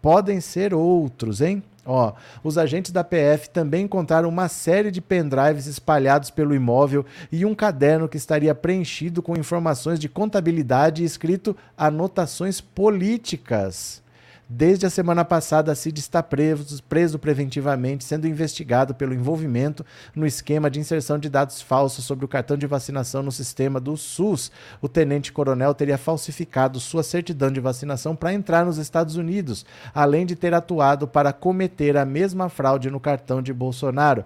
Podem 0.02 0.38
ser 0.38 0.74
outros, 0.74 1.40
hein? 1.40 1.62
Ó, 1.86 2.12
os 2.42 2.58
agentes 2.58 2.90
da 2.90 3.04
PF 3.04 3.48
também 3.50 3.84
encontraram 3.84 4.28
uma 4.28 4.48
série 4.48 4.90
de 4.90 5.00
pendrives 5.00 5.66
espalhados 5.66 6.30
pelo 6.30 6.54
imóvel 6.54 7.06
e 7.30 7.46
um 7.46 7.54
caderno 7.54 8.08
que 8.08 8.16
estaria 8.16 8.54
preenchido 8.54 9.22
com 9.22 9.36
informações 9.36 10.00
de 10.00 10.08
contabilidade 10.08 11.02
e 11.02 11.06
escrito 11.06 11.56
anotações 11.78 12.60
políticas. 12.60 14.02
Desde 14.48 14.86
a 14.86 14.90
semana 14.90 15.24
passada, 15.24 15.74
Cid 15.74 15.98
está 15.98 16.22
preso, 16.22 16.80
preso, 16.84 17.18
preventivamente, 17.18 18.04
sendo 18.04 18.28
investigado 18.28 18.94
pelo 18.94 19.12
envolvimento 19.12 19.84
no 20.14 20.24
esquema 20.24 20.70
de 20.70 20.78
inserção 20.78 21.18
de 21.18 21.28
dados 21.28 21.60
falsos 21.60 22.04
sobre 22.04 22.24
o 22.24 22.28
cartão 22.28 22.56
de 22.56 22.64
vacinação 22.64 23.24
no 23.24 23.32
sistema 23.32 23.80
do 23.80 23.96
SUS. 23.96 24.52
O 24.80 24.88
tenente-coronel 24.88 25.74
teria 25.74 25.98
falsificado 25.98 26.78
sua 26.78 27.02
certidão 27.02 27.50
de 27.50 27.58
vacinação 27.58 28.14
para 28.14 28.32
entrar 28.32 28.64
nos 28.64 28.78
Estados 28.78 29.16
Unidos, 29.16 29.66
além 29.92 30.24
de 30.24 30.36
ter 30.36 30.54
atuado 30.54 31.08
para 31.08 31.32
cometer 31.32 31.96
a 31.96 32.04
mesma 32.04 32.48
fraude 32.48 32.88
no 32.88 33.00
cartão 33.00 33.42
de 33.42 33.52
Bolsonaro. 33.52 34.24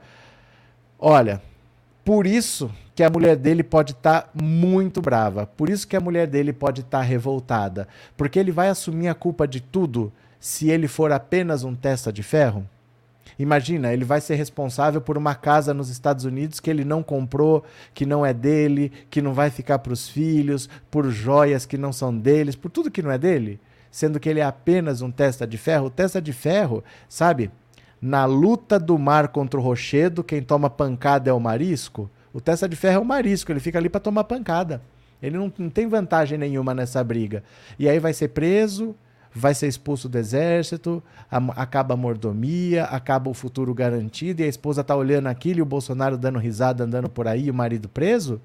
Olha, 0.99 1.41
por 2.11 2.27
isso 2.27 2.69
que 2.93 3.05
a 3.05 3.09
mulher 3.09 3.37
dele 3.37 3.63
pode 3.63 3.93
estar 3.93 4.23
tá 4.23 4.31
muito 4.35 5.01
brava. 5.01 5.47
Por 5.47 5.71
isso 5.71 5.87
que 5.87 5.95
a 5.95 6.01
mulher 6.01 6.27
dele 6.27 6.53
pode 6.53 6.81
estar 6.81 6.99
tá 6.99 7.05
revoltada. 7.05 7.87
Porque 8.17 8.37
ele 8.37 8.51
vai 8.51 8.69
assumir 8.69 9.07
a 9.07 9.15
culpa 9.15 9.47
de 9.47 9.61
tudo 9.61 10.13
se 10.41 10.69
ele 10.69 10.89
for 10.89 11.13
apenas 11.13 11.63
um 11.63 11.73
testa 11.73 12.13
de 12.13 12.25
ferro? 12.25 12.69
Imagina, 13.39 13.93
ele 13.93 14.05
vai 14.05 14.21
ser 14.21 14.35
responsável 14.35 15.01
por 15.01 15.17
uma 15.17 15.37
casa 15.37 15.73
nos 15.73 15.89
Estados 15.89 16.25
Unidos 16.25 16.59
que 16.59 16.69
ele 16.69 16.85
não 16.85 17.01
comprou, 17.01 17.63
que 17.95 18.05
não 18.05 18.27
é 18.27 18.35
dele, 18.35 18.91
que 19.09 19.23
não 19.23 19.33
vai 19.33 19.49
ficar 19.49 19.79
para 19.79 19.93
os 19.93 20.09
filhos, 20.09 20.69
por 20.91 21.09
joias 21.13 21.65
que 21.65 21.79
não 21.79 21.93
são 21.93 22.13
deles, 22.13 22.57
por 22.57 22.73
tudo 22.73 22.91
que 22.91 23.03
não 23.03 23.13
é 23.13 23.19
dele, 23.19 23.61
sendo 23.89 24.19
que 24.19 24.29
ele 24.29 24.41
é 24.41 24.45
apenas 24.45 25.01
um 25.01 25.13
testa 25.13 25.47
de 25.47 25.57
ferro. 25.57 25.87
O 25.87 25.91
testa 25.91 26.21
de 26.21 26.33
ferro, 26.33 26.83
sabe? 27.09 27.53
Na 28.01 28.25
luta 28.25 28.79
do 28.79 28.99
mar 28.99 29.29
contra 29.29 29.61
o 29.61 29.63
rochedo, 29.63 30.25
quem 30.25 30.43
toma 30.43 30.71
pancada 30.71 31.29
é 31.29 31.33
o 31.33 31.41
marisco. 31.41 32.11
O 32.33 32.41
testa 32.41 32.69
de 32.69 32.77
ferro 32.77 32.97
é 32.97 33.01
o 33.01 33.05
marisco, 33.05 33.53
ele 33.53 33.61
fica 33.61 33.79
ali 33.79 33.89
para 33.89 34.01
tomar 34.01 34.25
pancada. 34.25 34.81
Ele 35.23 35.37
não, 35.37 35.53
não 35.59 35.69
tem 35.69 35.87
vantagem 35.87 36.39
nenhuma 36.39 36.75
nessa 36.75 37.05
briga. 37.05 37.43
E 37.79 37.89
aí 37.89 37.99
vai 37.99 38.15
ser 38.15 38.29
preso, 38.29 38.95
vai 39.35 39.55
ser 39.55 39.69
expulso 39.69 40.09
do 40.09 40.17
exército, 40.17 41.03
a, 41.31 41.37
acaba 41.63 41.95
a 41.95 41.97
mordomia, 41.97 42.85
acaba 42.85 43.29
o 43.31 43.35
futuro 43.35 43.75
garantido, 43.75 44.41
e 44.41 44.45
a 44.45 44.49
esposa 44.49 44.83
tá 44.83 44.97
olhando 44.97 45.27
aquilo 45.27 45.59
e 45.59 45.63
o 45.63 45.67
Bolsonaro 45.67 46.17
dando 46.17 46.39
risada, 46.39 46.85
andando 46.85 47.09
por 47.09 47.29
aí, 47.29 47.51
o 47.51 47.55
marido 47.55 47.89
preso. 47.89 48.41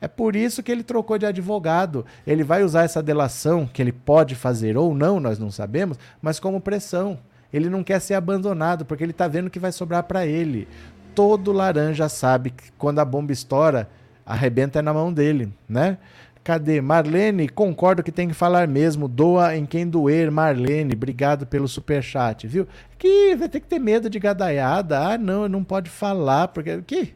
É 0.00 0.08
por 0.08 0.36
isso 0.36 0.62
que 0.62 0.70
ele 0.70 0.82
trocou 0.82 1.18
de 1.18 1.26
advogado. 1.26 2.06
Ele 2.26 2.44
vai 2.44 2.62
usar 2.62 2.84
essa 2.84 3.02
delação, 3.02 3.66
que 3.66 3.82
ele 3.82 3.92
pode 3.92 4.34
fazer 4.34 4.76
ou 4.76 4.94
não, 4.94 5.18
nós 5.18 5.38
não 5.38 5.50
sabemos, 5.50 5.98
mas 6.22 6.38
como 6.38 6.60
pressão. 6.60 7.18
Ele 7.52 7.68
não 7.70 7.82
quer 7.82 8.00
ser 8.00 8.14
abandonado, 8.14 8.84
porque 8.84 9.02
ele 9.02 9.12
está 9.12 9.26
vendo 9.26 9.50
que 9.50 9.58
vai 9.58 9.72
sobrar 9.72 10.02
para 10.04 10.26
ele. 10.26 10.68
Todo 11.14 11.52
laranja 11.52 12.08
sabe 12.08 12.50
que 12.50 12.70
quando 12.72 12.98
a 12.98 13.04
bomba 13.04 13.32
estoura, 13.32 13.88
arrebenta 14.24 14.82
na 14.82 14.92
mão 14.92 15.12
dele, 15.12 15.52
né? 15.68 15.98
Cadê? 16.44 16.80
Marlene, 16.80 17.48
concordo 17.48 18.02
que 18.02 18.12
tem 18.12 18.28
que 18.28 18.34
falar 18.34 18.66
mesmo. 18.66 19.06
Doa 19.06 19.54
em 19.56 19.66
quem 19.66 19.86
doer, 19.86 20.30
Marlene. 20.30 20.94
Obrigado 20.94 21.46
pelo 21.46 21.68
superchat, 21.68 22.46
viu? 22.46 22.66
Que 22.96 23.36
vai 23.36 23.48
ter 23.48 23.60
que 23.60 23.66
ter 23.66 23.78
medo 23.78 24.08
de 24.08 24.18
gadaiada. 24.18 24.98
Ah, 24.98 25.18
não, 25.18 25.46
não 25.48 25.62
pode 25.62 25.90
falar, 25.90 26.48
porque. 26.48 26.80
Que? 26.86 27.14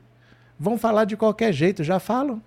Vão 0.59 0.77
falar 0.77 1.05
de 1.05 1.17
qualquer 1.17 1.53
jeito, 1.53 1.83
já 1.83 1.99
falam. 1.99 2.43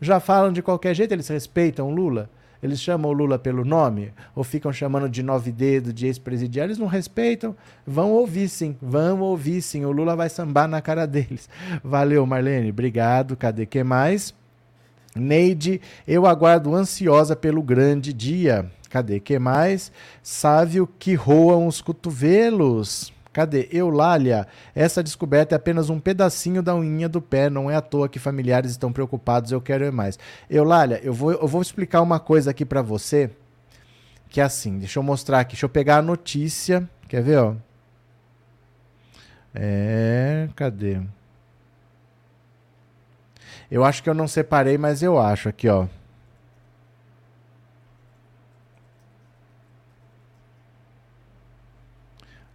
Já 0.00 0.20
falam 0.20 0.52
de 0.52 0.62
qualquer 0.62 0.94
jeito, 0.94 1.12
eles 1.12 1.28
respeitam 1.28 1.90
Lula. 1.90 2.30
Eles 2.62 2.80
chamam 2.80 3.10
o 3.10 3.14
Lula 3.14 3.38
pelo 3.38 3.64
nome? 3.64 4.12
Ou 4.36 4.44
ficam 4.44 4.72
chamando 4.72 5.08
de 5.08 5.22
nove 5.22 5.50
dedo, 5.50 5.92
de 5.92 6.06
ex-presidiário? 6.06 6.68
Eles 6.70 6.78
não 6.78 6.86
respeitam. 6.86 7.56
Vão 7.84 8.12
ouvir 8.12 8.48
sim, 8.48 8.76
vão 8.80 9.20
ouvir 9.20 9.60
sim. 9.60 9.84
O 9.84 9.90
Lula 9.90 10.14
vai 10.14 10.28
sambar 10.28 10.68
na 10.68 10.80
cara 10.80 11.04
deles. 11.06 11.48
Valeu, 11.82 12.24
Marlene. 12.24 12.70
Obrigado. 12.70 13.36
Cadê 13.36 13.66
que 13.66 13.82
mais? 13.82 14.32
Neide, 15.14 15.80
eu 16.06 16.24
aguardo 16.24 16.74
ansiosa 16.74 17.34
pelo 17.34 17.62
grande 17.62 18.12
dia. 18.12 18.70
Cadê 18.88 19.18
que 19.18 19.38
mais? 19.38 19.90
Sávio 20.22 20.88
que 20.98 21.14
roam 21.14 21.66
os 21.66 21.80
cotovelos. 21.80 23.12
Cadê? 23.32 23.66
Eulália, 23.72 24.46
essa 24.74 25.02
descoberta 25.02 25.54
é 25.54 25.56
apenas 25.56 25.88
um 25.88 25.98
pedacinho 25.98 26.62
da 26.62 26.76
unha 26.76 27.08
do 27.08 27.22
pé, 27.22 27.48
não 27.48 27.70
é 27.70 27.76
à 27.76 27.80
toa 27.80 28.08
que 28.08 28.18
familiares 28.18 28.72
estão 28.72 28.92
preocupados, 28.92 29.50
eu 29.50 29.60
quero 29.60 29.84
ir 29.84 29.92
mais. 29.92 30.18
Eulália, 30.50 31.00
eu 31.02 31.14
vou, 31.14 31.32
eu 31.32 31.48
vou 31.48 31.62
explicar 31.62 32.02
uma 32.02 32.20
coisa 32.20 32.50
aqui 32.50 32.64
para 32.64 32.82
você, 32.82 33.30
que 34.28 34.40
é 34.40 34.44
assim, 34.44 34.78
deixa 34.78 34.98
eu 34.98 35.02
mostrar 35.02 35.40
aqui, 35.40 35.52
deixa 35.52 35.64
eu 35.64 35.70
pegar 35.70 35.98
a 35.98 36.02
notícia, 36.02 36.86
quer 37.08 37.22
ver, 37.22 37.38
ó? 37.38 37.54
É, 39.54 40.48
cadê? 40.54 41.00
Eu 43.70 43.82
acho 43.84 44.02
que 44.02 44.10
eu 44.10 44.14
não 44.14 44.28
separei, 44.28 44.76
mas 44.76 45.02
eu 45.02 45.18
acho 45.18 45.48
aqui, 45.48 45.68
ó. 45.68 45.86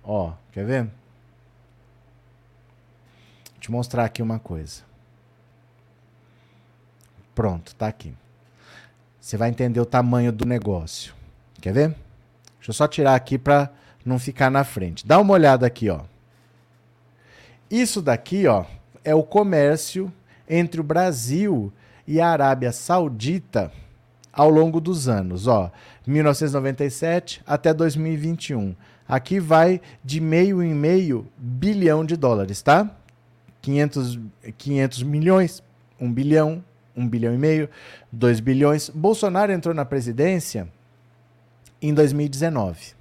Ó, 0.09 0.31
quer 0.53 0.65
ver? 0.65 0.83
Vou 0.83 0.91
te 3.59 3.69
mostrar 3.69 4.05
aqui 4.05 4.21
uma 4.21 4.39
coisa. 4.39 4.83
Pronto, 7.35 7.75
tá 7.75 7.87
aqui. 7.87 8.15
Você 9.19 9.35
vai 9.35 9.49
entender 9.49 9.81
o 9.81 9.85
tamanho 9.85 10.31
do 10.31 10.45
negócio. 10.45 11.13
Quer 11.61 11.73
ver? 11.73 11.89
Deixa 12.55 12.69
eu 12.69 12.73
só 12.73 12.87
tirar 12.87 13.15
aqui 13.15 13.37
para 13.37 13.69
não 14.05 14.17
ficar 14.17 14.49
na 14.49 14.63
frente. 14.63 15.05
Dá 15.05 15.19
uma 15.19 15.33
olhada 15.33 15.67
aqui, 15.67 15.89
ó. 15.89 16.05
Isso 17.69 18.01
daqui, 18.01 18.47
ó, 18.47 18.63
é 19.03 19.13
o 19.13 19.23
comércio 19.23 20.11
entre 20.47 20.79
o 20.79 20.83
Brasil 20.83 21.73
e 22.07 22.21
a 22.21 22.29
Arábia 22.29 22.71
Saudita 22.71 23.73
ao 24.31 24.49
longo 24.49 24.79
dos 24.79 25.09
anos, 25.09 25.47
ó, 25.47 25.69
1997 26.05 27.41
até 27.45 27.73
2021. 27.73 28.73
Aqui 29.07 29.39
vai 29.39 29.81
de 30.03 30.19
meio 30.19 30.61
em 30.61 30.73
meio 30.73 31.27
bilhão 31.37 32.05
de 32.05 32.17
dólares, 32.17 32.61
tá? 32.61 32.89
500, 33.61 34.19
500 34.57 35.03
milhões, 35.03 35.63
1 35.99 36.11
bilhão, 36.11 36.63
1 36.95 37.07
bilhão 37.07 37.33
e 37.33 37.37
meio, 37.37 37.69
2 38.11 38.39
bilhões. 38.39 38.89
Bolsonaro 38.89 39.51
entrou 39.51 39.73
na 39.73 39.85
presidência 39.85 40.67
em 41.81 41.93
2019. 41.93 42.97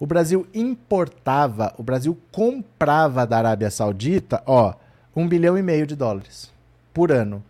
O 0.00 0.06
Brasil 0.06 0.46
importava, 0.54 1.74
o 1.76 1.82
Brasil 1.82 2.16
comprava 2.30 3.26
da 3.26 3.38
Arábia 3.38 3.70
Saudita, 3.70 4.42
ó, 4.46 4.74
1 5.14 5.28
bilhão 5.28 5.58
e 5.58 5.62
meio 5.62 5.86
de 5.86 5.96
dólares 5.96 6.52
por 6.94 7.10
ano. 7.10 7.42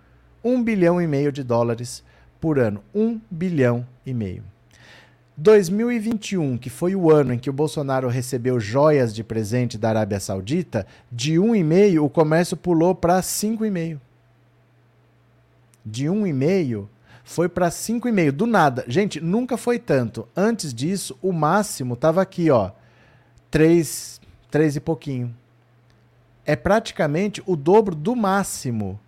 1 0.42 0.62
bilhão 0.62 1.00
e 1.00 1.06
meio 1.06 1.30
de 1.30 1.42
dólares 1.42 2.02
por 2.40 2.58
ano. 2.58 2.82
1 2.94 3.20
bilhão 3.30 3.86
e 4.06 4.14
meio. 4.14 4.42
2021, 5.40 6.59
que 6.59 6.68
foi 6.68 6.96
o 6.96 7.12
ano 7.12 7.33
em 7.33 7.38
que 7.38 7.48
o 7.48 7.53
Bolsonaro 7.53 8.09
recebeu 8.09 8.59
joias 8.59 9.14
de 9.14 9.22
presente 9.22 9.79
da 9.79 9.88
Arábia 9.88 10.18
Saudita, 10.18 10.85
de 11.12 11.35
1,5 11.35 12.03
o 12.03 12.11
comércio 12.11 12.57
pulou 12.57 12.92
para 12.92 13.20
5,5. 13.20 14.01
De 15.87 16.07
1,5 16.07 16.88
foi 17.22 17.48
para 17.48 17.68
5,5 17.68 18.33
do 18.33 18.46
nada. 18.46 18.85
Gente, 18.88 19.20
nunca 19.20 19.57
foi 19.57 19.79
tanto. 19.79 20.27
Antes 20.37 20.74
disso, 20.74 21.16
o 21.22 21.33
máximo 21.33 21.94
estava 21.94 22.20
aqui, 22.20 22.51
ó. 22.51 22.72
3, 23.48 24.20
3 24.51 24.74
e 24.77 24.81
pouquinho. 24.81 25.33
É 26.44 26.57
praticamente 26.57 27.40
o 27.46 27.55
dobro 27.55 27.94
do 27.94 28.16
máximo 28.16 28.98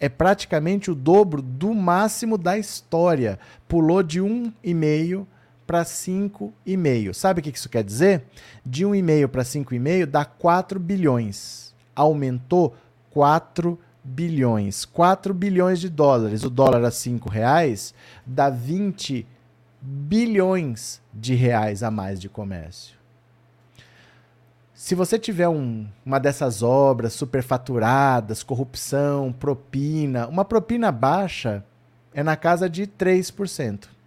é 0.00 0.08
praticamente 0.08 0.90
o 0.90 0.94
dobro 0.94 1.42
do 1.42 1.74
máximo 1.74 2.38
da 2.38 2.56
história. 2.56 3.38
Pulou 3.66 4.02
de 4.02 4.20
1,5 4.20 5.26
para 5.68 5.84
5,5. 5.84 7.12
Sabe 7.12 7.40
o 7.40 7.42
que 7.42 7.50
isso 7.50 7.68
quer 7.68 7.84
dizer? 7.84 8.24
De 8.64 8.86
1,5 8.86 9.28
para 9.28 9.42
5,5 9.42 10.06
dá 10.06 10.24
4 10.24 10.80
bilhões. 10.80 11.74
Aumentou 11.94 12.74
4 13.10 13.78
bilhões. 14.02 14.86
4 14.86 15.34
bilhões 15.34 15.78
de 15.78 15.90
dólares. 15.90 16.42
O 16.42 16.48
dólar 16.48 16.82
a 16.84 16.90
5 16.90 17.28
reais 17.28 17.92
dá 18.24 18.48
20 18.48 19.26
bilhões 19.82 21.02
de 21.12 21.34
reais 21.34 21.82
a 21.82 21.90
mais 21.90 22.18
de 22.18 22.30
comércio. 22.30 22.96
Se 24.72 24.94
você 24.94 25.18
tiver 25.18 25.48
um, 25.48 25.86
uma 26.06 26.18
dessas 26.18 26.62
obras 26.62 27.12
superfaturadas, 27.12 28.42
corrupção, 28.42 29.34
propina, 29.34 30.26
uma 30.28 30.46
propina 30.46 30.90
baixa 30.90 31.62
é 32.14 32.22
na 32.22 32.36
casa 32.36 32.70
de 32.70 32.86
3%. 32.86 33.97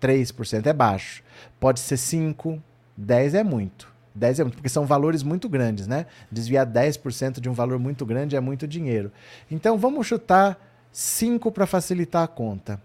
3% 0.00 0.66
é 0.66 0.72
baixo. 0.72 1.22
Pode 1.58 1.80
ser 1.80 1.96
5, 1.96 2.62
10 2.96 3.34
é 3.34 3.44
muito. 3.44 3.94
10 4.14 4.40
é 4.40 4.44
muito, 4.44 4.56
porque 4.56 4.68
são 4.68 4.86
valores 4.86 5.22
muito 5.22 5.48
grandes, 5.48 5.86
né? 5.86 6.06
Desviar 6.30 6.66
10% 6.66 7.40
de 7.40 7.48
um 7.48 7.52
valor 7.52 7.78
muito 7.78 8.06
grande 8.06 8.34
é 8.34 8.40
muito 8.40 8.66
dinheiro. 8.66 9.12
Então 9.50 9.76
vamos 9.76 10.06
chutar 10.06 10.58
5 10.90 11.52
para 11.52 11.66
facilitar 11.66 12.22
a 12.22 12.28
conta. 12.28 12.80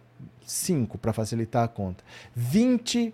5 0.46 0.98
para 0.98 1.14
facilitar 1.14 1.64
a 1.64 1.68
conta. 1.68 2.04
20 2.36 3.14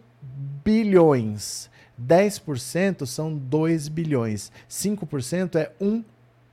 bilhões 0.64 1.70
10% 2.00 3.06
são 3.06 3.36
2 3.36 3.88
bilhões. 3.88 4.52
5% 4.70 5.56
é 5.56 5.72
1 5.82 6.04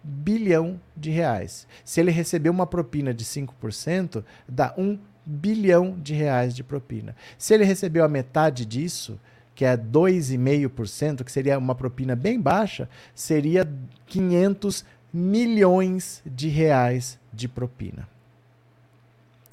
bilhão 0.03 0.81
de 0.97 1.11
reais. 1.11 1.67
Se 1.85 2.01
ele 2.01 2.11
receber 2.11 2.51
uma 2.51 2.67
propina 2.67 3.13
de 3.13 3.25
5%, 3.25 4.25
dá 4.49 4.75
1 4.77 4.99
bilhão 5.25 5.97
de 5.99 6.15
reais 6.15 6.55
de 6.55 6.63
propina. 6.63 7.15
Se 7.39 7.55
ele 7.55 7.65
recebeu 7.65 8.05
a 8.05 8.09
metade 8.09 8.65
disso, 8.65 9.19
que 9.55 9.65
é 9.65 9.77
2,5%, 9.77 11.25
que 11.25 11.33
seria 11.33 11.59
uma 11.59 11.75
propina 11.75 12.17
bem 12.17 12.41
baixa, 12.41 12.89
seria 13.15 13.69
500 14.07 14.85
milhões 15.13 16.23
de 16.27 16.49
reais 16.49 17.19
de 17.33 17.49
propina. 17.49 18.09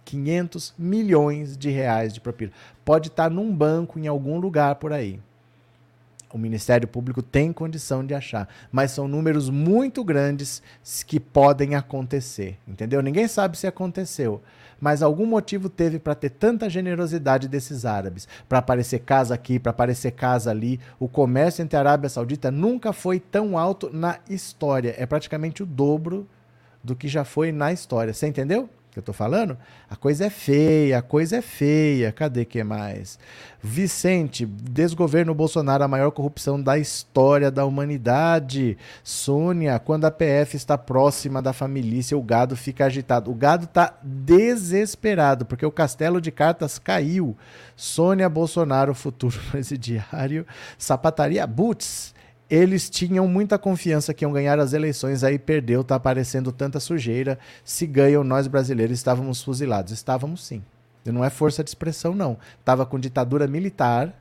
500 0.05 0.73
milhões 0.77 1.55
de 1.55 1.69
reais 1.69 2.13
de 2.13 2.19
propina. 2.19 2.51
Pode 2.83 3.07
estar 3.07 3.29
num 3.29 3.55
banco 3.55 3.97
em 3.97 4.07
algum 4.07 4.39
lugar 4.39 4.75
por 4.75 4.91
aí 4.91 5.19
o 6.33 6.37
Ministério 6.37 6.87
Público 6.87 7.21
tem 7.21 7.51
condição 7.51 8.05
de 8.05 8.13
achar. 8.13 8.47
Mas 8.71 8.91
são 8.91 9.07
números 9.07 9.49
muito 9.49 10.03
grandes 10.03 10.61
que 11.05 11.19
podem 11.19 11.75
acontecer, 11.75 12.57
entendeu? 12.67 13.01
Ninguém 13.01 13.27
sabe 13.27 13.57
se 13.57 13.67
aconteceu, 13.67 14.41
mas 14.79 15.01
algum 15.01 15.25
motivo 15.25 15.69
teve 15.69 15.99
para 15.99 16.15
ter 16.15 16.29
tanta 16.29 16.69
generosidade 16.69 17.47
desses 17.47 17.85
árabes, 17.85 18.27
para 18.49 18.59
aparecer 18.59 18.99
casa 18.99 19.33
aqui, 19.33 19.59
para 19.59 19.69
aparecer 19.69 20.11
casa 20.11 20.49
ali. 20.51 20.79
O 20.99 21.07
comércio 21.07 21.61
entre 21.61 21.77
a 21.77 21.79
Arábia 21.79 22.09
Saudita 22.09 22.49
nunca 22.49 22.91
foi 22.91 23.19
tão 23.19 23.57
alto 23.57 23.89
na 23.93 24.19
história, 24.29 24.95
é 24.97 25.05
praticamente 25.05 25.61
o 25.61 25.65
dobro 25.65 26.27
do 26.83 26.95
que 26.95 27.07
já 27.07 27.23
foi 27.23 27.51
na 27.51 27.71
história. 27.71 28.13
Você 28.13 28.27
entendeu? 28.27 28.69
Que 28.91 28.99
eu 28.99 29.03
tô 29.03 29.13
falando? 29.13 29.57
A 29.89 29.95
coisa 29.95 30.25
é 30.25 30.29
feia, 30.29 30.97
a 30.97 31.01
coisa 31.01 31.37
é 31.37 31.41
feia. 31.41 32.11
Cadê 32.11 32.43
que 32.43 32.63
mais? 32.63 33.17
Vicente, 33.63 34.45
desgoverno 34.45 35.33
Bolsonaro, 35.33 35.83
a 35.83 35.87
maior 35.87 36.11
corrupção 36.11 36.61
da 36.61 36.77
história 36.77 37.49
da 37.49 37.63
humanidade. 37.63 38.77
Sônia, 39.03 39.79
quando 39.79 40.05
a 40.05 40.11
PF 40.11 40.57
está 40.57 40.77
próxima 40.77 41.41
da 41.41 41.53
família, 41.53 41.91
o 42.17 42.21
gado 42.21 42.55
fica 42.55 42.85
agitado. 42.85 43.31
O 43.31 43.35
gado 43.35 43.67
tá 43.67 43.97
desesperado, 44.03 45.45
porque 45.45 45.65
o 45.65 45.71
castelo 45.71 46.19
de 46.19 46.31
cartas 46.31 46.77
caiu. 46.77 47.37
Sônia 47.75 48.27
Bolsonaro, 48.27 48.93
futuro 48.93 49.39
presidiário. 49.51 50.45
Sapataria 50.77 51.45
Boots. 51.47 52.13
Eles 52.51 52.89
tinham 52.89 53.25
muita 53.29 53.57
confiança 53.57 54.13
que 54.13 54.25
iam 54.25 54.33
ganhar 54.33 54.59
as 54.59 54.73
eleições, 54.73 55.23
aí 55.23 55.39
perdeu, 55.39 55.85
tá 55.85 55.95
aparecendo 55.95 56.51
tanta 56.51 56.81
sujeira. 56.81 57.39
Se 57.63 57.87
ganham, 57.87 58.25
nós 58.25 58.45
brasileiros 58.45 58.97
estávamos 58.97 59.41
fuzilados. 59.41 59.93
Estávamos 59.93 60.45
sim. 60.45 60.61
Não 61.05 61.23
é 61.23 61.29
força 61.29 61.63
de 61.63 61.69
expressão, 61.69 62.13
não. 62.13 62.37
Tava 62.65 62.85
com 62.85 62.99
ditadura 62.99 63.47
militar, 63.47 64.13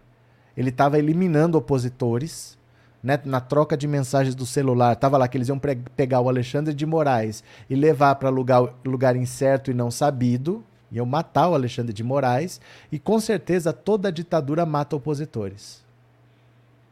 ele 0.56 0.70
estava 0.70 0.96
eliminando 0.96 1.58
opositores, 1.58 2.56
né, 3.02 3.18
na 3.24 3.40
troca 3.40 3.76
de 3.76 3.88
mensagens 3.88 4.36
do 4.36 4.46
celular, 4.46 4.94
tava 4.94 5.16
lá 5.16 5.26
que 5.26 5.36
eles 5.36 5.48
iam 5.48 5.58
pegar 5.96 6.20
o 6.20 6.28
Alexandre 6.28 6.72
de 6.72 6.84
Moraes 6.84 7.42
e 7.68 7.74
levar 7.74 8.14
para 8.16 8.28
lugar, 8.28 8.74
lugar 8.84 9.16
incerto 9.16 9.70
e 9.70 9.74
não 9.74 9.90
sabido, 9.90 10.62
iam 10.92 11.06
matar 11.06 11.48
o 11.48 11.54
Alexandre 11.54 11.92
de 11.92 12.04
Moraes, 12.04 12.60
e 12.92 12.98
com 12.98 13.18
certeza 13.18 13.72
toda 13.72 14.12
ditadura 14.12 14.66
mata 14.66 14.94
opositores. 14.94 15.79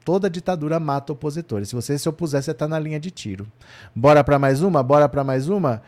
Toda 0.09 0.31
ditadura 0.31 0.81
mata 0.81 1.13
opositores. 1.13 1.69
Se 1.69 1.75
você 1.75 1.99
se 1.99 2.09
opuser, 2.09 2.43
você 2.43 2.53
está 2.53 2.67
na 2.67 2.79
linha 2.79 2.99
de 2.99 3.11
tiro. 3.11 3.47
Bora 3.95 4.25
para 4.25 4.39
mais 4.39 4.63
uma? 4.63 4.83
Bora 4.83 5.07
para 5.07 5.23
mais 5.23 5.51
uma? 5.51 5.83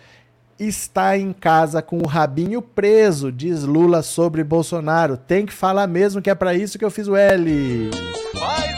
Está 0.59 1.17
em 1.17 1.33
casa 1.33 1.81
com 1.81 2.01
o 2.01 2.07
rabinho 2.07 2.61
preso, 2.61 3.33
diz 3.33 3.63
Lula 3.63 4.03
sobre 4.03 4.45
Bolsonaro. 4.45 5.17
Tem 5.17 5.47
que 5.47 5.55
falar 5.55 5.87
mesmo 5.87 6.21
que 6.21 6.29
é 6.29 6.35
para 6.35 6.53
isso 6.53 6.79
que 6.79 6.85
eu 6.85 6.91
fiz 6.91 7.09
o 7.09 7.17
L. 7.17 7.89
Vai, 8.35 8.70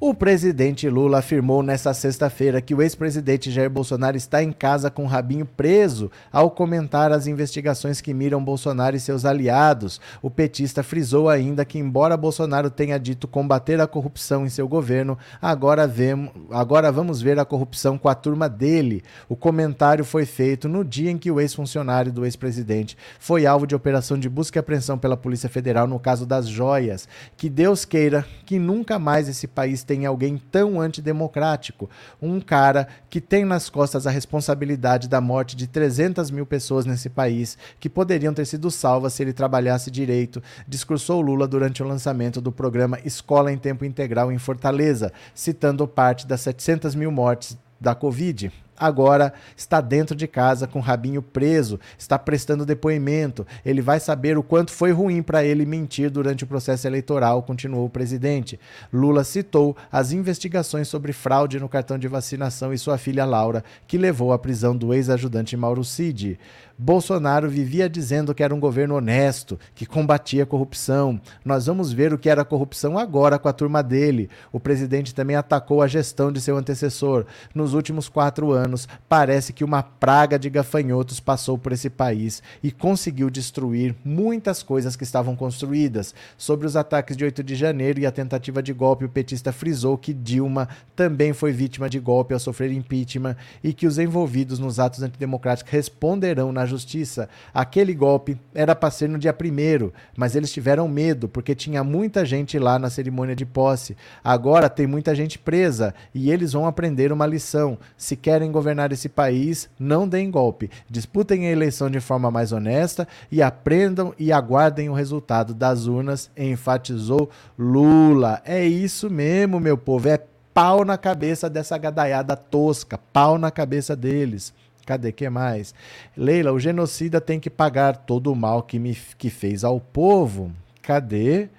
O 0.00 0.14
presidente 0.14 0.88
Lula 0.88 1.18
afirmou 1.18 1.60
nesta 1.60 1.92
sexta-feira 1.92 2.60
que 2.60 2.72
o 2.72 2.80
ex-presidente 2.80 3.50
Jair 3.50 3.68
Bolsonaro 3.68 4.16
está 4.16 4.40
em 4.40 4.52
casa 4.52 4.92
com 4.92 5.02
o 5.02 5.08
rabinho 5.08 5.44
preso 5.44 6.08
ao 6.30 6.52
comentar 6.52 7.10
as 7.10 7.26
investigações 7.26 8.00
que 8.00 8.14
miram 8.14 8.44
Bolsonaro 8.44 8.94
e 8.94 9.00
seus 9.00 9.24
aliados. 9.24 10.00
O 10.22 10.30
petista 10.30 10.84
frisou 10.84 11.28
ainda 11.28 11.64
que, 11.64 11.80
embora 11.80 12.16
Bolsonaro 12.16 12.70
tenha 12.70 12.96
dito 12.96 13.26
combater 13.26 13.80
a 13.80 13.88
corrupção 13.88 14.46
em 14.46 14.48
seu 14.48 14.68
governo, 14.68 15.18
agora, 15.42 15.84
vemos, 15.84 16.30
agora 16.48 16.92
vamos 16.92 17.20
ver 17.20 17.36
a 17.40 17.44
corrupção 17.44 17.98
com 17.98 18.08
a 18.08 18.14
turma 18.14 18.48
dele. 18.48 19.02
O 19.28 19.34
comentário 19.34 20.04
foi 20.04 20.24
feito 20.24 20.68
no 20.68 20.84
dia 20.84 21.10
em 21.10 21.18
que 21.18 21.28
o 21.28 21.40
ex-funcionário 21.40 22.12
do 22.12 22.24
ex-presidente 22.24 22.96
foi 23.18 23.46
alvo 23.46 23.66
de 23.66 23.74
operação 23.74 24.16
de 24.16 24.28
busca 24.28 24.58
e 24.58 24.60
apreensão 24.60 24.96
pela 24.96 25.16
Polícia 25.16 25.48
Federal 25.48 25.88
no 25.88 25.98
caso 25.98 26.24
das 26.24 26.46
joias. 26.46 27.08
Que 27.36 27.50
Deus 27.50 27.84
queira 27.84 28.24
que 28.46 28.60
nunca 28.60 28.96
mais 28.96 29.28
esse 29.28 29.48
país 29.48 29.87
tem 29.88 30.04
alguém 30.04 30.36
tão 30.36 30.78
antidemocrático. 30.78 31.88
Um 32.20 32.40
cara 32.40 32.86
que 33.08 33.22
tem 33.22 33.42
nas 33.42 33.70
costas 33.70 34.06
a 34.06 34.10
responsabilidade 34.10 35.08
da 35.08 35.18
morte 35.18 35.56
de 35.56 35.66
300 35.66 36.30
mil 36.30 36.44
pessoas 36.44 36.84
nesse 36.84 37.08
país, 37.08 37.56
que 37.80 37.88
poderiam 37.88 38.34
ter 38.34 38.44
sido 38.44 38.70
salvas 38.70 39.14
se 39.14 39.22
ele 39.22 39.32
trabalhasse 39.32 39.90
direito, 39.90 40.42
discursou 40.68 41.22
Lula 41.22 41.48
durante 41.48 41.82
o 41.82 41.86
lançamento 41.86 42.38
do 42.38 42.52
programa 42.52 42.98
Escola 43.02 43.50
em 43.50 43.56
Tempo 43.56 43.82
Integral 43.82 44.30
em 44.30 44.38
Fortaleza, 44.38 45.10
citando 45.34 45.88
parte 45.88 46.26
das 46.26 46.42
700 46.42 46.94
mil 46.94 47.10
mortes 47.10 47.56
da 47.80 47.94
Covid 47.94 48.52
agora 48.78 49.32
está 49.56 49.80
dentro 49.80 50.14
de 50.14 50.26
casa 50.26 50.66
com 50.66 50.78
o 50.78 50.82
rabinho 50.82 51.20
preso, 51.20 51.78
está 51.98 52.18
prestando 52.18 52.64
depoimento. 52.64 53.46
Ele 53.64 53.82
vai 53.82 54.00
saber 54.00 54.38
o 54.38 54.42
quanto 54.42 54.70
foi 54.70 54.92
ruim 54.92 55.22
para 55.22 55.44
ele 55.44 55.66
mentir 55.66 56.10
durante 56.10 56.44
o 56.44 56.46
processo 56.46 56.86
eleitoral, 56.86 57.42
continuou 57.42 57.86
o 57.86 57.90
presidente. 57.90 58.58
Lula 58.92 59.24
citou 59.24 59.76
as 59.90 60.12
investigações 60.12 60.88
sobre 60.88 61.12
fraude 61.12 61.58
no 61.58 61.68
cartão 61.68 61.98
de 61.98 62.08
vacinação 62.08 62.72
e 62.72 62.78
sua 62.78 62.98
filha 62.98 63.24
Laura, 63.24 63.64
que 63.86 63.98
levou 63.98 64.32
à 64.32 64.38
prisão 64.38 64.76
do 64.76 64.94
ex-ajudante 64.94 65.56
Mauro 65.56 65.84
Cid. 65.84 66.38
Bolsonaro 66.80 67.50
vivia 67.50 67.90
dizendo 67.90 68.32
que 68.32 68.40
era 68.40 68.54
um 68.54 68.60
governo 68.60 68.94
honesto, 68.94 69.58
que 69.74 69.84
combatia 69.84 70.44
a 70.44 70.46
corrupção. 70.46 71.20
Nós 71.44 71.66
vamos 71.66 71.92
ver 71.92 72.12
o 72.12 72.18
que 72.18 72.30
era 72.30 72.44
corrupção 72.44 72.96
agora 72.96 73.36
com 73.36 73.48
a 73.48 73.52
turma 73.52 73.82
dele. 73.82 74.30
O 74.52 74.60
presidente 74.60 75.12
também 75.12 75.34
atacou 75.34 75.82
a 75.82 75.88
gestão 75.88 76.30
de 76.30 76.40
seu 76.40 76.56
antecessor. 76.56 77.26
Nos 77.52 77.74
últimos 77.74 78.08
quatro 78.08 78.52
anos, 78.52 78.86
parece 79.08 79.52
que 79.52 79.64
uma 79.64 79.82
praga 79.82 80.38
de 80.38 80.48
gafanhotos 80.48 81.18
passou 81.18 81.58
por 81.58 81.72
esse 81.72 81.90
país 81.90 82.44
e 82.62 82.70
conseguiu 82.70 83.28
destruir 83.28 83.96
muitas 84.04 84.62
coisas 84.62 84.94
que 84.94 85.02
estavam 85.02 85.34
construídas. 85.34 86.14
Sobre 86.36 86.64
os 86.64 86.76
ataques 86.76 87.16
de 87.16 87.24
8 87.24 87.42
de 87.42 87.56
janeiro 87.56 87.98
e 87.98 88.06
a 88.06 88.12
tentativa 88.12 88.62
de 88.62 88.72
golpe, 88.72 89.04
o 89.04 89.08
petista 89.08 89.50
frisou 89.50 89.98
que 89.98 90.14
Dilma 90.14 90.68
também 90.94 91.32
foi 91.32 91.50
vítima 91.50 91.90
de 91.90 91.98
golpe 91.98 92.34
ao 92.34 92.38
sofrer 92.38 92.70
impeachment 92.70 93.34
e 93.64 93.72
que 93.72 93.86
os 93.86 93.98
envolvidos 93.98 94.60
nos 94.60 94.78
atos 94.78 95.02
antidemocráticos 95.02 95.72
responderão 95.72 96.52
na 96.52 96.67
justiça. 96.68 97.28
Aquele 97.52 97.92
golpe 97.92 98.38
era 98.54 98.76
para 98.76 98.92
ser 98.92 99.08
no 99.08 99.18
dia 99.18 99.32
primeiro, 99.32 99.92
mas 100.16 100.36
eles 100.36 100.52
tiveram 100.52 100.86
medo 100.86 101.28
porque 101.28 101.54
tinha 101.54 101.82
muita 101.82 102.24
gente 102.24 102.56
lá 102.58 102.78
na 102.78 102.88
cerimônia 102.88 103.34
de 103.34 103.44
posse. 103.44 103.96
Agora 104.22 104.68
tem 104.68 104.86
muita 104.86 105.14
gente 105.14 105.38
presa 105.38 105.92
e 106.14 106.30
eles 106.30 106.52
vão 106.52 106.66
aprender 106.66 107.10
uma 107.10 107.26
lição. 107.26 107.76
Se 107.96 108.14
querem 108.14 108.52
governar 108.52 108.92
esse 108.92 109.08
país, 109.08 109.68
não 109.78 110.06
deem 110.06 110.30
golpe. 110.30 110.70
Disputem 110.88 111.48
a 111.48 111.50
eleição 111.50 111.90
de 111.90 111.98
forma 111.98 112.30
mais 112.30 112.52
honesta 112.52 113.08
e 113.32 113.42
aprendam 113.42 114.14
e 114.18 114.30
aguardem 114.30 114.88
o 114.88 114.94
resultado 114.94 115.54
das 115.54 115.86
urnas, 115.86 116.30
enfatizou 116.36 117.30
Lula. 117.58 118.40
É 118.44 118.64
isso 118.64 119.10
mesmo, 119.10 119.58
meu 119.58 119.78
povo. 119.78 120.08
É 120.08 120.20
pau 120.58 120.84
na 120.84 120.98
cabeça 120.98 121.48
dessa 121.48 121.78
gadaiada 121.78 122.36
tosca, 122.36 122.98
pau 123.12 123.38
na 123.38 123.48
cabeça 123.48 123.94
deles. 123.94 124.52
Cadê 124.88 125.12
que 125.12 125.28
mais? 125.28 125.74
Leila, 126.16 126.50
o 126.50 126.58
genocida 126.58 127.20
tem 127.20 127.38
que 127.38 127.50
pagar 127.50 127.94
todo 127.94 128.32
o 128.32 128.34
mal 128.34 128.62
que 128.62 128.78
me 128.78 128.96
que 129.18 129.28
fez 129.28 129.62
ao 129.62 129.78
povo. 129.78 130.50
Cadê? 130.80 131.50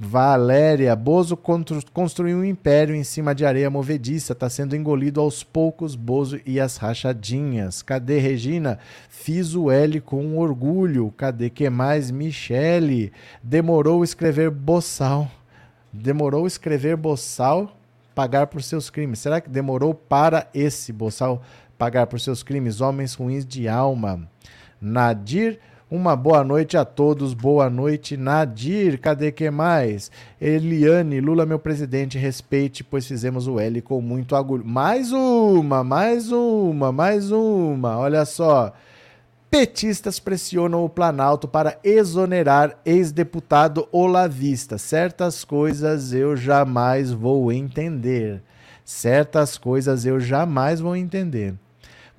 Valéria, 0.00 0.96
Bozo 0.96 1.36
construiu 1.36 2.38
um 2.38 2.44
império 2.44 2.94
em 2.94 3.04
cima 3.04 3.34
de 3.34 3.44
areia 3.44 3.68
movediça, 3.68 4.32
está 4.32 4.48
sendo 4.48 4.74
engolido 4.74 5.20
aos 5.20 5.44
poucos, 5.44 5.94
Bozo 5.94 6.40
e 6.46 6.58
as 6.58 6.78
rachadinhas. 6.78 7.82
Cadê 7.82 8.18
Regina? 8.18 8.78
Fiz 9.10 9.54
o 9.54 9.70
L 9.70 10.00
com 10.00 10.38
orgulho. 10.38 11.12
Cadê 11.18 11.50
que 11.50 11.68
mais? 11.68 12.10
Michele, 12.10 13.12
demorou 13.42 14.02
escrever 14.02 14.48
boçal. 14.48 15.30
Demorou 15.92 16.46
escrever 16.46 16.96
boçal 16.96 17.76
pagar 18.14 18.46
por 18.46 18.62
seus 18.62 18.88
crimes. 18.88 19.18
Será 19.18 19.38
que 19.38 19.50
demorou 19.50 19.92
para 19.92 20.48
esse 20.54 20.94
boçal 20.94 21.42
pagar 21.78 22.06
por 22.06 22.20
seus 22.20 22.42
crimes, 22.42 22.80
homens 22.80 23.14
ruins 23.14 23.44
de 23.44 23.68
alma. 23.68 24.28
Nadir, 24.80 25.58
uma 25.90 26.16
boa 26.16 26.42
noite 26.42 26.76
a 26.76 26.84
todos. 26.84 27.34
Boa 27.34 27.70
noite, 27.70 28.16
Nadir. 28.16 28.98
Cadê 28.98 29.30
que 29.30 29.50
mais? 29.50 30.10
Eliane, 30.40 31.20
Lula, 31.20 31.46
meu 31.46 31.58
presidente, 31.58 32.18
respeite, 32.18 32.82
pois 32.82 33.06
fizemos 33.06 33.46
o 33.46 33.60
L 33.60 33.80
com 33.80 34.00
muito 34.00 34.34
agulho. 34.34 34.64
Mais 34.64 35.12
uma, 35.12 35.84
mais 35.84 36.32
uma, 36.32 36.90
mais 36.90 37.30
uma. 37.30 37.98
Olha 37.98 38.24
só. 38.24 38.72
Petistas 39.50 40.18
pressionam 40.18 40.84
o 40.84 40.88
Planalto 40.88 41.46
para 41.46 41.78
exonerar 41.84 42.76
ex-deputado 42.84 43.86
olavista. 43.92 44.78
Certas 44.78 45.44
coisas 45.44 46.12
eu 46.12 46.36
jamais 46.36 47.12
vou 47.12 47.52
entender. 47.52 48.42
Certas 48.84 49.56
coisas 49.56 50.04
eu 50.04 50.18
jamais 50.18 50.80
vou 50.80 50.96
entender. 50.96 51.54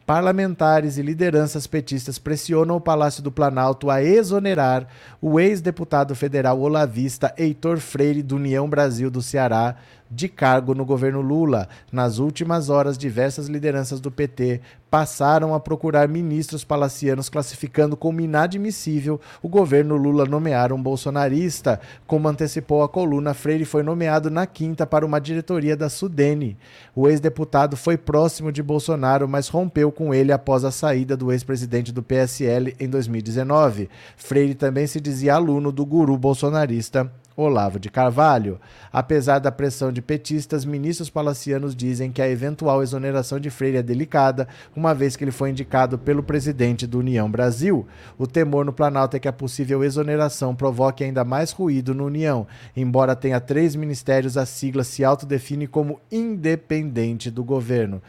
Parlamentares 0.06 1.00
e 1.00 1.02
lideranças 1.02 1.66
petistas 1.66 2.20
pressionam 2.20 2.76
o 2.76 2.82
Palácio 2.82 3.24
do 3.24 3.32
Planalto 3.32 3.90
a 3.90 4.04
exonerar 4.04 4.88
o 5.20 5.40
ex-deputado 5.40 6.14
federal 6.14 6.62
olavista 6.62 7.34
Heitor 7.36 7.80
Freire 7.80 8.22
do 8.22 8.36
União 8.36 8.70
Brasil 8.70 9.10
do 9.10 9.20
Ceará 9.20 9.76
de 10.10 10.28
cargo 10.28 10.74
no 10.74 10.86
governo 10.86 11.22
Lula. 11.22 11.68
Nas 11.92 12.20
últimas 12.20 12.70
horas, 12.70 12.98
diversas 12.98 13.48
lideranças 13.48 14.00
do 14.00 14.12
PT 14.12 14.62
passaram 14.90 15.54
a 15.54 15.60
procurar 15.60 16.08
ministros 16.08 16.64
palacianos, 16.64 17.28
classificando 17.28 17.98
como 17.98 18.22
inadmissível 18.22 19.20
o 19.42 19.50
governo 19.50 19.98
Lula 19.98 20.26
nomear 20.26 20.72
um 20.72 20.82
bolsonarista. 20.82 21.82
Como 22.08 22.30
antecipou 22.30 22.82
a 22.82 22.88
coluna, 22.88 23.34
Freire 23.34 23.66
foi 23.66 23.84
nomeado 23.84 24.30
na 24.30 24.46
quinta 24.46 24.86
para 24.86 25.06
uma 25.06 25.20
diretoria 25.20 25.76
da 25.76 25.90
Sudene. 25.90 26.58
O 26.96 27.10
ex-deputado 27.10 27.76
foi 27.76 27.98
próximo 27.98 28.52
de 28.52 28.64
Bolsonaro, 28.64 29.28
mas 29.28 29.50
rompeu 29.50 29.92
com 29.92 30.14
ele 30.14 30.32
após 30.32 30.64
a 30.64 30.72
saída 30.72 31.18
do 31.18 31.32
ex-presidente 31.32 31.92
do 31.92 32.02
PSL 32.02 32.76
em 32.80 32.88
2019. 32.88 33.90
Freire 34.16 34.56
também 34.56 34.88
se 34.88 35.02
dizia 35.02 35.36
aluno 35.36 35.72
do 35.72 35.86
guru 35.86 36.18
bolsonarista 36.18 37.12
Olavo 37.36 37.80
de 37.80 37.90
Carvalho. 37.90 38.60
Apesar 38.92 39.40
da 39.40 39.52
pressão 39.52 39.92
de 39.92 40.02
petistas, 40.02 40.64
ministros 40.64 41.10
palacianos 41.10 41.76
dizem 41.76 42.12
que 42.12 42.22
a 42.22 42.30
eventual 42.30 42.82
exoneração 42.82 43.40
de 43.40 43.50
Freire 43.50 43.78
é 43.78 43.84
delicada, 43.84 44.48
uma 44.76 44.94
vez 44.94 45.16
que 45.16 45.24
ele 45.24 45.32
foi 45.32 45.50
indicado 45.50 45.98
pelo 45.98 46.24
presidente 46.24 46.88
do 46.88 47.00
União 47.00 47.30
Brasil. 47.30 47.86
O 48.18 48.26
temor 48.26 48.64
no 48.64 48.74
Planalto 48.74 49.18
é 49.18 49.20
que 49.20 49.28
a 49.28 49.34
possível 49.34 49.84
exoneração 49.84 50.56
provoque 50.56 51.04
ainda 51.04 51.24
mais 51.24 51.52
ruído 51.52 51.94
no 51.94 52.06
União. 52.06 52.48
Embora 52.76 53.16
tenha 53.16 53.40
três 53.40 53.76
ministérios, 53.76 54.38
a 54.38 54.46
sigla 54.46 54.84
se 54.84 55.04
autodefine 55.04 55.68
como 55.68 56.00
independente 56.12 57.30
do 57.30 57.44
governo. 57.44 58.02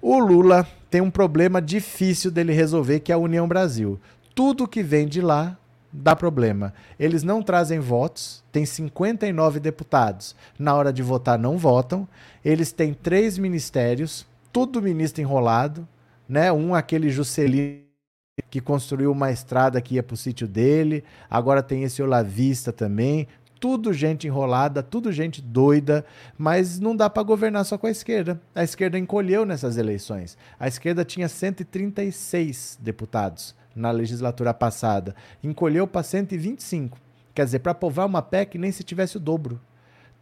O 0.00 0.18
Lula 0.18 0.66
tem 0.90 1.00
um 1.00 1.10
problema 1.10 1.62
difícil 1.62 2.30
dele 2.30 2.52
resolver, 2.52 3.00
que 3.00 3.12
é 3.12 3.14
a 3.14 3.18
União 3.18 3.46
Brasil. 3.46 4.00
Tudo 4.34 4.66
que 4.66 4.82
vem 4.82 5.06
de 5.06 5.20
lá 5.20 5.56
dá 5.92 6.16
problema. 6.16 6.72
Eles 6.98 7.22
não 7.22 7.42
trazem 7.42 7.78
votos, 7.78 8.42
tem 8.50 8.64
59 8.64 9.60
deputados. 9.60 10.34
Na 10.58 10.74
hora 10.74 10.92
de 10.92 11.02
votar, 11.02 11.38
não 11.38 11.58
votam. 11.58 12.08
Eles 12.44 12.72
têm 12.72 12.94
três 12.94 13.36
ministérios, 13.36 14.26
tudo 14.52 14.80
ministro 14.80 15.20
enrolado, 15.20 15.86
né? 16.28 16.50
Um, 16.50 16.74
aquele 16.74 17.10
Juscelino 17.10 17.82
que 18.48 18.60
construiu 18.60 19.12
uma 19.12 19.30
estrada 19.30 19.80
que 19.80 19.96
ia 19.96 20.02
para 20.02 20.14
o 20.14 20.16
sítio 20.16 20.48
dele, 20.48 21.04
agora 21.28 21.62
tem 21.62 21.82
esse 21.82 22.02
Olavista 22.02 22.72
também, 22.72 23.28
tudo 23.60 23.92
gente 23.92 24.26
enrolada, 24.26 24.82
tudo 24.82 25.12
gente 25.12 25.40
doida, 25.40 26.04
mas 26.36 26.80
não 26.80 26.96
dá 26.96 27.08
para 27.08 27.22
governar 27.22 27.64
só 27.64 27.76
com 27.76 27.86
a 27.86 27.90
esquerda. 27.90 28.40
A 28.54 28.64
esquerda 28.64 28.98
encolheu 28.98 29.44
nessas 29.44 29.76
eleições. 29.76 30.36
A 30.58 30.66
esquerda 30.66 31.04
tinha 31.04 31.28
136 31.28 32.78
deputados 32.80 33.54
na 33.74 33.90
legislatura 33.90 34.52
passada, 34.54 35.14
encolheu 35.42 35.86
para 35.86 36.02
125. 36.02 36.98
Quer 37.34 37.44
dizer, 37.44 37.60
para 37.60 37.72
aprovar 37.72 38.06
uma 38.06 38.22
PEC 38.22 38.58
nem 38.58 38.70
se 38.72 38.84
tivesse 38.84 39.16
o 39.16 39.20
dobro 39.20 39.60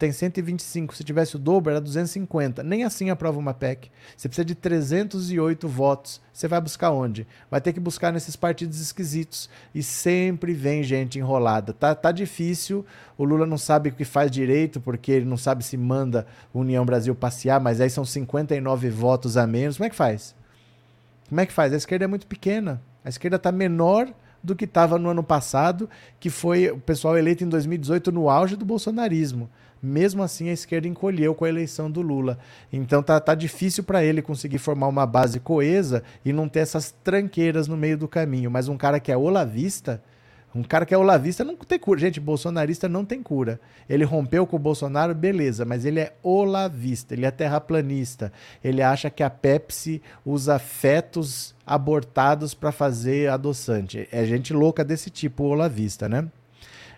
tem 0.01 0.11
125. 0.11 0.95
Se 0.95 1.03
tivesse 1.03 1.35
o 1.35 1.39
dobro, 1.39 1.69
era 1.69 1.79
250. 1.79 2.63
Nem 2.63 2.83
assim 2.83 3.11
aprova 3.11 3.37
uma 3.37 3.53
PEC. 3.53 3.91
Você 4.17 4.27
precisa 4.27 4.43
de 4.43 4.55
308 4.55 5.67
votos. 5.67 6.19
Você 6.33 6.47
vai 6.47 6.59
buscar 6.59 6.89
onde? 6.89 7.27
Vai 7.51 7.61
ter 7.61 7.71
que 7.71 7.79
buscar 7.79 8.11
nesses 8.11 8.35
partidos 8.35 8.81
esquisitos. 8.81 9.47
E 9.75 9.83
sempre 9.83 10.53
vem 10.53 10.81
gente 10.81 11.19
enrolada. 11.19 11.71
Tá, 11.71 11.93
tá 11.93 12.11
difícil. 12.11 12.83
O 13.15 13.23
Lula 13.23 13.45
não 13.45 13.59
sabe 13.59 13.89
o 13.89 13.93
que 13.93 14.03
faz 14.03 14.31
direito, 14.31 14.81
porque 14.81 15.11
ele 15.11 15.25
não 15.25 15.37
sabe 15.37 15.63
se 15.63 15.77
manda 15.77 16.25
União 16.51 16.83
Brasil 16.83 17.13
passear, 17.13 17.61
mas 17.61 17.79
aí 17.79 17.89
são 17.91 18.03
59 18.03 18.89
votos 18.89 19.37
a 19.37 19.45
menos. 19.45 19.77
Como 19.77 19.85
é 19.85 19.89
que 19.91 19.95
faz? 19.95 20.33
Como 21.29 21.39
é 21.39 21.45
que 21.45 21.53
faz? 21.53 21.73
A 21.73 21.77
esquerda 21.77 22.05
é 22.05 22.07
muito 22.07 22.25
pequena. 22.25 22.81
A 23.03 23.09
esquerda 23.09 23.37
está 23.37 23.51
menor 23.51 24.07
do 24.43 24.55
que 24.55 24.65
estava 24.65 24.97
no 24.97 25.09
ano 25.09 25.23
passado, 25.23 25.89
que 26.19 26.29
foi 26.29 26.69
o 26.71 26.79
pessoal 26.79 27.17
eleito 27.17 27.43
em 27.43 27.49
2018 27.49 28.11
no 28.11 28.29
auge 28.29 28.55
do 28.55 28.65
bolsonarismo. 28.65 29.49
Mesmo 29.81 30.21
assim, 30.21 30.49
a 30.49 30.53
esquerda 30.53 30.87
encolheu 30.87 31.33
com 31.33 31.43
a 31.43 31.49
eleição 31.49 31.89
do 31.89 32.01
Lula. 32.01 32.37
Então 32.71 33.01
tá, 33.01 33.19
tá 33.19 33.33
difícil 33.33 33.83
para 33.83 34.03
ele 34.03 34.21
conseguir 34.21 34.59
formar 34.59 34.87
uma 34.87 35.07
base 35.07 35.39
coesa 35.39 36.03
e 36.23 36.31
não 36.31 36.47
ter 36.47 36.59
essas 36.59 36.93
tranqueiras 37.03 37.67
no 37.67 37.75
meio 37.75 37.97
do 37.97 38.07
caminho. 38.07 38.51
Mas 38.51 38.67
um 38.67 38.77
cara 38.77 38.99
que 38.99 39.11
é 39.11 39.17
olavista, 39.17 40.01
um 40.53 40.63
cara 40.63 40.85
que 40.85 40.93
é 40.93 40.97
olavista 40.97 41.43
não 41.43 41.55
tem 41.55 41.79
cura. 41.79 41.99
Gente, 41.99 42.19
bolsonarista 42.19 42.89
não 42.89 43.05
tem 43.05 43.23
cura. 43.23 43.59
Ele 43.89 44.03
rompeu 44.03 44.45
com 44.45 44.57
o 44.57 44.59
Bolsonaro, 44.59 45.15
beleza, 45.15 45.63
mas 45.63 45.85
ele 45.85 45.99
é 45.99 46.13
olavista, 46.21 47.13
ele 47.13 47.25
é 47.25 47.31
terraplanista. 47.31 48.33
Ele 48.63 48.81
acha 48.81 49.09
que 49.09 49.23
a 49.23 49.29
Pepsi 49.29 50.01
usa 50.25 50.59
fetos 50.59 51.55
abortados 51.65 52.53
para 52.53 52.71
fazer 52.71 53.29
adoçante. 53.29 54.07
É 54.11 54.25
gente 54.25 54.53
louca 54.53 54.83
desse 54.83 55.09
tipo, 55.09 55.45
olavista, 55.45 56.09
né? 56.09 56.27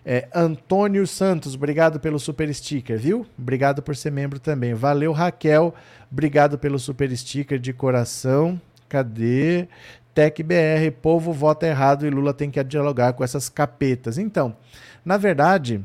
É, 0.06 0.28
Antônio 0.34 1.06
Santos, 1.06 1.54
obrigado 1.54 1.98
pelo 1.98 2.18
super 2.18 2.52
sticker, 2.52 2.98
viu? 2.98 3.24
Obrigado 3.38 3.82
por 3.82 3.96
ser 3.96 4.12
membro 4.12 4.38
também. 4.38 4.74
Valeu, 4.74 5.12
Raquel, 5.12 5.74
obrigado 6.12 6.58
pelo 6.58 6.78
super 6.78 7.16
sticker 7.16 7.58
de 7.58 7.72
coração. 7.72 8.60
Cadê? 8.86 9.66
TecBR, 10.14 10.90
povo 11.02 11.32
vota 11.32 11.66
errado 11.66 12.06
e 12.06 12.10
Lula 12.10 12.32
tem 12.32 12.50
que 12.50 12.62
dialogar 12.62 13.14
com 13.14 13.24
essas 13.24 13.48
capetas. 13.48 14.16
Então, 14.16 14.56
na 15.04 15.16
verdade, 15.16 15.84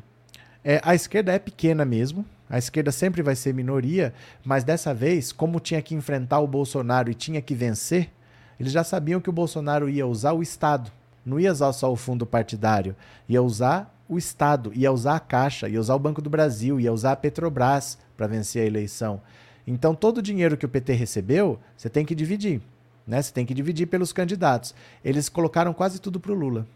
é, 0.63 0.79
a 0.83 0.93
esquerda 0.93 1.33
é 1.33 1.39
pequena 1.39 1.83
mesmo. 1.83 2.25
A 2.49 2.57
esquerda 2.57 2.91
sempre 2.91 3.21
vai 3.21 3.35
ser 3.35 3.53
minoria, 3.53 4.13
mas 4.43 4.63
dessa 4.63 4.93
vez, 4.93 5.31
como 5.31 5.59
tinha 5.59 5.81
que 5.81 5.93
enfrentar 5.93 6.39
o 6.39 6.47
Bolsonaro 6.47 7.11
e 7.11 7.13
tinha 7.13 7.41
que 7.41 7.53
vencer, 7.53 8.09
eles 8.59 8.71
já 8.71 8.83
sabiam 8.83 9.21
que 9.21 9.29
o 9.29 9.33
Bolsonaro 9.33 9.87
ia 9.87 10.05
usar 10.05 10.33
o 10.33 10.41
Estado, 10.41 10.91
não 11.25 11.39
ia 11.39 11.51
usar 11.51 11.71
só 11.73 11.91
o 11.91 11.95
fundo 11.95 12.25
partidário, 12.25 12.95
ia 13.27 13.41
usar 13.41 13.95
o 14.07 14.17
Estado, 14.17 14.71
ia 14.73 14.91
usar 14.91 15.15
a 15.15 15.19
Caixa, 15.19 15.69
ia 15.69 15.79
usar 15.79 15.93
o 15.93 15.99
Banco 15.99 16.21
do 16.21 16.29
Brasil, 16.29 16.79
ia 16.79 16.91
usar 16.91 17.11
a 17.11 17.15
Petrobras 17.15 17.99
para 18.17 18.25
vencer 18.25 18.63
a 18.63 18.65
eleição. 18.65 19.21
Então, 19.67 19.93
todo 19.93 20.17
o 20.17 20.21
dinheiro 20.21 20.57
que 20.57 20.65
o 20.65 20.69
PT 20.69 20.93
recebeu, 20.93 21.59
você 21.77 21.87
tem 21.87 22.03
que 22.03 22.15
dividir. 22.15 22.59
Né? 23.09 23.19
Você 23.19 23.33
tem 23.33 23.43
que 23.43 23.55
dividir 23.55 23.87
pelos 23.87 24.13
candidatos. 24.13 24.75
Eles 25.03 25.27
colocaram 25.27 25.73
quase 25.73 25.99
tudo 25.99 26.19
para 26.19 26.31
o 26.31 26.35
Lula. 26.35 26.67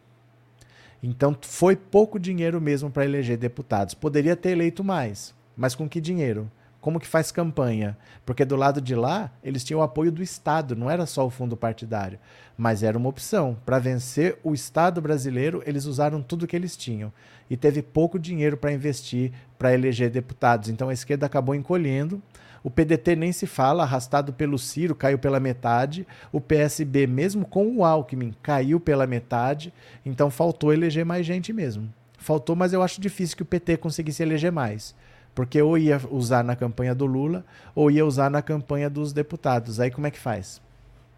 Então, 1.01 1.37
foi 1.39 1.75
pouco 1.75 2.19
dinheiro 2.19 2.59
mesmo 2.59 2.89
para 2.89 3.05
eleger 3.05 3.37
deputados. 3.37 3.93
Poderia 3.93 4.35
ter 4.35 4.49
eleito 4.49 4.83
mais, 4.83 5.31
mas 5.55 5.75
com 5.75 5.87
que 5.87 6.01
dinheiro? 6.01 6.49
Como 6.83 6.99
que 6.99 7.07
faz 7.07 7.31
campanha? 7.31 7.97
Porque 8.25 8.43
do 8.43 8.57
lado 8.57 8.81
de 8.81 8.93
lá, 8.93 9.31
eles 9.41 9.63
tinham 9.63 9.79
o 9.79 9.83
apoio 9.83 10.11
do 10.11 10.21
Estado, 10.21 10.75
não 10.75 10.89
era 10.89 11.05
só 11.05 11.25
o 11.25 11.29
fundo 11.29 11.55
partidário. 11.55 12.19
Mas 12.57 12.83
era 12.83 12.97
uma 12.97 13.07
opção. 13.07 13.55
Para 13.65 13.79
vencer 13.79 14.37
o 14.43 14.53
Estado 14.53 15.01
brasileiro, 15.01 15.63
eles 15.65 15.85
usaram 15.85 16.21
tudo 16.21 16.45
que 16.45 16.57
eles 16.57 16.75
tinham. 16.75 17.09
E 17.49 17.55
teve 17.55 17.81
pouco 17.81 18.19
dinheiro 18.19 18.57
para 18.57 18.73
investir 18.73 19.31
para 19.57 19.73
eleger 19.73 20.09
deputados. 20.09 20.67
Então 20.67 20.89
a 20.89 20.93
esquerda 20.93 21.25
acabou 21.25 21.55
encolhendo. 21.55 22.21
O 22.61 22.69
PDT 22.69 23.15
nem 23.15 23.31
se 23.31 23.47
fala, 23.47 23.83
arrastado 23.83 24.33
pelo 24.33 24.59
Ciro, 24.59 24.93
caiu 24.93 25.17
pela 25.17 25.39
metade. 25.39 26.05
O 26.33 26.41
PSB, 26.41 27.07
mesmo 27.07 27.45
com 27.45 27.77
o 27.77 27.85
Alckmin, 27.85 28.35
caiu 28.43 28.77
pela 28.77 29.07
metade. 29.07 29.73
Então 30.05 30.29
faltou 30.29 30.73
eleger 30.73 31.05
mais 31.05 31.25
gente 31.25 31.53
mesmo. 31.53 31.87
Faltou, 32.17 32.57
mas 32.57 32.73
eu 32.73 32.83
acho 32.83 32.99
difícil 32.99 33.37
que 33.37 33.43
o 33.43 33.45
PT 33.45 33.77
conseguisse 33.77 34.21
eleger 34.21 34.51
mais 34.51 34.93
porque 35.33 35.61
ou 35.61 35.77
ia 35.77 35.99
usar 36.11 36.43
na 36.43 36.55
campanha 36.55 36.93
do 36.93 37.05
Lula 37.05 37.45
ou 37.73 37.89
ia 37.89 38.05
usar 38.05 38.29
na 38.29 38.41
campanha 38.41 38.89
dos 38.89 39.13
deputados. 39.13 39.79
Aí 39.79 39.89
como 39.89 40.07
é 40.07 40.11
que 40.11 40.19
faz? 40.19 40.61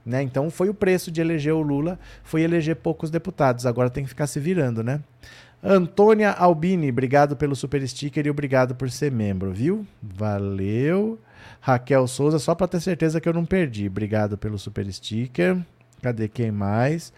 Né? 0.05 0.21
Então 0.21 0.49
foi 0.49 0.69
o 0.69 0.73
preço 0.73 1.11
de 1.11 1.19
eleger 1.19 1.53
o 1.53 1.61
Lula, 1.61 1.99
foi 2.23 2.41
eleger 2.41 2.75
poucos 2.75 3.09
deputados. 3.09 3.65
Agora 3.65 3.89
tem 3.89 4.03
que 4.03 4.09
ficar 4.09 4.27
se 4.27 4.39
virando, 4.39 4.83
né? 4.83 5.01
Antônia 5.63 6.31
Albini, 6.31 6.91
obrigado 6.91 7.35
pelo 7.35 7.55
super 7.55 7.85
sticker 7.87 8.27
e 8.27 8.29
obrigado 8.29 8.75
por 8.75 8.91
ser 8.91 9.11
membro, 9.11 9.51
viu? 9.51 9.85
Valeu. 10.01 11.19
Raquel 11.59 12.05
Souza, 12.05 12.37
só 12.37 12.53
para 12.53 12.67
ter 12.67 12.79
certeza 12.79 13.19
que 13.19 13.27
eu 13.27 13.33
não 13.33 13.45
perdi. 13.45 13.87
Obrigado 13.87 14.37
pelo 14.37 14.59
super 14.59 14.85
sticker. 14.93 15.57
Cadê 16.01 16.27
quem 16.27 16.51
mais? 16.51 17.11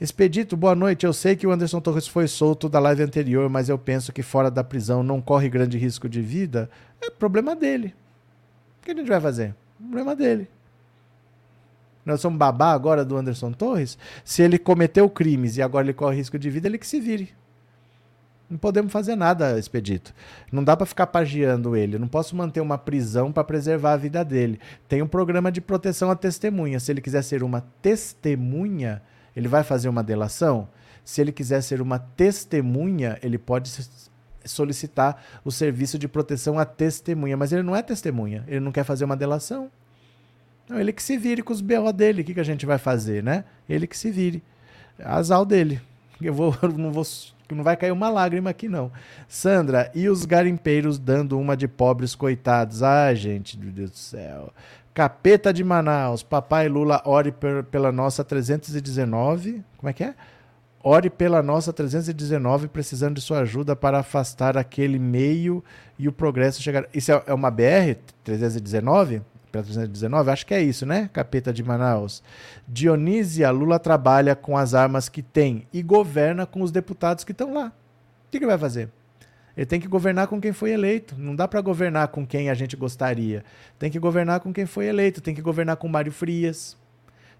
Expedito, 0.00 0.56
boa 0.56 0.76
noite. 0.76 1.04
Eu 1.04 1.12
sei 1.12 1.34
que 1.34 1.46
o 1.46 1.50
Anderson 1.50 1.80
Torres 1.80 2.06
foi 2.06 2.28
solto 2.28 2.68
da 2.68 2.78
live 2.78 3.02
anterior, 3.02 3.48
mas 3.48 3.68
eu 3.68 3.76
penso 3.76 4.12
que 4.12 4.22
fora 4.22 4.48
da 4.48 4.62
prisão 4.62 5.02
não 5.02 5.20
corre 5.20 5.48
grande 5.48 5.76
risco 5.76 6.08
de 6.08 6.22
vida. 6.22 6.70
É 7.00 7.10
problema 7.10 7.56
dele. 7.56 7.94
O 8.80 8.84
que 8.84 8.92
a 8.92 8.94
gente 8.94 9.08
vai 9.08 9.20
fazer? 9.20 9.56
Problema 9.76 10.14
dele. 10.14 10.48
Nós 12.06 12.20
somos 12.20 12.38
babá 12.38 12.72
agora 12.72 13.04
do 13.04 13.16
Anderson 13.16 13.50
Torres? 13.52 13.98
Se 14.24 14.40
ele 14.40 14.56
cometeu 14.56 15.10
crimes 15.10 15.56
e 15.56 15.62
agora 15.62 15.84
ele 15.84 15.92
corre 15.92 16.16
risco 16.16 16.38
de 16.38 16.48
vida, 16.48 16.68
ele 16.68 16.78
que 16.78 16.86
se 16.86 17.00
vire. 17.00 17.34
Não 18.48 18.56
podemos 18.56 18.92
fazer 18.92 19.16
nada, 19.16 19.58
Expedito. 19.58 20.14
Não 20.50 20.62
dá 20.62 20.76
para 20.76 20.86
ficar 20.86 21.08
pagiando 21.08 21.76
ele. 21.76 21.98
não 21.98 22.08
posso 22.08 22.36
manter 22.36 22.60
uma 22.60 22.78
prisão 22.78 23.32
para 23.32 23.42
preservar 23.42 23.94
a 23.94 23.96
vida 23.96 24.24
dele. 24.24 24.60
Tem 24.88 25.02
um 25.02 25.08
programa 25.08 25.50
de 25.50 25.60
proteção 25.60 26.08
à 26.08 26.14
testemunha. 26.14 26.78
Se 26.78 26.92
ele 26.92 27.00
quiser 27.00 27.22
ser 27.22 27.42
uma 27.42 27.60
testemunha, 27.82 29.02
ele 29.38 29.46
vai 29.46 29.62
fazer 29.62 29.88
uma 29.88 30.02
delação? 30.02 30.68
Se 31.04 31.20
ele 31.20 31.30
quiser 31.30 31.60
ser 31.62 31.80
uma 31.80 31.96
testemunha, 31.96 33.16
ele 33.22 33.38
pode 33.38 33.70
solicitar 34.44 35.22
o 35.44 35.52
serviço 35.52 35.96
de 35.96 36.08
proteção 36.08 36.58
à 36.58 36.64
testemunha, 36.64 37.36
mas 37.36 37.52
ele 37.52 37.62
não 37.62 37.76
é 37.76 37.80
testemunha, 37.80 38.42
ele 38.48 38.58
não 38.58 38.72
quer 38.72 38.82
fazer 38.82 39.04
uma 39.04 39.16
delação. 39.16 39.70
Não, 40.68 40.80
ele 40.80 40.92
que 40.92 41.02
se 41.02 41.16
vire 41.16 41.40
com 41.40 41.52
os 41.52 41.60
BO 41.60 41.92
dele, 41.92 42.22
o 42.22 42.24
que, 42.24 42.34
que 42.34 42.40
a 42.40 42.44
gente 42.44 42.66
vai 42.66 42.78
fazer, 42.78 43.22
né? 43.22 43.44
Ele 43.68 43.86
que 43.86 43.96
se 43.96 44.10
vire. 44.10 44.42
Azal 44.98 45.46
dele. 45.46 45.80
Eu 46.20 46.34
vou, 46.34 46.52
não 46.76 46.90
vou 46.90 47.04
não 47.54 47.62
vai 47.62 47.76
cair 47.76 47.92
uma 47.92 48.10
lágrima 48.10 48.50
aqui, 48.50 48.68
não. 48.68 48.90
Sandra, 49.28 49.90
e 49.94 50.08
os 50.08 50.24
garimpeiros 50.24 50.98
dando 50.98 51.38
uma 51.38 51.56
de 51.56 51.68
pobres 51.68 52.14
coitados? 52.14 52.82
Ah, 52.82 53.14
gente, 53.14 53.56
meu 53.56 53.70
Deus 53.70 53.90
do 53.92 53.96
céu. 53.96 54.52
Capeta 54.98 55.52
de 55.52 55.62
Manaus, 55.62 56.24
papai 56.24 56.68
Lula, 56.68 57.00
ore 57.04 57.32
pela 57.70 57.92
nossa 57.92 58.24
319. 58.24 59.62
Como 59.76 59.88
é 59.88 59.92
que 59.92 60.02
é? 60.02 60.12
Ore 60.82 61.08
pela 61.08 61.40
nossa 61.40 61.72
319, 61.72 62.66
precisando 62.66 63.14
de 63.14 63.20
sua 63.20 63.42
ajuda 63.42 63.76
para 63.76 64.00
afastar 64.00 64.58
aquele 64.58 64.98
meio 64.98 65.62
e 65.96 66.08
o 66.08 66.12
progresso 66.12 66.60
chegar. 66.60 66.88
Isso 66.92 67.12
é, 67.12 67.22
é 67.28 67.32
uma 67.32 67.48
BR 67.48 67.94
319? 68.24 69.22
Pela 69.52 69.62
319? 69.62 70.30
Acho 70.32 70.44
que 70.44 70.52
é 70.52 70.60
isso, 70.60 70.84
né? 70.84 71.08
Capeta 71.12 71.52
de 71.52 71.62
Manaus. 71.62 72.20
Dionísia, 72.66 73.52
Lula 73.52 73.78
trabalha 73.78 74.34
com 74.34 74.58
as 74.58 74.74
armas 74.74 75.08
que 75.08 75.22
tem 75.22 75.68
e 75.72 75.80
governa 75.80 76.44
com 76.44 76.60
os 76.60 76.72
deputados 76.72 77.22
que 77.22 77.30
estão 77.30 77.54
lá. 77.54 77.68
O 77.68 78.30
que, 78.32 78.40
que 78.40 78.46
vai 78.46 78.58
fazer? 78.58 78.90
Ele 79.58 79.66
tem 79.66 79.80
que 79.80 79.88
governar 79.88 80.28
com 80.28 80.40
quem 80.40 80.52
foi 80.52 80.70
eleito. 80.70 81.16
Não 81.18 81.34
dá 81.34 81.48
para 81.48 81.60
governar 81.60 82.06
com 82.08 82.24
quem 82.24 82.48
a 82.48 82.54
gente 82.54 82.76
gostaria. 82.76 83.44
Tem 83.76 83.90
que 83.90 83.98
governar 83.98 84.38
com 84.38 84.52
quem 84.52 84.64
foi 84.64 84.86
eleito. 84.86 85.20
Tem 85.20 85.34
que 85.34 85.42
governar 85.42 85.76
com 85.76 85.88
Mário 85.88 86.12
Frias. 86.12 86.76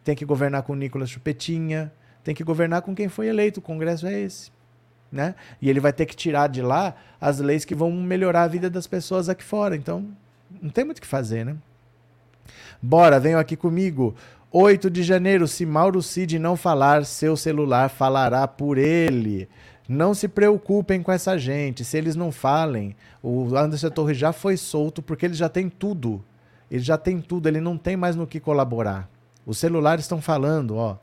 Tem 0.03 0.17
que 0.17 0.25
governar 0.25 0.65
com 0.65 0.75
Nicolas 0.75 1.11
Chupetinha. 1.11 1.93
Tem 2.25 2.35
que 2.35 2.43
governar 2.43 2.83
com 2.83 2.93
quem 2.93 3.09
foi 3.09 3.29
eleito. 3.29 3.61
O 3.61 3.63
Congresso 3.63 4.05
é 4.05 4.19
esse. 4.19 4.51
Né? 5.13 5.37
E 5.63 5.71
ele 5.71 5.79
vai 5.79 5.93
ter 5.93 6.07
que 6.07 6.17
tirar 6.17 6.49
de 6.49 6.61
lá 6.61 6.97
as 7.21 7.39
leis 7.39 7.65
que 7.65 7.73
vão 7.73 7.93
melhorar 7.93 8.43
a 8.43 8.49
vida 8.49 8.69
das 8.69 8.89
pessoas 8.89 9.29
aqui 9.29 9.45
fora. 9.45 9.77
Então, 9.77 10.05
não 10.61 10.71
tem 10.71 10.85
muito 10.85 10.99
o 10.99 11.01
que 11.01 11.07
fazer, 11.07 11.47
né? 11.47 11.55
Bora, 12.83 13.21
venham 13.21 13.39
aqui 13.39 13.57
comigo. 13.57 14.17
8 14.51 14.91
de 14.91 15.05
janeiro, 15.05 15.47
se 15.47 15.65
Mauro 15.65 16.03
Cid 16.03 16.37
não 16.41 16.57
falar, 16.57 17.05
seu 17.05 17.37
celular 17.37 17.89
falará 17.89 18.49
por 18.49 18.77
ele. 18.77 19.49
Não 19.89 20.13
se 20.13 20.29
preocupem 20.29 21.03
com 21.03 21.11
essa 21.11 21.39
gente. 21.39 21.83
Se 21.83 21.97
eles 21.97 22.15
não 22.15 22.31
falem, 22.31 22.95
o 23.23 23.57
Anderson 23.57 23.89
Torres 23.89 24.19
já 24.19 24.35
foi 24.35 24.59
solto 24.59 25.01
porque 25.01 25.25
ele 25.25 25.35
já 25.35 25.49
tem 25.49 25.71
tudo. 25.71 26.23
Ele 26.71 26.83
já 26.83 26.99
tem 26.99 27.23
tudo, 27.23 27.47
ele 27.49 27.61
não 27.61 27.79
tem 27.79 27.97
mais 27.97 28.15
no 28.15 28.27
que 28.27 28.39
colaborar. 28.39 29.09
Os 29.47 29.57
celulares 29.57 30.05
estão 30.05 30.21
falando, 30.21 30.77
ó. 30.77 30.99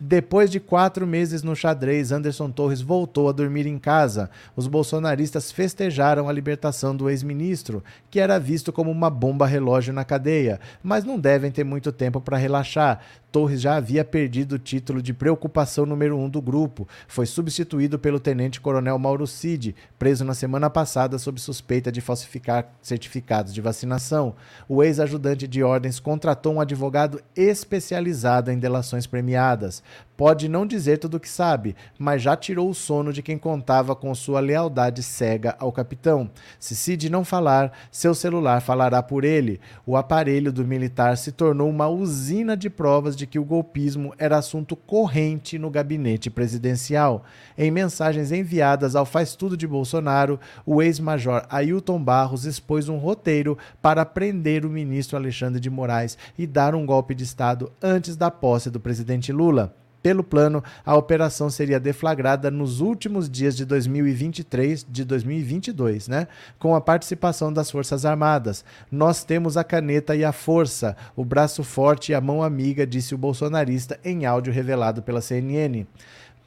Depois 0.00 0.50
de 0.50 0.58
quatro 0.58 1.06
meses 1.06 1.42
no 1.42 1.54
xadrez, 1.54 2.10
Anderson 2.10 2.50
Torres 2.50 2.80
voltou 2.80 3.28
a 3.28 3.32
dormir 3.32 3.66
em 3.66 3.78
casa. 3.78 4.28
Os 4.56 4.66
bolsonaristas 4.66 5.52
festejaram 5.52 6.28
a 6.28 6.32
libertação 6.32 6.96
do 6.96 7.08
ex-ministro, 7.08 7.84
que 8.10 8.18
era 8.18 8.40
visto 8.40 8.72
como 8.72 8.90
uma 8.90 9.08
bomba 9.08 9.46
relógio 9.46 9.92
na 9.92 10.04
cadeia, 10.04 10.58
mas 10.82 11.04
não 11.04 11.18
devem 11.18 11.50
ter 11.50 11.62
muito 11.62 11.92
tempo 11.92 12.20
para 12.20 12.36
relaxar. 12.36 13.00
Torres 13.34 13.60
já 13.60 13.74
havia 13.74 14.04
perdido 14.04 14.52
o 14.52 14.58
título 14.60 15.02
de 15.02 15.12
preocupação 15.12 15.84
número 15.84 16.16
um 16.16 16.30
do 16.30 16.40
grupo. 16.40 16.86
Foi 17.08 17.26
substituído 17.26 17.98
pelo 17.98 18.20
tenente-coronel 18.20 18.96
Mauro 18.96 19.26
Cid, 19.26 19.74
preso 19.98 20.24
na 20.24 20.34
semana 20.34 20.70
passada 20.70 21.18
sob 21.18 21.40
suspeita 21.40 21.90
de 21.90 22.00
falsificar 22.00 22.72
certificados 22.80 23.52
de 23.52 23.60
vacinação. 23.60 24.36
O 24.68 24.84
ex-ajudante 24.84 25.48
de 25.48 25.64
ordens 25.64 25.98
contratou 25.98 26.54
um 26.54 26.60
advogado 26.60 27.20
especializado 27.34 28.52
em 28.52 28.58
delações 28.60 29.04
premiadas. 29.04 29.82
Pode 30.16 30.48
não 30.48 30.64
dizer 30.64 30.98
tudo 30.98 31.16
o 31.16 31.20
que 31.20 31.28
sabe, 31.28 31.74
mas 31.98 32.22
já 32.22 32.36
tirou 32.36 32.70
o 32.70 32.74
sono 32.74 33.12
de 33.12 33.20
quem 33.20 33.36
contava 33.36 33.96
com 33.96 34.14
sua 34.14 34.38
lealdade 34.38 35.02
cega 35.02 35.56
ao 35.58 35.72
capitão. 35.72 36.30
Se 36.60 36.76
Cid 36.76 37.10
não 37.10 37.24
falar, 37.24 37.72
seu 37.90 38.14
celular 38.14 38.60
falará 38.60 39.02
por 39.02 39.24
ele. 39.24 39.60
O 39.84 39.96
aparelho 39.96 40.52
do 40.52 40.64
militar 40.64 41.16
se 41.16 41.32
tornou 41.32 41.68
uma 41.68 41.88
usina 41.88 42.56
de 42.56 42.70
provas 42.70 43.16
de 43.16 43.26
que 43.26 43.40
o 43.40 43.44
golpismo 43.44 44.14
era 44.16 44.38
assunto 44.38 44.76
corrente 44.76 45.58
no 45.58 45.68
gabinete 45.68 46.30
presidencial. 46.30 47.24
Em 47.58 47.72
mensagens 47.72 48.30
enviadas 48.30 48.94
ao 48.94 49.04
faz-tudo 49.04 49.56
de 49.56 49.66
Bolsonaro, 49.66 50.38
o 50.64 50.80
ex-major 50.80 51.44
Ailton 51.50 52.00
Barros 52.00 52.44
expôs 52.44 52.88
um 52.88 52.98
roteiro 52.98 53.58
para 53.82 54.04
prender 54.04 54.64
o 54.64 54.70
ministro 54.70 55.16
Alexandre 55.16 55.58
de 55.58 55.70
Moraes 55.70 56.16
e 56.38 56.46
dar 56.46 56.72
um 56.72 56.86
golpe 56.86 57.16
de 57.16 57.24
Estado 57.24 57.72
antes 57.82 58.14
da 58.14 58.30
posse 58.30 58.70
do 58.70 58.78
presidente 58.78 59.32
Lula. 59.32 59.74
Pelo 60.04 60.22
plano, 60.22 60.62
a 60.84 60.94
operação 60.94 61.48
seria 61.48 61.80
deflagrada 61.80 62.50
nos 62.50 62.80
últimos 62.82 63.26
dias 63.26 63.56
de 63.56 63.64
2023, 63.64 64.84
de 64.86 65.02
2022, 65.02 66.08
né? 66.08 66.28
Com 66.58 66.74
a 66.74 66.80
participação 66.82 67.50
das 67.50 67.70
Forças 67.70 68.04
Armadas. 68.04 68.66
Nós 68.92 69.24
temos 69.24 69.56
a 69.56 69.64
caneta 69.64 70.14
e 70.14 70.22
a 70.22 70.30
força, 70.30 70.94
o 71.16 71.24
braço 71.24 71.64
forte 71.64 72.12
e 72.12 72.14
a 72.14 72.20
mão 72.20 72.42
amiga, 72.42 72.86
disse 72.86 73.14
o 73.14 73.18
bolsonarista 73.18 73.98
em 74.04 74.26
áudio 74.26 74.52
revelado 74.52 75.02
pela 75.02 75.22
CNN. 75.22 75.86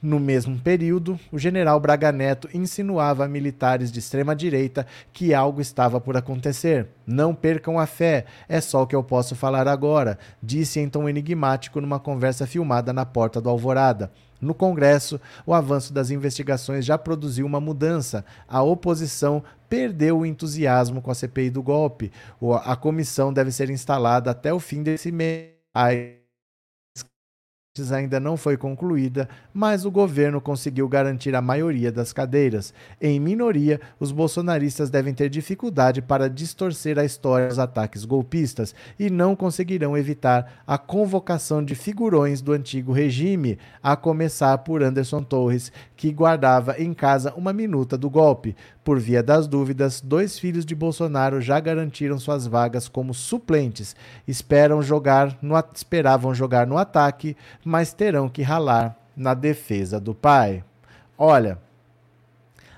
No 0.00 0.20
mesmo 0.20 0.56
período, 0.56 1.18
o 1.32 1.38
general 1.40 1.80
Braga 1.80 2.12
Neto 2.12 2.48
insinuava 2.54 3.24
a 3.24 3.28
militares 3.28 3.90
de 3.90 3.98
extrema-direita 3.98 4.86
que 5.12 5.34
algo 5.34 5.60
estava 5.60 6.00
por 6.00 6.16
acontecer. 6.16 6.86
Não 7.04 7.34
percam 7.34 7.80
a 7.80 7.86
fé, 7.86 8.24
é 8.48 8.60
só 8.60 8.82
o 8.82 8.86
que 8.86 8.94
eu 8.94 9.02
posso 9.02 9.34
falar 9.34 9.66
agora, 9.66 10.16
disse 10.40 10.78
em 10.78 10.88
tom 10.88 11.08
enigmático 11.08 11.80
numa 11.80 11.98
conversa 11.98 12.46
filmada 12.46 12.92
na 12.92 13.04
porta 13.04 13.40
do 13.40 13.50
Alvorada. 13.50 14.12
No 14.40 14.54
Congresso, 14.54 15.20
o 15.44 15.52
avanço 15.52 15.92
das 15.92 16.10
investigações 16.10 16.84
já 16.84 16.96
produziu 16.96 17.44
uma 17.44 17.60
mudança. 17.60 18.24
A 18.46 18.62
oposição 18.62 19.42
perdeu 19.68 20.20
o 20.20 20.26
entusiasmo 20.26 21.02
com 21.02 21.10
a 21.10 21.14
CPI 21.14 21.50
do 21.50 21.60
golpe. 21.60 22.12
A 22.62 22.76
comissão 22.76 23.32
deve 23.32 23.50
ser 23.50 23.68
instalada 23.68 24.30
até 24.30 24.52
o 24.52 24.60
fim 24.60 24.84
desse 24.84 25.10
mês 25.10 25.50
ainda 27.92 28.18
não 28.18 28.36
foi 28.36 28.56
concluída, 28.56 29.28
mas 29.52 29.84
o 29.84 29.90
governo 29.90 30.40
conseguiu 30.40 30.88
garantir 30.88 31.34
a 31.34 31.42
maioria 31.42 31.90
das 31.92 32.12
cadeiras. 32.12 32.74
Em 33.00 33.18
minoria, 33.20 33.80
os 33.98 34.12
bolsonaristas 34.12 34.90
devem 34.90 35.14
ter 35.14 35.28
dificuldade 35.28 36.02
para 36.02 36.28
distorcer 36.28 36.98
a 36.98 37.04
história 37.04 37.48
dos 37.48 37.58
ataques 37.58 38.04
golpistas 38.04 38.74
e 38.98 39.08
não 39.08 39.36
conseguirão 39.36 39.96
evitar 39.96 40.62
a 40.66 40.76
convocação 40.76 41.64
de 41.64 41.74
figurões 41.74 42.42
do 42.42 42.52
antigo 42.52 42.92
regime, 42.92 43.58
a 43.82 43.96
começar 43.96 44.58
por 44.58 44.82
Anderson 44.82 45.22
Torres, 45.22 45.72
que 45.96 46.12
guardava 46.12 46.76
em 46.78 46.92
casa 46.92 47.32
uma 47.34 47.52
minuta 47.52 47.96
do 47.96 48.10
golpe. 48.10 48.56
Por 48.88 48.98
via 48.98 49.22
das 49.22 49.46
dúvidas, 49.46 50.00
dois 50.00 50.38
filhos 50.38 50.64
de 50.64 50.74
Bolsonaro 50.74 51.42
já 51.42 51.60
garantiram 51.60 52.18
suas 52.18 52.46
vagas 52.46 52.88
como 52.88 53.12
suplentes. 53.12 53.94
Esperam 54.26 54.80
jogar 54.80 55.36
no, 55.42 55.62
esperavam 55.74 56.34
jogar 56.34 56.66
no 56.66 56.78
ataque, 56.78 57.36
mas 57.62 57.92
terão 57.92 58.30
que 58.30 58.40
ralar 58.40 58.96
na 59.14 59.34
defesa 59.34 60.00
do 60.00 60.14
pai. 60.14 60.64
Olha, 61.18 61.58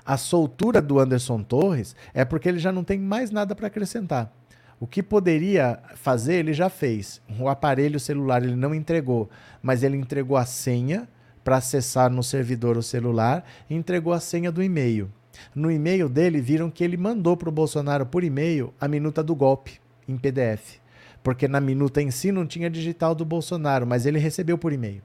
a 0.05 0.17
soltura 0.17 0.81
do 0.81 0.99
Anderson 0.99 1.41
Torres 1.43 1.95
é 2.13 2.25
porque 2.25 2.49
ele 2.49 2.59
já 2.59 2.73
não 2.73 2.83
tem 2.83 2.99
mais 2.99 3.31
nada 3.31 3.55
para 3.55 3.67
acrescentar. 3.67 4.33
O 4.81 4.85
que 4.85 5.01
poderia 5.01 5.79
fazer, 5.95 6.33
ele 6.33 6.51
já 6.51 6.69
fez. 6.69 7.21
O 7.39 7.47
aparelho 7.47 8.01
celular 8.01 8.43
ele 8.43 8.57
não 8.57 8.75
entregou, 8.75 9.29
mas 9.63 9.81
ele 9.81 9.95
entregou 9.95 10.35
a 10.35 10.43
senha 10.43 11.07
para 11.41 11.55
acessar 11.55 12.09
no 12.09 12.21
servidor 12.21 12.75
o 12.75 12.83
celular 12.83 13.45
e 13.69 13.75
entregou 13.75 14.11
a 14.11 14.19
senha 14.19 14.51
do 14.51 14.61
e-mail. 14.61 15.09
No 15.53 15.71
e-mail 15.71 16.07
dele, 16.07 16.41
viram 16.41 16.69
que 16.69 16.83
ele 16.83 16.97
mandou 16.97 17.35
para 17.35 17.49
o 17.49 17.51
Bolsonaro 17.51 18.05
por 18.05 18.23
e-mail 18.23 18.73
a 18.79 18.87
minuta 18.87 19.23
do 19.23 19.35
golpe, 19.35 19.79
em 20.07 20.17
PDF. 20.17 20.79
Porque 21.23 21.47
na 21.47 21.59
minuta 21.59 22.01
em 22.01 22.11
si 22.11 22.31
não 22.31 22.47
tinha 22.47 22.69
digital 22.69 23.13
do 23.13 23.25
Bolsonaro, 23.25 23.85
mas 23.85 24.05
ele 24.05 24.19
recebeu 24.19 24.57
por 24.57 24.73
e-mail. 24.73 25.01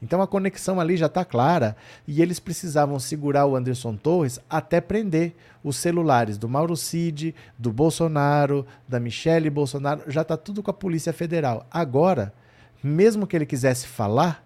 Então 0.00 0.20
a 0.20 0.26
conexão 0.26 0.78
ali 0.78 0.96
já 0.96 1.06
está 1.06 1.24
clara 1.24 1.74
e 2.06 2.20
eles 2.20 2.38
precisavam 2.38 2.98
segurar 2.98 3.46
o 3.46 3.56
Anderson 3.56 3.96
Torres 3.96 4.38
até 4.48 4.80
prender 4.80 5.34
os 5.64 5.76
celulares 5.76 6.36
do 6.36 6.48
Mauro 6.48 6.76
Cid, 6.76 7.34
do 7.58 7.72
Bolsonaro, 7.72 8.66
da 8.86 9.00
Michele 9.00 9.48
Bolsonaro, 9.48 10.02
já 10.06 10.22
está 10.22 10.36
tudo 10.36 10.62
com 10.62 10.70
a 10.70 10.74
Polícia 10.74 11.12
Federal. 11.12 11.66
Agora, 11.70 12.32
mesmo 12.82 13.26
que 13.26 13.34
ele 13.34 13.46
quisesse 13.46 13.86
falar, 13.86 14.44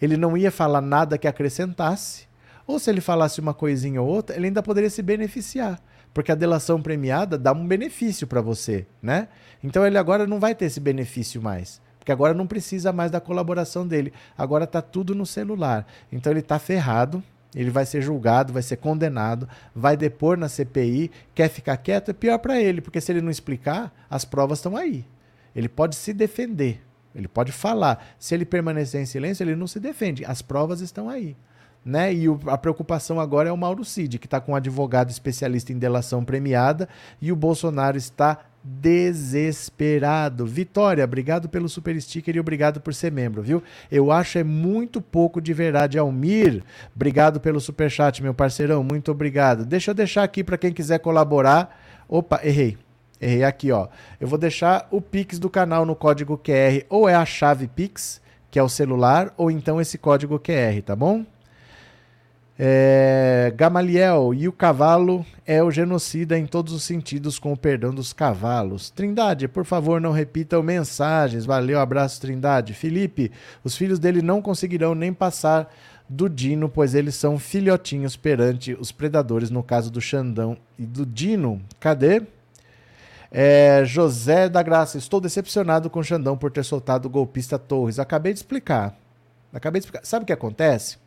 ele 0.00 0.16
não 0.16 0.36
ia 0.36 0.50
falar 0.50 0.80
nada 0.80 1.18
que 1.18 1.26
acrescentasse 1.26 2.29
ou 2.70 2.78
se 2.78 2.90
ele 2.90 3.00
falasse 3.00 3.40
uma 3.40 3.52
coisinha 3.52 4.00
ou 4.00 4.08
outra, 4.08 4.36
ele 4.36 4.46
ainda 4.46 4.62
poderia 4.62 4.90
se 4.90 5.02
beneficiar. 5.02 5.80
Porque 6.14 6.32
a 6.32 6.34
delação 6.34 6.80
premiada 6.80 7.38
dá 7.38 7.52
um 7.52 7.66
benefício 7.66 8.26
para 8.26 8.40
você, 8.40 8.86
né? 9.02 9.28
Então 9.62 9.86
ele 9.86 9.98
agora 9.98 10.26
não 10.26 10.40
vai 10.40 10.54
ter 10.54 10.66
esse 10.66 10.80
benefício 10.80 11.40
mais. 11.40 11.80
Porque 11.98 12.12
agora 12.12 12.32
não 12.32 12.46
precisa 12.46 12.92
mais 12.92 13.10
da 13.10 13.20
colaboração 13.20 13.86
dele. 13.86 14.12
Agora 14.36 14.64
está 14.64 14.80
tudo 14.80 15.14
no 15.14 15.26
celular. 15.26 15.86
Então 16.10 16.32
ele 16.32 16.40
está 16.40 16.58
ferrado, 16.58 17.22
ele 17.54 17.70
vai 17.70 17.84
ser 17.84 18.00
julgado, 18.00 18.52
vai 18.52 18.62
ser 18.62 18.76
condenado, 18.76 19.48
vai 19.74 19.96
depor 19.96 20.36
na 20.36 20.48
CPI, 20.48 21.10
quer 21.34 21.48
ficar 21.48 21.76
quieto, 21.76 22.10
é 22.10 22.14
pior 22.14 22.38
para 22.38 22.60
ele, 22.60 22.80
porque 22.80 23.00
se 23.00 23.12
ele 23.12 23.20
não 23.20 23.30
explicar, 23.30 23.92
as 24.08 24.24
provas 24.24 24.58
estão 24.58 24.76
aí. 24.76 25.04
Ele 25.54 25.68
pode 25.68 25.96
se 25.96 26.12
defender, 26.12 26.80
ele 27.14 27.28
pode 27.28 27.52
falar. 27.52 28.14
Se 28.18 28.34
ele 28.34 28.44
permanecer 28.44 29.00
em 29.00 29.06
silêncio, 29.06 29.42
ele 29.42 29.56
não 29.56 29.66
se 29.66 29.80
defende. 29.80 30.24
As 30.24 30.40
provas 30.40 30.80
estão 30.80 31.08
aí. 31.08 31.36
Né? 31.84 32.12
E 32.12 32.28
o, 32.28 32.38
a 32.46 32.58
preocupação 32.58 33.18
agora 33.18 33.48
é 33.48 33.52
o 33.52 33.56
Mauro 33.56 33.84
Cid, 33.84 34.18
que 34.18 34.26
está 34.26 34.40
com 34.40 34.52
um 34.52 34.56
advogado 34.56 35.10
especialista 35.10 35.72
em 35.72 35.78
delação 35.78 36.24
premiada, 36.24 36.88
e 37.20 37.32
o 37.32 37.36
Bolsonaro 37.36 37.96
está 37.96 38.38
desesperado. 38.62 40.46
Vitória, 40.46 41.04
obrigado 41.04 41.48
pelo 41.48 41.68
super 41.68 41.98
sticker 42.00 42.36
e 42.36 42.40
obrigado 42.40 42.80
por 42.80 42.92
ser 42.92 43.10
membro, 43.10 43.42
viu? 43.42 43.62
Eu 43.90 44.12
acho 44.12 44.38
é 44.38 44.44
muito 44.44 45.00
pouco 45.00 45.40
de 45.40 45.54
verdade. 45.54 45.98
Almir, 45.98 46.62
obrigado 46.94 47.40
pelo 47.40 47.60
super 47.60 47.90
chat, 47.90 48.22
meu 48.22 48.34
parceirão, 48.34 48.84
muito 48.84 49.10
obrigado. 49.10 49.64
Deixa 49.64 49.90
eu 49.90 49.94
deixar 49.94 50.22
aqui 50.22 50.44
para 50.44 50.58
quem 50.58 50.72
quiser 50.72 50.98
colaborar. 50.98 51.80
Opa, 52.08 52.40
errei. 52.44 52.76
Errei 53.20 53.44
aqui, 53.44 53.70
ó. 53.70 53.88
Eu 54.18 54.28
vou 54.28 54.38
deixar 54.38 54.88
o 54.90 55.00
Pix 55.00 55.38
do 55.38 55.50
canal 55.50 55.84
no 55.84 55.94
código 55.94 56.38
QR, 56.38 56.84
ou 56.88 57.08
é 57.08 57.14
a 57.14 57.24
chave 57.24 57.68
Pix, 57.68 58.20
que 58.50 58.58
é 58.58 58.62
o 58.62 58.68
celular, 58.68 59.32
ou 59.36 59.50
então 59.50 59.80
esse 59.80 59.98
código 59.98 60.38
QR, 60.38 60.82
tá 60.84 60.96
bom? 60.96 61.24
É, 62.62 63.54
Gamaliel, 63.56 64.34
e 64.34 64.46
o 64.46 64.52
cavalo 64.52 65.24
é 65.46 65.62
o 65.62 65.70
genocida 65.70 66.38
em 66.38 66.44
todos 66.44 66.74
os 66.74 66.82
sentidos, 66.82 67.38
com 67.38 67.54
o 67.54 67.56
perdão 67.56 67.90
dos 67.90 68.12
cavalos. 68.12 68.90
Trindade, 68.90 69.48
por 69.48 69.64
favor, 69.64 69.98
não 69.98 70.12
repitam 70.12 70.62
mensagens. 70.62 71.46
Valeu, 71.46 71.80
abraço, 71.80 72.20
Trindade. 72.20 72.74
Felipe, 72.74 73.32
os 73.64 73.74
filhos 73.74 73.98
dele 73.98 74.20
não 74.20 74.42
conseguirão 74.42 74.94
nem 74.94 75.10
passar 75.10 75.74
do 76.06 76.28
Dino, 76.28 76.68
pois 76.68 76.94
eles 76.94 77.14
são 77.14 77.38
filhotinhos 77.38 78.14
perante 78.14 78.74
os 78.74 78.92
predadores, 78.92 79.48
no 79.48 79.62
caso 79.62 79.90
do 79.90 80.02
Xandão 80.02 80.54
e 80.78 80.84
do 80.84 81.06
Dino. 81.06 81.62
Cadê? 81.80 82.20
É, 83.32 83.84
José 83.86 84.50
da 84.50 84.62
Graça, 84.62 84.98
estou 84.98 85.18
decepcionado 85.18 85.88
com 85.88 86.00
o 86.00 86.04
Xandão 86.04 86.36
por 86.36 86.50
ter 86.50 86.66
soltado 86.66 87.06
o 87.06 87.10
golpista 87.10 87.58
Torres. 87.58 87.98
Acabei 87.98 88.34
de 88.34 88.40
explicar. 88.40 88.94
Acabei 89.50 89.80
de 89.80 89.86
explicar. 89.86 90.04
Sabe 90.04 90.24
o 90.24 90.26
que 90.26 90.32
acontece? 90.34 90.98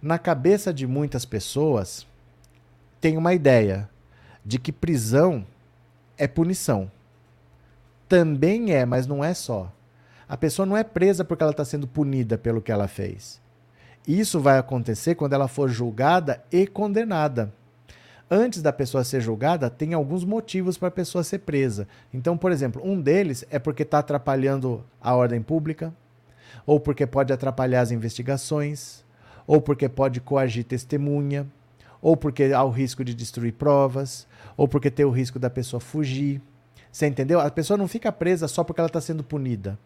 Na 0.00 0.18
cabeça 0.18 0.72
de 0.72 0.86
muitas 0.86 1.24
pessoas 1.24 2.06
tem 3.00 3.16
uma 3.16 3.34
ideia 3.34 3.88
de 4.44 4.58
que 4.58 4.72
prisão 4.72 5.46
é 6.16 6.26
punição. 6.26 6.90
Também 8.08 8.72
é, 8.72 8.84
mas 8.84 9.06
não 9.06 9.24
é 9.24 9.34
só. 9.34 9.72
A 10.28 10.36
pessoa 10.36 10.66
não 10.66 10.76
é 10.76 10.84
presa 10.84 11.24
porque 11.24 11.42
ela 11.42 11.52
está 11.52 11.64
sendo 11.64 11.86
punida 11.86 12.36
pelo 12.38 12.62
que 12.62 12.72
ela 12.72 12.88
fez. 12.88 13.40
Isso 14.06 14.40
vai 14.40 14.58
acontecer 14.58 15.14
quando 15.16 15.32
ela 15.32 15.48
for 15.48 15.68
julgada 15.68 16.42
e 16.50 16.66
condenada. 16.66 17.52
Antes 18.30 18.60
da 18.60 18.72
pessoa 18.72 19.04
ser 19.04 19.20
julgada, 19.20 19.70
tem 19.70 19.94
alguns 19.94 20.24
motivos 20.24 20.76
para 20.76 20.88
a 20.88 20.92
pessoa 20.92 21.22
ser 21.22 21.38
presa. 21.40 21.86
Então, 22.12 22.36
por 22.36 22.50
exemplo, 22.50 22.82
um 22.84 23.00
deles 23.00 23.44
é 23.50 23.58
porque 23.58 23.84
está 23.84 24.00
atrapalhando 24.00 24.84
a 25.00 25.14
ordem 25.14 25.40
pública, 25.40 25.94
ou 26.64 26.80
porque 26.80 27.06
pode 27.06 27.32
atrapalhar 27.32 27.82
as 27.82 27.92
investigações, 27.92 29.04
ou 29.46 29.60
porque 29.60 29.88
pode 29.88 30.20
coagir 30.20 30.64
testemunha, 30.64 31.46
ou 32.00 32.16
porque 32.16 32.44
há 32.44 32.62
o 32.62 32.70
risco 32.70 33.04
de 33.04 33.14
destruir 33.14 33.52
provas, 33.52 34.26
ou 34.56 34.66
porque 34.66 34.90
tem 34.90 35.04
o 35.04 35.10
risco 35.10 35.38
da 35.38 35.50
pessoa 35.50 35.80
fugir. 35.80 36.40
Você 36.90 37.06
entendeu? 37.06 37.40
A 37.40 37.50
pessoa 37.50 37.76
não 37.76 37.88
fica 37.88 38.10
presa 38.10 38.48
só 38.48 38.64
porque 38.64 38.80
ela 38.80 38.88
está 38.88 39.00
sendo 39.00 39.22
punida. 39.22 39.78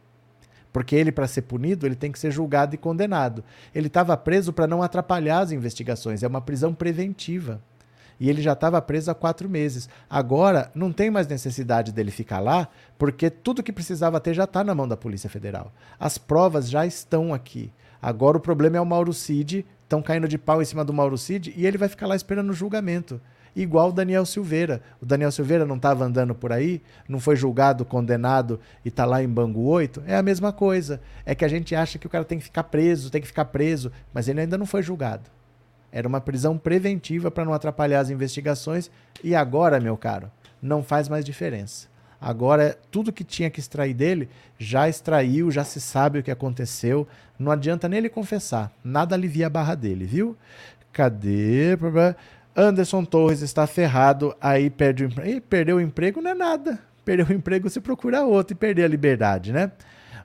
Porque 0.72 0.94
ele, 0.94 1.10
para 1.10 1.26
ser 1.26 1.42
punido, 1.42 1.86
ele 1.86 1.96
tem 1.96 2.12
que 2.12 2.18
ser 2.18 2.30
julgado 2.30 2.74
e 2.74 2.78
condenado. 2.78 3.42
Ele 3.74 3.88
estava 3.88 4.16
preso 4.16 4.52
para 4.52 4.66
não 4.66 4.82
atrapalhar 4.82 5.40
as 5.40 5.50
investigações. 5.50 6.22
É 6.22 6.28
uma 6.28 6.40
prisão 6.40 6.72
preventiva. 6.72 7.60
E 8.20 8.28
ele 8.28 8.42
já 8.42 8.52
estava 8.52 8.80
preso 8.82 9.10
há 9.10 9.14
quatro 9.14 9.48
meses. 9.48 9.88
Agora, 10.08 10.70
não 10.74 10.92
tem 10.92 11.10
mais 11.10 11.26
necessidade 11.26 11.90
dele 11.90 12.10
ficar 12.10 12.38
lá, 12.38 12.68
porque 12.98 13.30
tudo 13.30 13.62
que 13.62 13.72
precisava 13.72 14.20
ter 14.20 14.34
já 14.34 14.44
está 14.44 14.62
na 14.62 14.74
mão 14.74 14.86
da 14.86 14.96
Polícia 14.96 15.30
Federal. 15.30 15.72
As 15.98 16.18
provas 16.18 16.68
já 16.68 16.84
estão 16.84 17.32
aqui. 17.32 17.72
Agora 18.00 18.36
o 18.36 18.40
problema 18.40 18.76
é 18.76 18.80
o 18.80 18.86
Mauro 18.86 19.12
Cid. 19.12 19.66
Estão 19.82 20.02
caindo 20.02 20.28
de 20.28 20.38
pau 20.38 20.62
em 20.62 20.64
cima 20.64 20.84
do 20.84 20.92
Mauro 20.92 21.18
Cid 21.18 21.52
e 21.56 21.66
ele 21.66 21.78
vai 21.78 21.88
ficar 21.88 22.06
lá 22.06 22.14
esperando 22.14 22.50
o 22.50 22.54
julgamento 22.54 23.20
igual 23.54 23.88
o 23.88 23.92
Daniel 23.92 24.24
Silveira. 24.24 24.82
O 25.00 25.06
Daniel 25.06 25.32
Silveira 25.32 25.66
não 25.66 25.76
estava 25.76 26.04
andando 26.04 26.34
por 26.34 26.52
aí, 26.52 26.82
não 27.08 27.20
foi 27.20 27.36
julgado, 27.36 27.84
condenado 27.84 28.60
e 28.84 28.88
está 28.88 29.04
lá 29.04 29.22
em 29.22 29.28
Bangu 29.28 29.66
8. 29.66 30.02
É 30.06 30.16
a 30.16 30.22
mesma 30.22 30.52
coisa. 30.52 31.00
É 31.24 31.34
que 31.34 31.44
a 31.44 31.48
gente 31.48 31.74
acha 31.74 31.98
que 31.98 32.06
o 32.06 32.10
cara 32.10 32.24
tem 32.24 32.38
que 32.38 32.44
ficar 32.44 32.64
preso, 32.64 33.10
tem 33.10 33.20
que 33.20 33.26
ficar 33.26 33.46
preso, 33.46 33.90
mas 34.12 34.28
ele 34.28 34.40
ainda 34.40 34.58
não 34.58 34.66
foi 34.66 34.82
julgado. 34.82 35.30
Era 35.92 36.06
uma 36.06 36.20
prisão 36.20 36.56
preventiva 36.56 37.30
para 37.30 37.44
não 37.44 37.52
atrapalhar 37.52 38.00
as 38.00 38.10
investigações 38.10 38.90
e 39.24 39.34
agora, 39.34 39.80
meu 39.80 39.96
caro, 39.96 40.30
não 40.62 40.82
faz 40.82 41.08
mais 41.08 41.24
diferença. 41.24 41.88
Agora, 42.20 42.76
tudo 42.90 43.12
que 43.12 43.24
tinha 43.24 43.48
que 43.48 43.60
extrair 43.60 43.94
dele 43.94 44.28
já 44.58 44.88
extraiu, 44.88 45.50
já 45.50 45.64
se 45.64 45.80
sabe 45.80 46.18
o 46.18 46.22
que 46.22 46.30
aconteceu. 46.30 47.08
Não 47.38 47.50
adianta 47.50 47.88
nem 47.88 47.98
ele 47.98 48.10
confessar. 48.10 48.70
Nada 48.84 49.14
alivia 49.14 49.46
a 49.46 49.50
barra 49.50 49.74
dele, 49.74 50.04
viu? 50.04 50.36
Cadê? 50.92 51.78
Anderson 52.54 53.04
Torres 53.04 53.40
está 53.40 53.66
ferrado, 53.66 54.34
aí 54.40 54.68
perde 54.68 55.04
o 55.04 55.06
emprego. 55.06 55.40
Perdeu 55.42 55.76
o 55.76 55.80
emprego 55.80 56.20
não 56.20 56.30
é 56.30 56.34
nada. 56.34 56.78
Perdeu 57.04 57.26
o 57.26 57.32
emprego, 57.32 57.70
você 57.70 57.80
procura 57.80 58.22
outro 58.22 58.52
e 58.52 58.56
perder 58.56 58.84
a 58.84 58.88
liberdade, 58.88 59.52
né? 59.52 59.72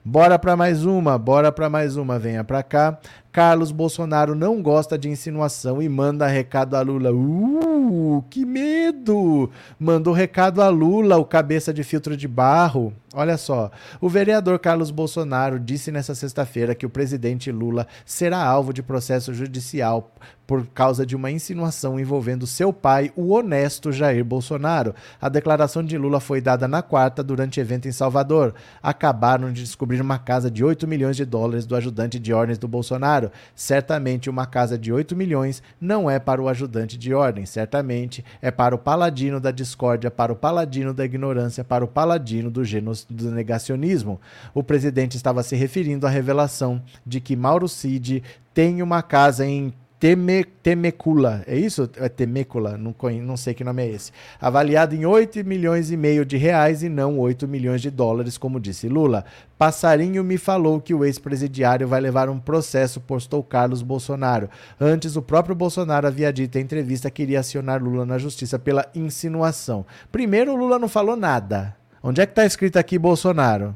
Bora 0.04 0.38
para 0.38 0.54
mais 0.54 0.84
uma, 0.84 1.18
bora 1.18 1.50
para 1.50 1.68
mais 1.68 1.96
uma, 1.96 2.18
venha 2.18 2.44
para 2.44 2.62
cá. 2.62 2.98
Carlos 3.36 3.70
Bolsonaro 3.70 4.34
não 4.34 4.62
gosta 4.62 4.96
de 4.96 5.10
insinuação 5.10 5.82
e 5.82 5.90
manda 5.90 6.26
recado 6.26 6.74
a 6.74 6.80
Lula. 6.80 7.12
Uh, 7.12 8.24
que 8.30 8.46
medo! 8.46 9.50
Mandou 9.78 10.14
recado 10.14 10.62
a 10.62 10.70
Lula, 10.70 11.18
o 11.18 11.24
cabeça 11.26 11.70
de 11.70 11.84
filtro 11.84 12.16
de 12.16 12.26
barro. 12.26 12.94
Olha 13.18 13.36
só, 13.38 13.70
o 13.98 14.08
vereador 14.10 14.58
Carlos 14.58 14.90
Bolsonaro 14.90 15.58
disse 15.58 15.90
nesta 15.90 16.14
sexta-feira 16.14 16.74
que 16.74 16.84
o 16.84 16.90
presidente 16.90 17.50
Lula 17.50 17.86
será 18.04 18.42
alvo 18.42 18.74
de 18.74 18.82
processo 18.82 19.32
judicial 19.32 20.12
por 20.46 20.66
causa 20.66 21.04
de 21.04 21.16
uma 21.16 21.30
insinuação 21.30 21.98
envolvendo 21.98 22.46
seu 22.46 22.72
pai, 22.72 23.10
o 23.16 23.32
honesto 23.32 23.90
Jair 23.90 24.24
Bolsonaro. 24.24 24.94
A 25.20 25.28
declaração 25.28 25.82
de 25.82 25.96
Lula 25.98 26.20
foi 26.20 26.40
dada 26.40 26.68
na 26.68 26.82
quarta 26.82 27.22
durante 27.22 27.58
evento 27.58 27.88
em 27.88 27.92
Salvador. 27.92 28.54
Acabaram 28.82 29.50
de 29.50 29.62
descobrir 29.62 30.00
uma 30.00 30.18
casa 30.18 30.50
de 30.50 30.62
8 30.62 30.86
milhões 30.86 31.16
de 31.16 31.24
dólares 31.24 31.66
do 31.66 31.74
ajudante 31.74 32.18
de 32.18 32.32
ordens 32.32 32.58
do 32.58 32.68
Bolsonaro 32.68 33.25
certamente 33.54 34.30
uma 34.30 34.46
casa 34.46 34.78
de 34.78 34.92
8 34.92 35.14
milhões 35.16 35.62
não 35.80 36.10
é 36.10 36.18
para 36.18 36.42
o 36.42 36.48
ajudante 36.48 36.96
de 36.96 37.14
ordem, 37.14 37.46
certamente 37.46 38.24
é 38.40 38.50
para 38.50 38.74
o 38.74 38.78
paladino 38.78 39.40
da 39.40 39.50
discórdia, 39.50 40.10
para 40.10 40.32
o 40.32 40.36
paladino 40.36 40.92
da 40.92 41.04
ignorância, 41.04 41.64
para 41.64 41.84
o 41.84 41.88
paladino 41.88 42.50
do, 42.50 42.62
do 43.10 43.30
negacionismo. 43.30 44.20
O 44.54 44.62
presidente 44.62 45.16
estava 45.16 45.42
se 45.42 45.56
referindo 45.56 46.06
à 46.06 46.10
revelação 46.10 46.82
de 47.04 47.20
que 47.20 47.36
Mauro 47.36 47.68
Cid 47.68 48.22
tem 48.54 48.82
uma 48.82 49.02
casa 49.02 49.44
em 49.44 49.72
Teme, 49.98 50.44
Temecula, 50.44 51.42
é 51.46 51.56
isso? 51.56 51.88
É 51.96 52.06
Temecula, 52.06 52.76
não, 52.76 52.94
não 53.22 53.36
sei 53.36 53.54
que 53.54 53.64
nome 53.64 53.82
é 53.82 53.88
esse. 53.88 54.12
Avaliado 54.38 54.94
em 54.94 55.06
8 55.06 55.42
milhões 55.42 55.90
e 55.90 55.96
meio 55.96 56.22
de 56.22 56.36
reais 56.36 56.82
e 56.82 56.88
não 56.90 57.18
8 57.18 57.48
milhões 57.48 57.80
de 57.80 57.90
dólares, 57.90 58.36
como 58.36 58.60
disse 58.60 58.90
Lula. 58.90 59.24
Passarinho 59.56 60.22
me 60.22 60.36
falou 60.36 60.82
que 60.82 60.92
o 60.92 61.02
ex-presidiário 61.02 61.88
vai 61.88 61.98
levar 61.98 62.28
um 62.28 62.38
processo, 62.38 63.00
postou 63.00 63.42
Carlos 63.42 63.80
Bolsonaro. 63.80 64.50
Antes, 64.78 65.16
o 65.16 65.22
próprio 65.22 65.54
Bolsonaro 65.56 66.06
havia 66.06 66.30
dito 66.30 66.58
em 66.58 66.62
entrevista 66.62 67.10
que 67.10 67.22
iria 67.22 67.40
acionar 67.40 67.82
Lula 67.82 68.04
na 68.04 68.18
justiça 68.18 68.58
pela 68.58 68.86
insinuação. 68.94 69.86
Primeiro, 70.12 70.54
Lula 70.54 70.78
não 70.78 70.88
falou 70.88 71.16
nada. 71.16 71.74
Onde 72.02 72.20
é 72.20 72.26
que 72.26 72.32
está 72.32 72.44
escrito 72.44 72.76
aqui 72.76 72.98
Bolsonaro? 72.98 73.74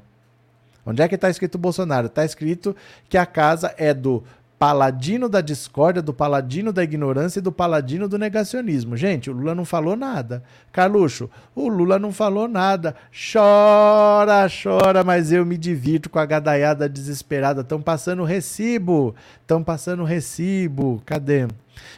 Onde 0.85 1.03
é 1.03 1.09
que 1.09 1.14
está 1.14 1.31
escrito 1.31 1.59
Bolsonaro? 1.59 2.07
Está 2.07 2.25
escrito 2.25 2.75
que 3.09 3.18
a 3.18 3.27
casa 3.27 3.75
é 3.77 3.93
do 3.93 4.23
paladino 4.61 5.27
da 5.27 5.41
discórdia, 5.41 6.03
do 6.03 6.13
paladino 6.13 6.71
da 6.71 6.85
ignorância 6.85 7.39
e 7.39 7.43
do 7.43 7.51
paladino 7.51 8.07
do 8.07 8.19
negacionismo. 8.19 8.95
Gente, 8.95 9.31
o 9.31 9.33
Lula 9.33 9.55
não 9.55 9.65
falou 9.65 9.97
nada. 9.97 10.43
Carluxo, 10.71 11.31
o 11.57 11.67
Lula 11.67 11.99
não 11.99 12.13
falou 12.13 12.47
nada. 12.47 12.95
Chora, 13.11 14.47
chora, 14.51 15.03
mas 15.03 15.33
eu 15.33 15.47
me 15.47 15.57
divirto 15.57 16.11
com 16.11 16.19
a 16.19 16.27
gadaiada 16.27 16.91
desesperada. 16.91 17.63
Estão 17.63 17.81
passando 17.81 18.23
recibo. 18.23 19.15
Estão 19.41 19.65
passando 19.65 20.05
recibo. 20.05 21.03
Cadê? 21.07 21.49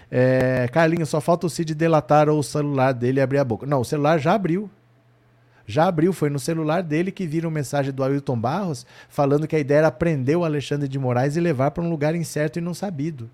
É, 0.09 0.69
Carlinhos, 0.71 1.09
só 1.09 1.21
falta 1.21 1.49
o 1.49 1.51
Cid 1.51 1.75
delatar 1.75 2.29
ou 2.29 2.39
o 2.39 2.45
celular 2.45 2.93
dele 2.93 3.21
abrir 3.21 3.39
a 3.39 3.45
boca. 3.45 3.67
Não, 3.67 3.81
o 3.81 3.85
celular 3.85 4.21
já 4.21 4.35
abriu 4.35 4.71
já 5.67 5.87
abriu, 5.87 6.13
foi 6.13 6.31
no 6.31 6.39
celular 6.39 6.83
dele 6.83 7.13
que 7.13 7.27
viram 7.27 7.51
mensagem 7.51 7.93
do 7.93 8.03
Ailton 8.03 8.39
Barros 8.39 8.87
falando 9.09 9.47
que 9.47 9.57
a 9.57 9.59
ideia 9.59 9.79
era 9.79 9.91
prender 9.91 10.37
o 10.37 10.45
Alexandre 10.45 10.89
de 10.89 10.99
Moraes 10.99 11.37
e 11.37 11.41
levar 11.41 11.71
para 11.71 11.83
um 11.83 11.91
lugar 11.91 12.15
incerto 12.15 12.59
e 12.59 12.63
não 12.63 12.75
sabido. 12.75 13.31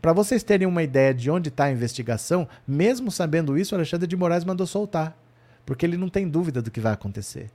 Para 0.00 0.12
vocês 0.12 0.42
terem 0.42 0.66
uma 0.66 0.82
ideia 0.82 1.12
de 1.12 1.30
onde 1.30 1.48
está 1.48 1.64
a 1.64 1.72
investigação, 1.72 2.48
mesmo 2.66 3.10
sabendo 3.10 3.58
isso, 3.58 3.74
o 3.74 3.78
Alexandre 3.78 4.06
de 4.06 4.16
Moraes 4.16 4.44
mandou 4.44 4.66
soltar. 4.66 5.16
Porque 5.66 5.84
ele 5.84 5.96
não 5.96 6.08
tem 6.08 6.28
dúvida 6.28 6.62
do 6.62 6.70
que 6.70 6.80
vai 6.80 6.92
acontecer. 6.92 7.50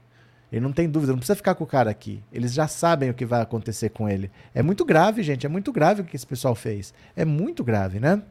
Ele 0.50 0.60
não 0.60 0.72
tem 0.72 0.88
dúvida, 0.88 1.12
não 1.12 1.18
precisa 1.18 1.34
ficar 1.34 1.56
com 1.56 1.64
o 1.64 1.66
cara 1.66 1.90
aqui. 1.90 2.22
Eles 2.32 2.52
já 2.52 2.68
sabem 2.68 3.10
o 3.10 3.14
que 3.14 3.26
vai 3.26 3.42
acontecer 3.42 3.88
com 3.88 4.08
ele. 4.08 4.30
É 4.54 4.62
muito 4.62 4.84
grave, 4.84 5.22
gente, 5.22 5.44
é 5.44 5.48
muito 5.48 5.72
grave 5.72 6.02
o 6.02 6.04
que 6.04 6.14
esse 6.14 6.26
pessoal 6.26 6.54
fez. 6.54 6.94
É 7.16 7.24
muito 7.24 7.64
grave, 7.64 7.98
né? 7.98 8.22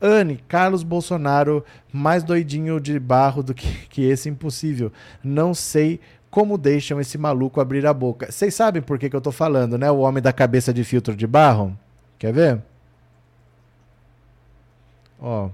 Anne, 0.00 0.36
Carlos 0.48 0.82
Bolsonaro, 0.82 1.64
mais 1.92 2.22
doidinho 2.22 2.80
de 2.80 2.98
barro 2.98 3.42
do 3.42 3.52
que, 3.52 3.66
que 3.88 4.02
esse 4.02 4.28
impossível. 4.28 4.92
Não 5.22 5.52
sei 5.52 6.00
como 6.30 6.56
deixam 6.56 7.00
esse 7.00 7.18
maluco 7.18 7.60
abrir 7.60 7.86
a 7.86 7.92
boca. 7.92 8.30
Vocês 8.30 8.54
sabem 8.54 8.80
por 8.80 8.98
que, 8.98 9.10
que 9.10 9.16
eu 9.16 9.20
tô 9.20 9.32
falando, 9.32 9.76
né? 9.76 9.90
O 9.90 9.98
homem 9.98 10.22
da 10.22 10.32
cabeça 10.32 10.72
de 10.72 10.84
filtro 10.84 11.16
de 11.16 11.26
barro. 11.26 11.76
Quer 12.18 12.32
ver? 12.32 12.62
Ó. 15.20 15.50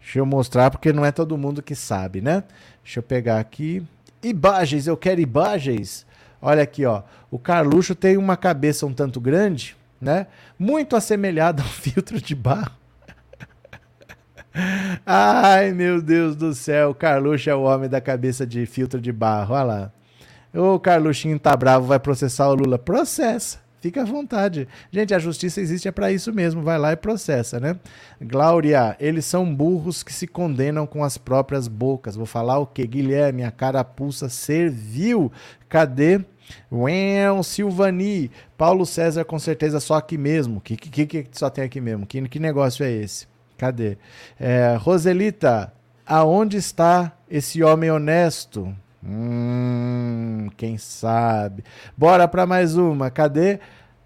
Deixa 0.00 0.18
eu 0.18 0.26
mostrar, 0.26 0.70
porque 0.70 0.92
não 0.92 1.04
é 1.04 1.10
todo 1.10 1.38
mundo 1.38 1.62
que 1.62 1.74
sabe, 1.74 2.20
né? 2.20 2.44
Deixa 2.84 2.98
eu 2.98 3.02
pegar 3.02 3.40
aqui. 3.40 3.82
Imagens, 4.22 4.86
eu 4.86 4.96
quero 4.96 5.20
imagens. 5.20 6.06
Olha 6.40 6.62
aqui, 6.62 6.84
ó. 6.84 7.02
O 7.30 7.38
Carluxo 7.38 7.94
tem 7.94 8.16
uma 8.16 8.36
cabeça 8.36 8.84
um 8.84 8.92
tanto 8.92 9.20
grande 9.20 9.76
né? 10.02 10.26
Muito 10.58 10.96
assemelhado 10.96 11.62
ao 11.62 11.68
filtro 11.68 12.20
de 12.20 12.34
barro. 12.34 12.72
Ai, 15.06 15.72
meu 15.72 16.02
Deus 16.02 16.34
do 16.34 16.52
céu, 16.52 16.92
Carluxo 16.92 17.48
é 17.48 17.54
o 17.54 17.62
homem 17.62 17.88
da 17.88 18.00
cabeça 18.00 18.44
de 18.44 18.66
filtro 18.66 19.00
de 19.00 19.12
barro, 19.12 19.54
olha 19.54 19.62
lá. 19.62 19.92
O 20.52 20.78
Carluxinho 20.78 21.38
tá 21.38 21.56
bravo, 21.56 21.86
vai 21.86 21.98
processar 22.00 22.48
o 22.48 22.54
Lula. 22.54 22.78
Processa, 22.78 23.58
fica 23.80 24.02
à 24.02 24.04
vontade. 24.04 24.68
Gente, 24.90 25.14
a 25.14 25.18
justiça 25.18 25.60
existe 25.60 25.88
é 25.88 25.92
para 25.92 26.12
isso 26.12 26.32
mesmo, 26.32 26.62
vai 26.62 26.78
lá 26.78 26.92
e 26.92 26.96
processa, 26.96 27.58
né? 27.58 27.78
Glória, 28.20 28.96
eles 29.00 29.24
são 29.24 29.54
burros 29.54 30.02
que 30.02 30.12
se 30.12 30.26
condenam 30.26 30.86
com 30.86 31.02
as 31.02 31.16
próprias 31.16 31.68
bocas. 31.68 32.16
Vou 32.16 32.26
falar 32.26 32.58
o 32.58 32.66
que? 32.66 32.86
Guilherme, 32.86 33.44
a 33.44 33.50
carapuça 33.50 34.28
serviu. 34.28 35.32
Cadê? 35.68 36.20
Ué, 36.70 37.24
Silvani. 37.42 38.30
Paulo 38.56 38.86
César, 38.86 39.24
com 39.24 39.38
certeza, 39.38 39.80
só 39.80 39.94
aqui 39.94 40.16
mesmo. 40.16 40.60
Que, 40.60 40.76
que, 40.76 41.06
que 41.06 41.28
só 41.32 41.50
tem 41.50 41.64
aqui 41.64 41.80
mesmo? 41.80 42.06
Que, 42.06 42.20
que 42.28 42.38
negócio 42.38 42.84
é 42.84 42.90
esse? 42.90 43.26
Cadê? 43.56 43.96
É, 44.40 44.76
Roselita, 44.78 45.72
aonde 46.06 46.56
está 46.56 47.12
esse 47.30 47.62
homem 47.62 47.90
honesto? 47.90 48.74
Hum, 49.04 50.48
quem 50.56 50.78
sabe? 50.78 51.64
Bora 51.96 52.28
para 52.28 52.46
mais 52.46 52.76
uma. 52.76 53.10
Cadê? 53.10 53.58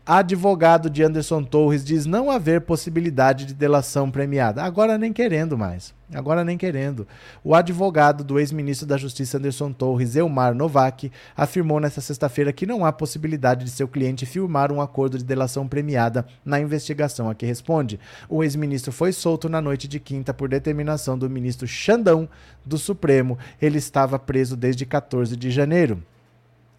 Advogado 0.08 0.88
de 0.88 1.02
Anderson 1.02 1.42
Torres 1.42 1.84
diz 1.84 2.06
não 2.06 2.30
haver 2.30 2.60
possibilidade 2.60 3.44
de 3.44 3.52
delação 3.52 4.08
premiada. 4.08 4.62
Agora 4.62 4.96
nem 4.96 5.12
querendo 5.12 5.58
mais. 5.58 5.92
Agora 6.14 6.44
nem 6.44 6.56
querendo. 6.56 7.08
O 7.42 7.56
advogado 7.56 8.22
do 8.22 8.38
ex-ministro 8.38 8.86
da 8.86 8.96
Justiça 8.96 9.36
Anderson 9.36 9.72
Torres, 9.72 10.14
Elmar 10.14 10.54
Novak, 10.54 11.10
afirmou 11.36 11.80
nesta 11.80 12.00
sexta-feira 12.00 12.52
que 12.52 12.64
não 12.64 12.84
há 12.84 12.92
possibilidade 12.92 13.64
de 13.64 13.70
seu 13.72 13.88
cliente 13.88 14.24
firmar 14.24 14.70
um 14.70 14.80
acordo 14.80 15.18
de 15.18 15.24
delação 15.24 15.66
premiada 15.66 16.24
na 16.44 16.60
investigação 16.60 17.28
a 17.28 17.34
que 17.34 17.44
responde. 17.44 17.98
O 18.28 18.44
ex-ministro 18.44 18.92
foi 18.92 19.10
solto 19.10 19.48
na 19.48 19.60
noite 19.60 19.88
de 19.88 19.98
quinta 19.98 20.32
por 20.32 20.48
determinação 20.48 21.18
do 21.18 21.28
ministro 21.28 21.66
Xandão 21.66 22.28
do 22.64 22.78
Supremo. 22.78 23.36
Ele 23.60 23.78
estava 23.78 24.20
preso 24.20 24.56
desde 24.56 24.86
14 24.86 25.36
de 25.36 25.50
janeiro. 25.50 26.00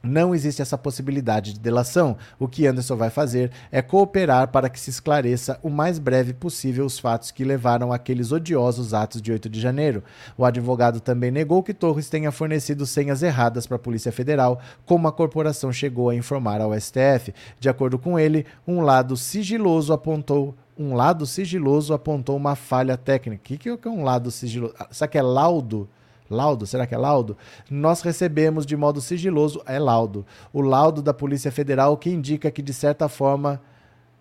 Não 0.07 0.33
existe 0.33 0.61
essa 0.61 0.77
possibilidade 0.77 1.53
de 1.53 1.59
delação. 1.59 2.17
O 2.39 2.47
que 2.47 2.65
Anderson 2.65 2.95
vai 2.95 3.09
fazer 3.09 3.51
é 3.71 3.81
cooperar 3.81 4.47
para 4.47 4.69
que 4.69 4.79
se 4.79 4.89
esclareça 4.89 5.59
o 5.61 5.69
mais 5.69 5.99
breve 5.99 6.33
possível 6.33 6.85
os 6.85 6.97
fatos 6.97 7.31
que 7.31 7.43
levaram 7.43 7.91
àqueles 7.91 8.31
odiosos 8.31 8.93
atos 8.93 9.21
de 9.21 9.31
8 9.31 9.49
de 9.49 9.59
janeiro. 9.59 10.03
O 10.37 10.45
advogado 10.45 10.99
também 10.99 11.31
negou 11.31 11.61
que 11.61 11.73
Torres 11.73 12.09
tenha 12.09 12.31
fornecido 12.31 12.85
senhas 12.85 13.21
erradas 13.21 13.67
para 13.67 13.75
a 13.75 13.79
Polícia 13.79 14.11
Federal, 14.11 14.59
como 14.85 15.07
a 15.07 15.11
corporação 15.11 15.71
chegou 15.71 16.09
a 16.09 16.15
informar 16.15 16.61
ao 16.61 16.73
STF. 16.79 17.33
De 17.59 17.69
acordo 17.69 17.99
com 17.99 18.17
ele, 18.17 18.45
um 18.67 18.81
lado 18.81 19.17
sigiloso 19.17 19.93
apontou 19.93 20.55
um 20.79 20.93
lado 20.93 21.25
sigiloso 21.25 21.91
apontou 21.91 22.37
uma 22.37 22.55
falha 22.55 22.95
técnica. 22.95 23.41
O 23.41 23.57
que, 23.57 23.57
que 23.57 23.87
é 23.87 23.91
um 23.91 24.03
lado 24.03 24.29
sigiloso? 24.29 24.75
Será 24.91 25.07
que 25.07 25.17
é 25.17 25.21
laudo? 25.23 25.89
Laudo, 26.29 26.65
será 26.65 26.85
que 26.85 26.93
é 26.93 26.97
laudo? 26.97 27.37
Nós 27.69 28.01
recebemos 28.01 28.65
de 28.65 28.75
modo 28.75 29.01
sigiloso, 29.01 29.61
é 29.65 29.79
laudo, 29.79 30.25
o 30.51 30.61
laudo 30.61 31.01
da 31.01 31.13
Polícia 31.13 31.51
Federal 31.51 31.97
que 31.97 32.09
indica 32.09 32.51
que 32.51 32.61
de 32.61 32.73
certa 32.73 33.07
forma 33.07 33.61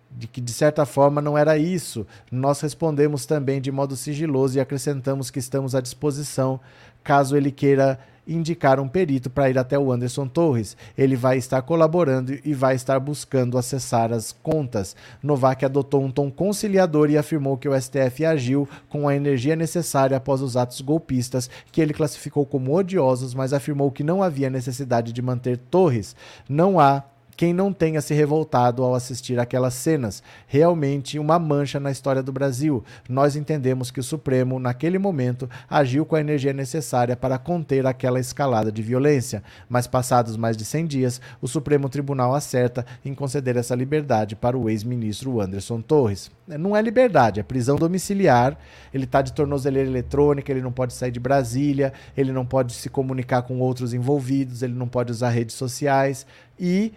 de 0.09 0.25
que 0.25 0.39
de 0.39 0.53
certa 0.53 0.85
forma 0.85 1.21
não 1.21 1.37
era 1.37 1.57
isso. 1.57 2.07
Nós 2.31 2.61
respondemos 2.61 3.25
também 3.25 3.59
de 3.59 3.71
modo 3.71 3.95
sigiloso 3.95 4.57
e 4.57 4.61
acrescentamos 4.61 5.29
que 5.29 5.39
estamos 5.39 5.75
à 5.75 5.81
disposição 5.81 6.59
caso 7.03 7.35
ele 7.35 7.51
queira 7.51 7.99
indicar 8.27 8.79
um 8.79 8.87
perito 8.87 9.29
para 9.29 9.49
ir 9.49 9.57
até 9.57 9.77
o 9.77 9.91
Anderson 9.91 10.27
Torres. 10.27 10.75
Ele 10.97 11.15
vai 11.15 11.37
estar 11.37 11.61
colaborando 11.61 12.37
e 12.43 12.53
vai 12.53 12.75
estar 12.75 12.99
buscando 12.99 13.57
acessar 13.57 14.11
as 14.11 14.31
contas. 14.31 14.95
Novak 15.23 15.63
adotou 15.63 16.03
um 16.03 16.11
tom 16.11 16.29
conciliador 16.29 17.09
e 17.09 17.17
afirmou 17.17 17.57
que 17.57 17.69
o 17.69 17.79
STF 17.79 18.25
agiu 18.25 18.67
com 18.89 19.07
a 19.07 19.15
energia 19.15 19.55
necessária 19.55 20.17
após 20.17 20.41
os 20.41 20.57
atos 20.57 20.81
golpistas, 20.81 21.49
que 21.71 21.81
ele 21.81 21.93
classificou 21.93 22.45
como 22.45 22.75
odiosos, 22.75 23.33
mas 23.33 23.53
afirmou 23.53 23.91
que 23.91 24.03
não 24.03 24.21
havia 24.21 24.49
necessidade 24.49 25.13
de 25.13 25.21
manter 25.21 25.57
Torres. 25.57 26.15
Não 26.49 26.79
há 26.79 27.03
quem 27.37 27.53
não 27.53 27.71
tenha 27.71 28.01
se 28.01 28.15
revoltado 28.15 28.83
ao 28.83 28.95
assistir 28.95 29.39
aquelas 29.39 29.75
cenas. 29.75 30.23
Realmente 30.47 31.19
uma 31.19 31.37
mancha 31.37 31.79
na 31.79 31.91
história 31.91 32.23
do 32.23 32.33
Brasil. 32.33 32.83
Nós 33.07 33.35
entendemos 33.35 33.91
que 33.91 33.99
o 33.99 34.03
Supremo, 34.03 34.59
naquele 34.59 34.97
momento, 34.97 35.47
agiu 35.69 36.03
com 36.03 36.15
a 36.15 36.19
energia 36.19 36.51
necessária 36.51 37.15
para 37.15 37.37
conter 37.37 37.85
aquela 37.85 38.19
escalada 38.19 38.71
de 38.71 38.81
violência. 38.81 39.43
Mas 39.69 39.85
passados 39.85 40.35
mais 40.35 40.57
de 40.57 40.65
100 40.65 40.87
dias, 40.87 41.21
o 41.39 41.47
Supremo 41.47 41.87
Tribunal 41.87 42.33
acerta 42.33 42.83
em 43.05 43.13
conceder 43.13 43.55
essa 43.55 43.75
liberdade 43.75 44.35
para 44.35 44.57
o 44.57 44.67
ex-ministro 44.67 45.39
Anderson 45.39 45.79
Torres. 45.79 46.31
Não 46.47 46.75
é 46.75 46.81
liberdade, 46.81 47.39
é 47.39 47.43
prisão 47.43 47.75
domiciliar. 47.75 48.57
Ele 48.91 49.03
está 49.03 49.21
de 49.21 49.33
tornozeleira 49.33 49.87
eletrônica, 49.87 50.51
ele 50.51 50.61
não 50.61 50.71
pode 50.71 50.93
sair 50.93 51.11
de 51.11 51.19
Brasília, 51.19 51.93
ele 52.15 52.31
não 52.31 52.45
pode 52.45 52.73
se 52.73 52.89
comunicar 52.89 53.43
com 53.43 53.59
outros 53.59 53.93
envolvidos, 53.93 54.63
ele 54.63 54.73
não 54.73 54.87
pode 54.87 55.11
usar 55.11 55.29
redes 55.29 55.55
sociais 55.55 56.25
e 56.59 56.93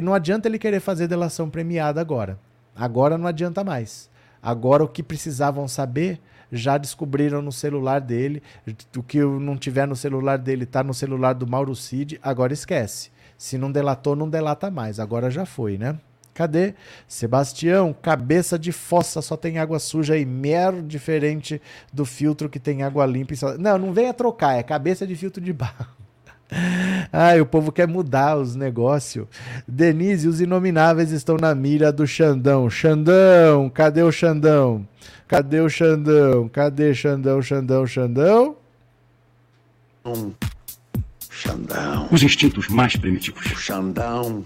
não 0.00 0.14
adianta 0.14 0.48
ele 0.48 0.58
querer 0.58 0.80
fazer 0.80 1.06
delação 1.06 1.48
premiada 1.48 2.00
agora. 2.00 2.38
Agora 2.74 3.16
não 3.16 3.26
adianta 3.26 3.62
mais. 3.62 4.10
Agora 4.42 4.84
o 4.84 4.88
que 4.88 5.02
precisavam 5.02 5.66
saber 5.68 6.20
já 6.50 6.76
descobriram 6.76 7.40
no 7.40 7.52
celular 7.52 8.00
dele. 8.00 8.42
O 8.96 9.02
que 9.02 9.20
não 9.20 9.56
tiver 9.56 9.86
no 9.86 9.96
celular 9.96 10.36
dele 10.38 10.64
está 10.64 10.82
no 10.82 10.92
celular 10.92 11.32
do 11.32 11.46
Mauro 11.46 11.74
Cid. 11.74 12.18
Agora 12.22 12.52
esquece. 12.52 13.10
Se 13.36 13.58
não 13.58 13.70
delatou, 13.72 14.14
não 14.14 14.28
delata 14.28 14.70
mais. 14.70 15.00
Agora 15.00 15.30
já 15.30 15.46
foi, 15.46 15.78
né? 15.78 15.98
Cadê? 16.34 16.74
Sebastião, 17.06 17.92
cabeça 17.92 18.58
de 18.58 18.72
fossa 18.72 19.22
só 19.22 19.36
tem 19.36 19.58
água 19.58 19.78
suja 19.78 20.16
e 20.16 20.26
mero 20.26 20.82
diferente 20.82 21.62
do 21.92 22.04
filtro 22.04 22.48
que 22.48 22.58
tem 22.58 22.82
água 22.82 23.06
limpa. 23.06 23.34
Não, 23.56 23.78
não 23.78 23.92
venha 23.92 24.12
trocar, 24.12 24.58
é 24.58 24.62
cabeça 24.62 25.06
de 25.06 25.14
filtro 25.14 25.40
de 25.40 25.52
barro. 25.52 26.03
Ai, 27.12 27.40
o 27.40 27.46
povo 27.46 27.72
quer 27.72 27.88
mudar 27.88 28.36
os 28.36 28.54
negócios. 28.54 29.26
Denise, 29.66 30.28
os 30.28 30.40
inomináveis 30.40 31.10
estão 31.10 31.36
na 31.36 31.54
mira 31.54 31.92
do 31.92 32.06
Xandão. 32.06 32.68
Xandão, 32.68 33.70
cadê 33.70 34.02
o 34.02 34.12
Xandão? 34.12 34.86
Cadê 35.26 35.60
o 35.60 35.68
Xandão? 35.68 36.48
Cadê 36.48 36.94
Xandão, 36.94 37.40
Xandão, 37.40 37.86
Xandão? 37.86 38.56
Um 40.04 40.32
Xandão. 41.30 42.08
Os 42.10 42.22
instintos 42.22 42.68
mais 42.68 42.96
primitivos. 42.96 43.44
Xandão. 43.44 44.44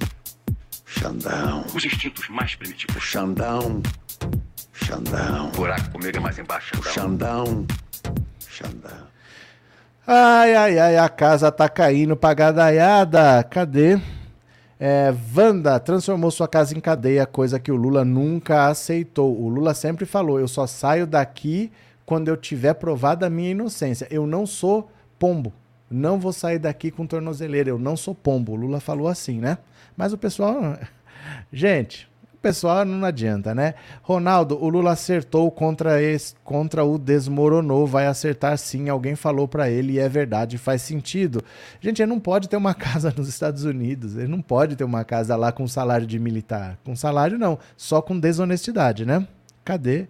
Xandão. 0.87 1.65
Os 1.75 1.85
instintos 1.85 2.29
mais 2.29 2.55
primitivos. 2.55 3.03
Xandão. 3.03 3.83
Xandão. 4.73 5.51
buraco 5.51 5.91
comigo 5.91 6.17
é 6.17 6.21
mais 6.21 6.39
embaixo. 6.39 6.73
Xandão. 6.83 7.67
Xandão. 8.49 9.08
Ai, 10.11 10.55
ai, 10.55 10.79
ai, 10.79 10.97
a 10.97 11.07
casa 11.07 11.53
tá 11.53 11.69
caindo 11.69 12.17
pra 12.17 12.33
gadaiada. 12.33 13.43
Cadê? 13.45 14.01
É, 14.81 15.15
Wanda 15.37 15.79
transformou 15.79 16.31
sua 16.31 16.49
casa 16.49 16.75
em 16.75 16.81
cadeia, 16.81 17.27
coisa 17.27 17.61
que 17.61 17.71
o 17.71 17.77
Lula 17.77 18.07
nunca 18.07 18.69
aceitou. 18.69 19.39
O 19.39 19.51
Lula 19.51 19.75
sempre 19.75 20.07
falou: 20.07 20.41
eu 20.41 20.49
só 20.49 20.67
saio 20.67 21.07
daqui 21.07 21.71
quando 22.07 22.29
eu 22.29 22.39
tiver 22.39 22.73
provado 22.73 23.27
a 23.27 23.31
minha 23.31 23.51
inocência. 23.51 24.09
Eu 24.11 24.27
não 24.27 24.47
sou 24.47 24.91
pombo. 25.19 25.53
Não 25.91 26.19
vou 26.19 26.33
sair 26.33 26.59
daqui 26.59 26.91
com 26.91 27.07
tornozeleira. 27.07 27.69
Eu 27.69 27.79
não 27.79 27.95
sou 27.95 28.15
pombo. 28.15 28.53
O 28.53 28.57
Lula 28.57 28.81
falou 28.81 29.09
assim, 29.09 29.39
né? 29.39 29.59
Mas 29.95 30.15
o 30.15 30.17
pessoal. 30.17 30.79
Gente, 31.53 32.08
pessoal 32.41 32.85
não 32.85 33.05
adianta, 33.05 33.55
né? 33.55 33.75
Ronaldo, 34.03 34.63
o 34.63 34.69
Lula 34.69 34.93
acertou 34.93 35.51
contra, 35.51 36.03
esse, 36.03 36.35
contra 36.45 36.85
o 36.85 36.99
desmoronou, 36.99 37.87
vai 37.87 38.07
acertar 38.07 38.57
sim. 38.59 38.89
Alguém 38.89 39.17
falou 39.17 39.49
para 39.49 39.71
ele 39.71 39.95
e 39.95 39.99
é 39.99 40.09
verdade, 40.09 40.59
faz 40.59 40.83
sentido. 40.83 41.43
Gente, 41.81 42.03
ele 42.03 42.11
não 42.11 42.21
pode 42.21 42.49
ter 42.49 42.57
uma 42.57 42.75
casa 42.75 43.13
nos 43.17 43.29
Estados 43.29 43.65
Unidos, 43.65 44.17
ele 44.17 44.29
não 44.29 44.41
pode 44.41 44.77
ter 44.77 44.85
uma 44.85 45.05
casa 45.05 45.37
lá 45.37 45.53
com 45.53 45.67
salário 45.67 46.07
de 46.07 46.19
militar. 46.19 46.79
Com 46.85 46.95
salário 46.95 47.39
não, 47.39 47.59
só 47.77 48.01
com 48.01 48.19
desonestidade, 48.19 49.05
né? 49.05 49.27
Cadê? 49.65 50.07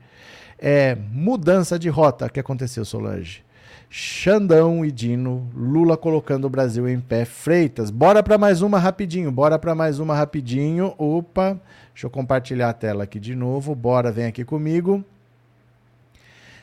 É, 0.59 0.97
mudança 1.12 1.79
de 1.79 1.89
rota 1.89 2.29
que 2.29 2.41
aconteceu, 2.41 2.85
Solange. 2.85 3.49
Xandão 3.91 4.85
e 4.85 4.93
Dino, 4.93 5.49
Lula 5.55 5.97
colocando 5.97 6.45
o 6.45 6.51
Brasil 6.51 6.87
em 6.89 7.01
pé. 7.01 7.24
Freitas, 7.24 7.91
bora 7.91 8.22
para 8.22 8.37
mais 8.37 8.61
uma 8.61 8.79
rapidinho, 8.79 9.33
bora 9.33 9.59
para 9.59 9.74
mais 9.74 9.99
uma 9.99 10.14
rapidinho. 10.14 10.95
Opa, 10.99 11.59
deixa 11.99 12.07
eu 12.07 12.11
compartilhar 12.11 12.68
a 12.68 12.72
tela 12.72 13.03
aqui 13.03 13.18
de 13.18 13.34
novo. 13.34 13.74
Bora, 13.74 14.12
vem 14.12 14.26
aqui 14.26 14.44
comigo. 14.44 15.05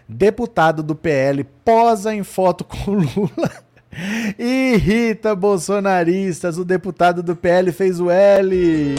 Deputado 0.07 0.81
do 0.81 0.95
PL 0.95 1.43
posa 1.43 2.15
em 2.15 2.23
foto 2.23 2.63
com 2.63 2.91
Lula. 2.91 3.51
Irrita 4.39 5.35
bolsonaristas. 5.35 6.57
O 6.57 6.63
deputado 6.63 7.21
do 7.21 7.35
PL 7.35 7.69
fez 7.73 7.99
o 7.99 8.09
L. 8.09 8.95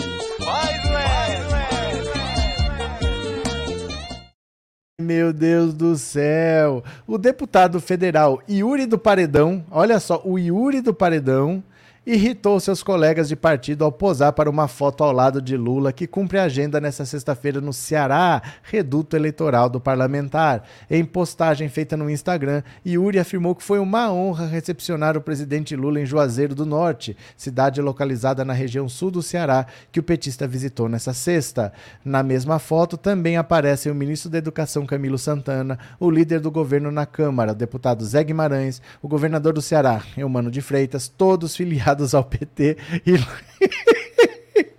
Meu 5.01 5.33
Deus 5.33 5.73
do 5.73 5.97
céu! 5.97 6.85
O 7.07 7.17
deputado 7.17 7.81
federal 7.81 8.43
Yuri 8.47 8.85
do 8.85 8.99
Paredão, 8.99 9.65
olha 9.71 9.99
só, 9.99 10.21
o 10.23 10.39
Yuri 10.39 10.83
do 10.83 10.93
Paredão 10.93 11.63
irritou 12.07 12.61
seus 12.61 12.85
colegas 12.85 13.29
de 13.29 13.35
partido 13.35 13.85
ao 13.85 13.91
posar 13.91 14.33
para 14.33 14.49
uma 14.49 14.69
foto 14.69 15.03
ao 15.03 15.11
lado 15.11 15.43
de 15.43 15.57
Lula, 15.57 15.93
que 15.93 16.07
cumpre 16.07 16.39
a 16.39 16.45
agenda 16.45 16.81
nesta 16.81 17.05
sexta-feira 17.05 17.61
no 17.61 17.73
Ceará, 17.73 18.41
reduto 18.63 19.17
eleitoral 19.17 19.69
do 19.69 19.81
parlamentar. 19.81 20.63
Em 20.89 21.05
postagem 21.05 21.69
feita 21.69 21.97
no 21.97 22.09
Instagram, 22.09 22.63
Yuri 22.87 23.19
afirmou 23.19 23.57
que 23.57 23.65
foi 23.65 23.81
uma 23.81 24.13
honra 24.13 24.47
recepcionar 24.47 25.17
o 25.17 25.21
presidente 25.21 25.75
Lula 25.75 26.01
em 26.01 26.07
Juazeiro 26.07 26.55
do 26.55 26.65
Norte, 26.65 27.17
cidade 27.37 27.81
localizada 27.81 28.45
na 28.45 28.53
região 28.53 28.89
sul 28.89 29.11
do 29.11 29.21
Ceará, 29.21 29.67
que 29.91 29.99
o 29.99 30.03
petista 30.03 30.47
visitou 30.47 30.89
nesta 30.89 31.13
sexta. 31.13 31.73
Na 32.05 32.23
mesma 32.23 32.61
foto 32.61 32.97
também 32.97 33.37
aparecem 33.37 33.91
o 33.91 33.95
ministro 33.97 34.31
da 34.31 34.39
Educação 34.39 34.87
Camilo 34.87 35.19
Santana, 35.19 35.77
o 35.99 36.09
líder 36.09 36.39
do 36.39 36.53
governo 36.53 36.93
na 36.93 37.05
Câmara, 37.05 37.51
o 37.51 37.57
deputado 37.57 38.05
Zé 38.05 38.23
Guimarães, 38.23 38.81
o 39.03 39.09
governador 39.09 39.53
do 39.53 39.61
Ceará, 39.61 40.03
Eumano 40.17 40.53
de 40.53 40.61
Freitas, 40.61 41.09
todos 41.09 41.57
filiados 41.57 41.96
ligados 41.97 42.15
ao 42.15 42.23
PT 42.23 42.77
e. 43.07 43.15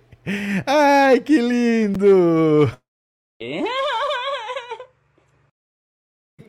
Ai, 0.66 1.20
que 1.20 1.40
lindo! 1.40 2.70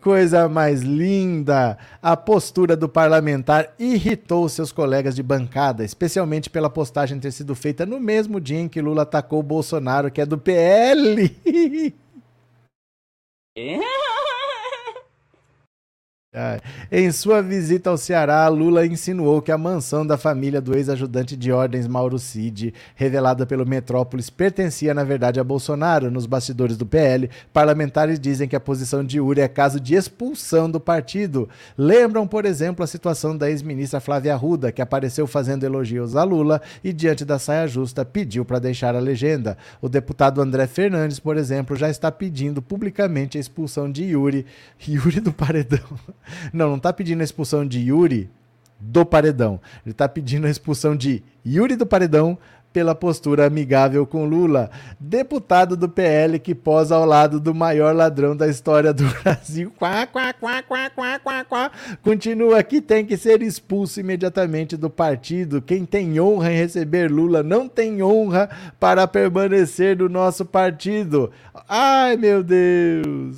coisa 0.02 0.48
mais 0.48 0.82
linda! 0.82 1.78
A 2.02 2.16
postura 2.16 2.78
do 2.78 2.88
parlamentar 2.88 3.74
irritou 3.80 4.48
seus 4.48 4.72
colegas 4.72 5.16
de 5.16 5.24
bancada, 5.24 5.84
especialmente 5.84 6.50
pela 6.50 6.70
postagem 6.70 7.20
ter 7.20 7.32
sido 7.32 7.56
feita 7.56 7.86
no 7.86 8.00
mesmo 8.00 8.40
dia 8.40 8.60
em 8.60 8.70
que 8.70 8.82
Lula 8.82 9.02
atacou 9.04 9.40
o 9.40 9.44
Bolsonaro, 9.44 10.12
que 10.12 10.22
é 10.22 10.26
do 10.26 10.38
PL. 10.38 11.36
Em 16.92 17.12
sua 17.12 17.42
visita 17.42 17.90
ao 17.90 17.98
Ceará, 17.98 18.48
Lula 18.50 18.86
insinuou 18.86 19.42
que 19.42 19.52
a 19.52 19.58
mansão 19.58 20.06
da 20.06 20.16
família 20.16 20.62
do 20.62 20.78
ex-ajudante 20.78 21.36
de 21.36 21.52
ordens 21.52 21.88
Mauro 21.88 22.20
Cid, 22.20 22.72
revelada 22.94 23.48
pelo 23.48 23.66
Metrópolis, 23.66 24.30
pertencia 24.30 24.94
na 24.94 25.04
verdade 25.04 25.40
a 25.40 25.44
Bolsonaro. 25.44 26.12
Nos 26.12 26.28
bastidores 26.28 26.78
do 26.78 26.86
PL, 26.86 27.32
parlamentares 27.52 28.20
dizem 28.20 28.48
que 28.48 28.56
a 28.56 28.60
posição 28.60 29.04
de 29.04 29.20
Uri 29.20 29.42
é 29.42 29.48
caso 29.48 29.80
de 29.80 29.96
expulsão 29.96 30.70
do 30.70 30.80
partido. 30.80 31.50
Lembram, 31.76 32.28
por 32.28 32.46
exemplo, 32.46 32.84
a 32.84 32.88
situação 32.88 33.36
da 33.36 33.50
ex-ministra 33.50 34.00
Flávia 34.00 34.36
Arruda, 34.36 34.72
que 34.72 34.84
apareceu 34.84 35.26
fazendo 35.26 35.64
elogios 35.64 36.16
a 36.16 36.24
Lula 36.24 36.62
e, 36.84 36.94
diante 36.94 37.26
da 37.26 37.40
saia 37.40 37.68
justa, 37.68 38.06
pediu 38.06 38.46
para 38.46 38.60
deixar 38.60 38.96
a 38.96 39.00
legenda. 39.00 39.58
O 39.82 39.90
deputado 39.90 40.44
André 40.44 40.68
Fernandes, 40.68 41.20
por 41.20 41.38
exemplo, 41.38 41.76
já 41.76 41.90
está 41.90 42.12
pedindo 42.12 42.62
publicamente 42.62 43.36
a 43.36 43.42
expulsão 43.42 43.92
de 43.92 44.04
Yuri, 44.04 44.46
Yuri 44.88 45.20
do 45.22 45.34
Paredão. 45.34 45.80
Não, 46.54 46.70
não 46.70 46.78
está 46.78 46.92
pedindo 46.94 47.22
a 47.22 47.24
expulsão 47.24 47.66
de 47.66 47.80
Yuri 47.80 48.30
do 48.80 49.06
paredão. 49.06 49.60
Ele 49.86 49.92
está 49.92 50.08
pedindo 50.08 50.48
a 50.48 50.50
expulsão 50.50 50.96
de 50.96 51.24
Yuri 51.46 51.76
do 51.76 51.86
paredão 51.86 52.38
pela 52.72 52.94
postura 52.94 53.48
amigável 53.48 54.06
com 54.06 54.26
Lula, 54.26 54.70
deputado 55.00 55.76
do 55.76 55.90
PL 55.90 56.38
que 56.40 56.54
posa 56.54 56.96
ao 56.96 57.06
lado 57.06 57.40
do 57.40 57.54
maior 57.54 57.96
ladrão 57.96 58.36
da 58.36 58.48
história 58.48 58.94
do 58.94 59.06
Brasil. 59.24 59.74
Quá, 59.78 60.06
quá, 60.06 60.34
quá, 60.34 60.62
quá, 60.62 60.90
quá, 60.90 61.20
quá, 61.20 61.46
quá. 61.46 61.72
Continua 62.04 62.62
que 62.64 62.80
tem 62.82 63.06
que 63.06 63.18
ser 63.18 63.42
expulso 63.42 64.00
imediatamente 64.00 64.78
do 64.78 64.90
partido. 64.90 65.62
Quem 65.62 65.86
tem 65.86 66.20
honra 66.20 66.52
em 66.52 66.58
receber 66.58 67.12
Lula 67.12 67.42
não 67.42 67.68
tem 67.68 68.04
honra 68.04 68.50
para 68.80 69.08
permanecer 69.08 69.98
no 69.98 70.08
nosso 70.08 70.46
partido. 70.46 71.32
Ai, 71.68 72.18
meu 72.18 72.44
Deus! 72.44 73.38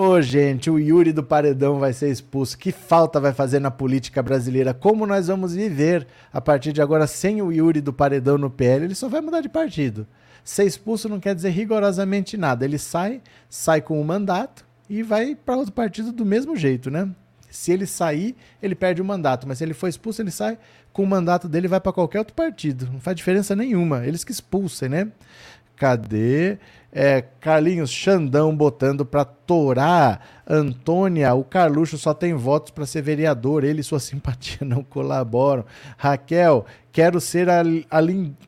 Ô, 0.00 0.10
oh, 0.10 0.22
gente, 0.22 0.70
o 0.70 0.78
Yuri 0.78 1.12
do 1.12 1.24
Paredão 1.24 1.80
vai 1.80 1.92
ser 1.92 2.08
expulso. 2.08 2.56
Que 2.56 2.70
falta 2.70 3.18
vai 3.18 3.32
fazer 3.32 3.58
na 3.58 3.68
política 3.68 4.22
brasileira? 4.22 4.72
Como 4.72 5.04
nós 5.04 5.26
vamos 5.26 5.56
viver 5.56 6.06
a 6.32 6.40
partir 6.40 6.72
de 6.72 6.80
agora 6.80 7.04
sem 7.04 7.42
o 7.42 7.50
Yuri 7.50 7.80
do 7.80 7.92
Paredão 7.92 8.38
no 8.38 8.48
PL? 8.48 8.84
Ele 8.84 8.94
só 8.94 9.08
vai 9.08 9.20
mudar 9.20 9.40
de 9.40 9.48
partido. 9.48 10.06
Ser 10.44 10.62
expulso 10.66 11.08
não 11.08 11.18
quer 11.18 11.34
dizer 11.34 11.48
rigorosamente 11.48 12.36
nada. 12.36 12.64
Ele 12.64 12.78
sai, 12.78 13.20
sai 13.50 13.80
com 13.80 14.00
o 14.00 14.04
mandato 14.04 14.64
e 14.88 15.02
vai 15.02 15.34
para 15.34 15.56
outro 15.56 15.72
partido 15.72 16.12
do 16.12 16.24
mesmo 16.24 16.54
jeito, 16.54 16.92
né? 16.92 17.10
Se 17.50 17.72
ele 17.72 17.84
sair, 17.84 18.36
ele 18.62 18.76
perde 18.76 19.02
o 19.02 19.04
mandato, 19.04 19.48
mas 19.48 19.58
se 19.58 19.64
ele 19.64 19.74
for 19.74 19.88
expulso, 19.88 20.22
ele 20.22 20.30
sai 20.30 20.58
com 20.92 21.02
o 21.02 21.08
mandato 21.08 21.48
dele 21.48 21.66
vai 21.66 21.80
para 21.80 21.92
qualquer 21.92 22.20
outro 22.20 22.34
partido. 22.34 22.88
Não 22.92 23.00
faz 23.00 23.16
diferença 23.16 23.56
nenhuma. 23.56 24.06
Eles 24.06 24.22
que 24.22 24.30
expulsem, 24.30 24.88
né? 24.88 25.08
Cadê? 25.74 26.58
É, 26.90 27.22
Carlinhos 27.40 27.90
Xandão 27.90 28.56
botando 28.56 29.04
para 29.04 29.24
torar. 29.24 30.20
Antônia, 30.46 31.34
o 31.34 31.44
Carluxo 31.44 31.98
só 31.98 32.14
tem 32.14 32.34
votos 32.34 32.70
para 32.70 32.86
ser 32.86 33.02
vereador. 33.02 33.64
Ele 33.64 33.80
e 33.80 33.84
sua 33.84 34.00
simpatia 34.00 34.66
não 34.66 34.82
colaboram. 34.82 35.64
Raquel, 35.96 36.64
quero 36.90 37.20
ser 37.20 37.48
a, 37.50 37.60
a 37.60 38.00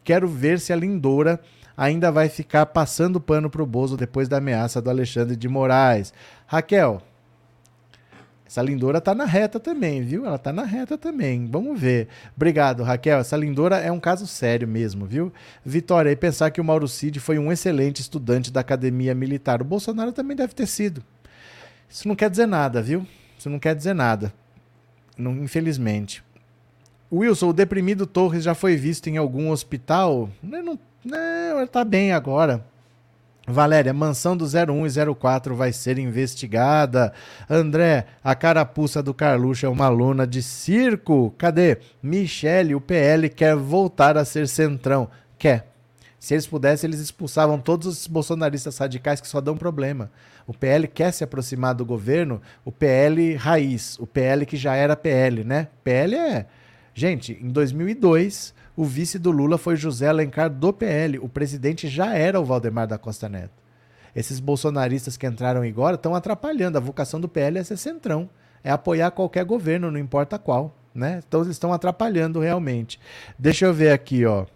quero 0.03 0.26
ver 0.26 0.59
se 0.59 0.72
a 0.72 0.76
Lindora 0.76 1.41
ainda 1.76 2.12
vai 2.12 2.28
ficar 2.28 2.66
passando 2.66 3.20
pano 3.20 3.49
pro 3.49 3.64
Bozo 3.64 3.97
depois 3.97 4.28
da 4.28 4.36
ameaça 4.36 4.82
do 4.82 4.91
Alexandre 4.91 5.34
de 5.36 5.49
Moraes. 5.49 6.12
Raquel, 6.47 7.01
essa 8.51 8.63
lindora 8.63 9.01
tá 9.01 9.15
na 9.15 9.27
reta 9.27 9.61
também, 9.61 10.03
viu? 10.03 10.27
Ela 10.27 10.37
tá 10.37 10.53
na 10.53 10.65
reta 10.65 10.99
também. 10.99 11.47
Vamos 11.47 11.79
ver. 11.79 12.09
Obrigado, 12.35 12.83
Raquel. 12.83 13.21
Essa 13.21 13.37
lindora 13.37 13.77
é 13.77 13.93
um 13.93 14.01
caso 14.01 14.27
sério 14.27 14.67
mesmo, 14.67 15.07
viu? 15.07 15.33
Vitória, 15.65 16.11
e 16.11 16.17
pensar 16.17 16.51
que 16.51 16.61
o 16.61 16.65
Mauro 16.65 16.89
Cid 16.89 17.21
foi 17.21 17.39
um 17.39 17.53
excelente 17.53 18.01
estudante 18.01 18.51
da 18.51 18.59
academia 18.59 19.15
militar. 19.15 19.63
O 19.63 19.65
Bolsonaro 19.65 20.11
também 20.11 20.37
deve 20.37 20.53
ter 20.53 20.67
sido. 20.67 21.01
Isso 21.89 22.09
não 22.09 22.17
quer 22.17 22.29
dizer 22.29 22.47
nada, 22.47 22.83
viu? 22.83 23.07
Isso 23.39 23.49
não 23.49 23.61
quer 23.61 23.73
dizer 23.73 23.95
nada. 23.95 24.35
Não, 25.17 25.31
infelizmente. 25.45 26.21
Wilson, 27.13 27.51
o 27.51 27.53
deprimido 27.53 28.05
Torres 28.05 28.43
já 28.43 28.55
foi 28.57 28.75
visto 28.75 29.07
em 29.07 29.17
algum 29.17 29.53
hospital? 29.53 30.29
Não, 30.43 30.77
não, 31.05 31.59
ele 31.59 31.69
tá 31.69 31.85
bem 31.85 32.11
agora. 32.11 32.67
Valéria, 33.51 33.93
mansão 33.93 34.37
do 34.37 34.45
01 34.45 34.87
e 34.87 35.15
04 35.15 35.55
vai 35.55 35.73
ser 35.73 35.99
investigada. 35.99 37.13
André, 37.49 38.07
a 38.23 38.35
carapuça 38.35 39.03
do 39.03 39.13
Carluxo 39.13 39.67
é 39.67 39.69
uma 39.69 39.89
lona 39.89 40.27
de 40.27 40.43
circo. 40.43 41.35
Cadê? 41.37 41.79
Michele, 42.03 42.75
o 42.75 42.81
PL 42.81 43.29
quer 43.29 43.57
voltar 43.57 44.17
a 44.17 44.25
ser 44.25 44.49
centrão. 44.49 45.09
Quer. 45.39 45.71
Se 46.19 46.35
eles 46.35 46.47
pudessem, 46.47 46.89
eles 46.89 47.01
expulsavam 47.01 47.59
todos 47.59 47.87
os 47.87 48.07
bolsonaristas 48.07 48.77
radicais 48.77 49.23
que 49.23 49.27
só 49.27 49.41
dão 49.41 49.57
problema. 49.57 50.11
O 50.47 50.53
PL 50.53 50.87
quer 50.87 51.13
se 51.13 51.25
aproximar 51.25 51.75
do 51.75 51.85
governo, 51.85 52.43
o 52.63 52.71
PL 52.71 53.35
raiz, 53.37 53.99
o 53.99 54.07
PL 54.07 54.45
que 54.45 54.57
já 54.57 54.75
era 54.75 54.95
PL, 54.95 55.45
né? 55.45 55.69
PL 55.83 56.15
é. 56.17 56.47
Gente, 56.93 57.39
em 57.41 57.49
2002, 57.49 58.53
o 58.77 58.85
vice 58.85 59.18
do 59.18 59.31
Lula 59.31 59.59
foi 59.59 59.77
José 59.77 60.09
Alencar 60.09 60.51
do 60.51 60.73
PL. 60.73 61.18
O 61.18 61.29
presidente 61.29 61.89
já 61.89 62.14
era 62.14 62.41
o 62.41 62.45
Valdemar 62.45 62.87
da 62.87 62.99
Costa 62.99 63.29
Neto. 63.29 63.61
Esses 64.14 64.41
bolsonaristas 64.41 65.16
que 65.16 65.27
entraram 65.27 65.62
agora 65.62 65.97
estão 65.97 66.14
atrapalhando. 66.14 66.79
A 66.79 66.81
vocação 66.81 67.21
do 67.21 67.29
PL 67.29 67.59
é 67.59 67.64
ser 67.64 67.77
centrão. 67.77 68.29
É 68.62 68.71
apoiar 68.71 69.11
qualquer 69.11 69.45
governo, 69.45 69.91
não 69.91 69.99
importa 69.99 70.39
qual. 70.39 70.77
Né? 70.95 71.23
Então 71.27 71.41
eles 71.41 71.53
estão 71.53 71.73
atrapalhando 71.73 72.41
realmente. 72.41 72.99
Deixa 73.39 73.66
eu 73.66 73.75
ver 73.75 73.93
aqui, 73.93 74.25
ó. 74.25 74.47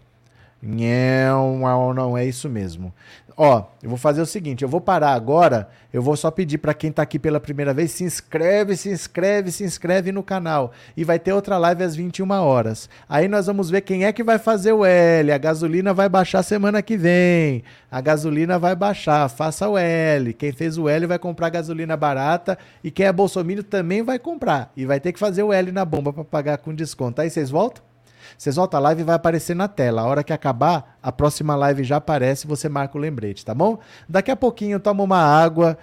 Não, 0.67 1.93
não 1.93 2.17
é 2.17 2.25
isso 2.25 2.49
mesmo. 2.49 2.91
Ó, 3.37 3.65
eu 3.83 3.89
vou 3.89 3.97
fazer 3.97 4.21
o 4.21 4.25
seguinte, 4.25 4.63
eu 4.63 4.69
vou 4.69 4.81
parar 4.81 5.11
agora, 5.11 5.69
eu 5.93 6.01
vou 6.01 6.15
só 6.15 6.31
pedir 6.31 6.57
para 6.57 6.73
quem 6.73 6.91
tá 6.91 7.03
aqui 7.03 7.19
pela 7.19 7.39
primeira 7.39 7.73
vez, 7.73 7.91
se 7.91 8.03
inscreve, 8.03 8.75
se 8.75 8.89
inscreve, 8.89 9.51
se 9.51 9.63
inscreve 9.63 10.11
no 10.11 10.23
canal. 10.23 10.71
E 10.97 11.03
vai 11.03 11.19
ter 11.19 11.33
outra 11.33 11.57
live 11.59 11.83
às 11.83 11.95
21 11.95 12.31
horas. 12.31 12.89
Aí 13.07 13.27
nós 13.27 13.45
vamos 13.45 13.69
ver 13.69 13.81
quem 13.81 14.05
é 14.05 14.13
que 14.13 14.23
vai 14.23 14.39
fazer 14.39 14.71
o 14.71 14.85
L. 14.85 15.31
A 15.31 15.37
gasolina 15.37 15.93
vai 15.93 16.09
baixar 16.09 16.41
semana 16.41 16.81
que 16.81 16.97
vem. 16.97 17.63
A 17.91 18.01
gasolina 18.01 18.57
vai 18.57 18.75
baixar, 18.75 19.29
faça 19.29 19.69
o 19.69 19.77
L. 19.77 20.33
Quem 20.33 20.51
fez 20.51 20.77
o 20.77 20.89
L 20.89 21.05
vai 21.05 21.19
comprar 21.19 21.49
gasolina 21.49 21.95
barata 21.95 22.57
e 22.83 22.89
quem 22.89 23.05
é 23.05 23.11
bolsominion 23.11 23.63
também 23.63 24.01
vai 24.01 24.17
comprar. 24.17 24.71
E 24.75 24.85
vai 24.85 24.99
ter 24.99 25.11
que 25.11 25.19
fazer 25.19 25.43
o 25.43 25.53
L 25.53 25.71
na 25.71 25.85
bomba 25.85 26.11
para 26.11 26.23
pagar 26.23 26.57
com 26.57 26.73
desconto. 26.73 27.21
Aí 27.21 27.29
vocês 27.29 27.51
voltam? 27.51 27.94
Vocês 28.37 28.55
voltam 28.55 28.79
a 28.79 28.83
live 28.83 29.01
e 29.01 29.03
vai 29.05 29.15
aparecer 29.15 29.55
na 29.55 29.67
tela. 29.67 30.01
A 30.01 30.05
hora 30.05 30.23
que 30.23 30.33
acabar, 30.33 30.97
a 31.01 31.11
próxima 31.11 31.55
live 31.55 31.83
já 31.83 31.97
aparece, 31.97 32.47
você 32.47 32.69
marca 32.69 32.97
o 32.97 33.01
lembrete, 33.01 33.45
tá 33.45 33.53
bom? 33.53 33.79
Daqui 34.07 34.31
a 34.31 34.35
pouquinho 34.35 34.79
toma 34.79 35.03
uma 35.03 35.19
água, 35.19 35.77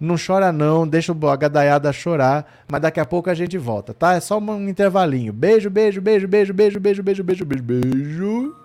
não 0.00 0.16
chora 0.16 0.52
não, 0.52 0.86
deixa 0.86 1.12
a 1.12 1.36
gadaiada 1.36 1.92
chorar, 1.92 2.64
mas 2.70 2.80
daqui 2.80 3.00
a 3.00 3.04
pouco 3.04 3.30
a 3.30 3.34
gente 3.34 3.56
volta, 3.56 3.94
tá? 3.94 4.14
É 4.14 4.20
só 4.20 4.38
um 4.38 4.68
intervalinho. 4.68 5.32
Beijo, 5.32 5.70
beijo, 5.70 6.00
beijo, 6.00 6.26
beijo, 6.28 6.52
beijo, 6.52 6.80
beijo, 6.80 7.02
beijo, 7.02 7.22
beijo, 7.24 7.44
beijo, 7.44 7.62
beijo. 7.64 8.63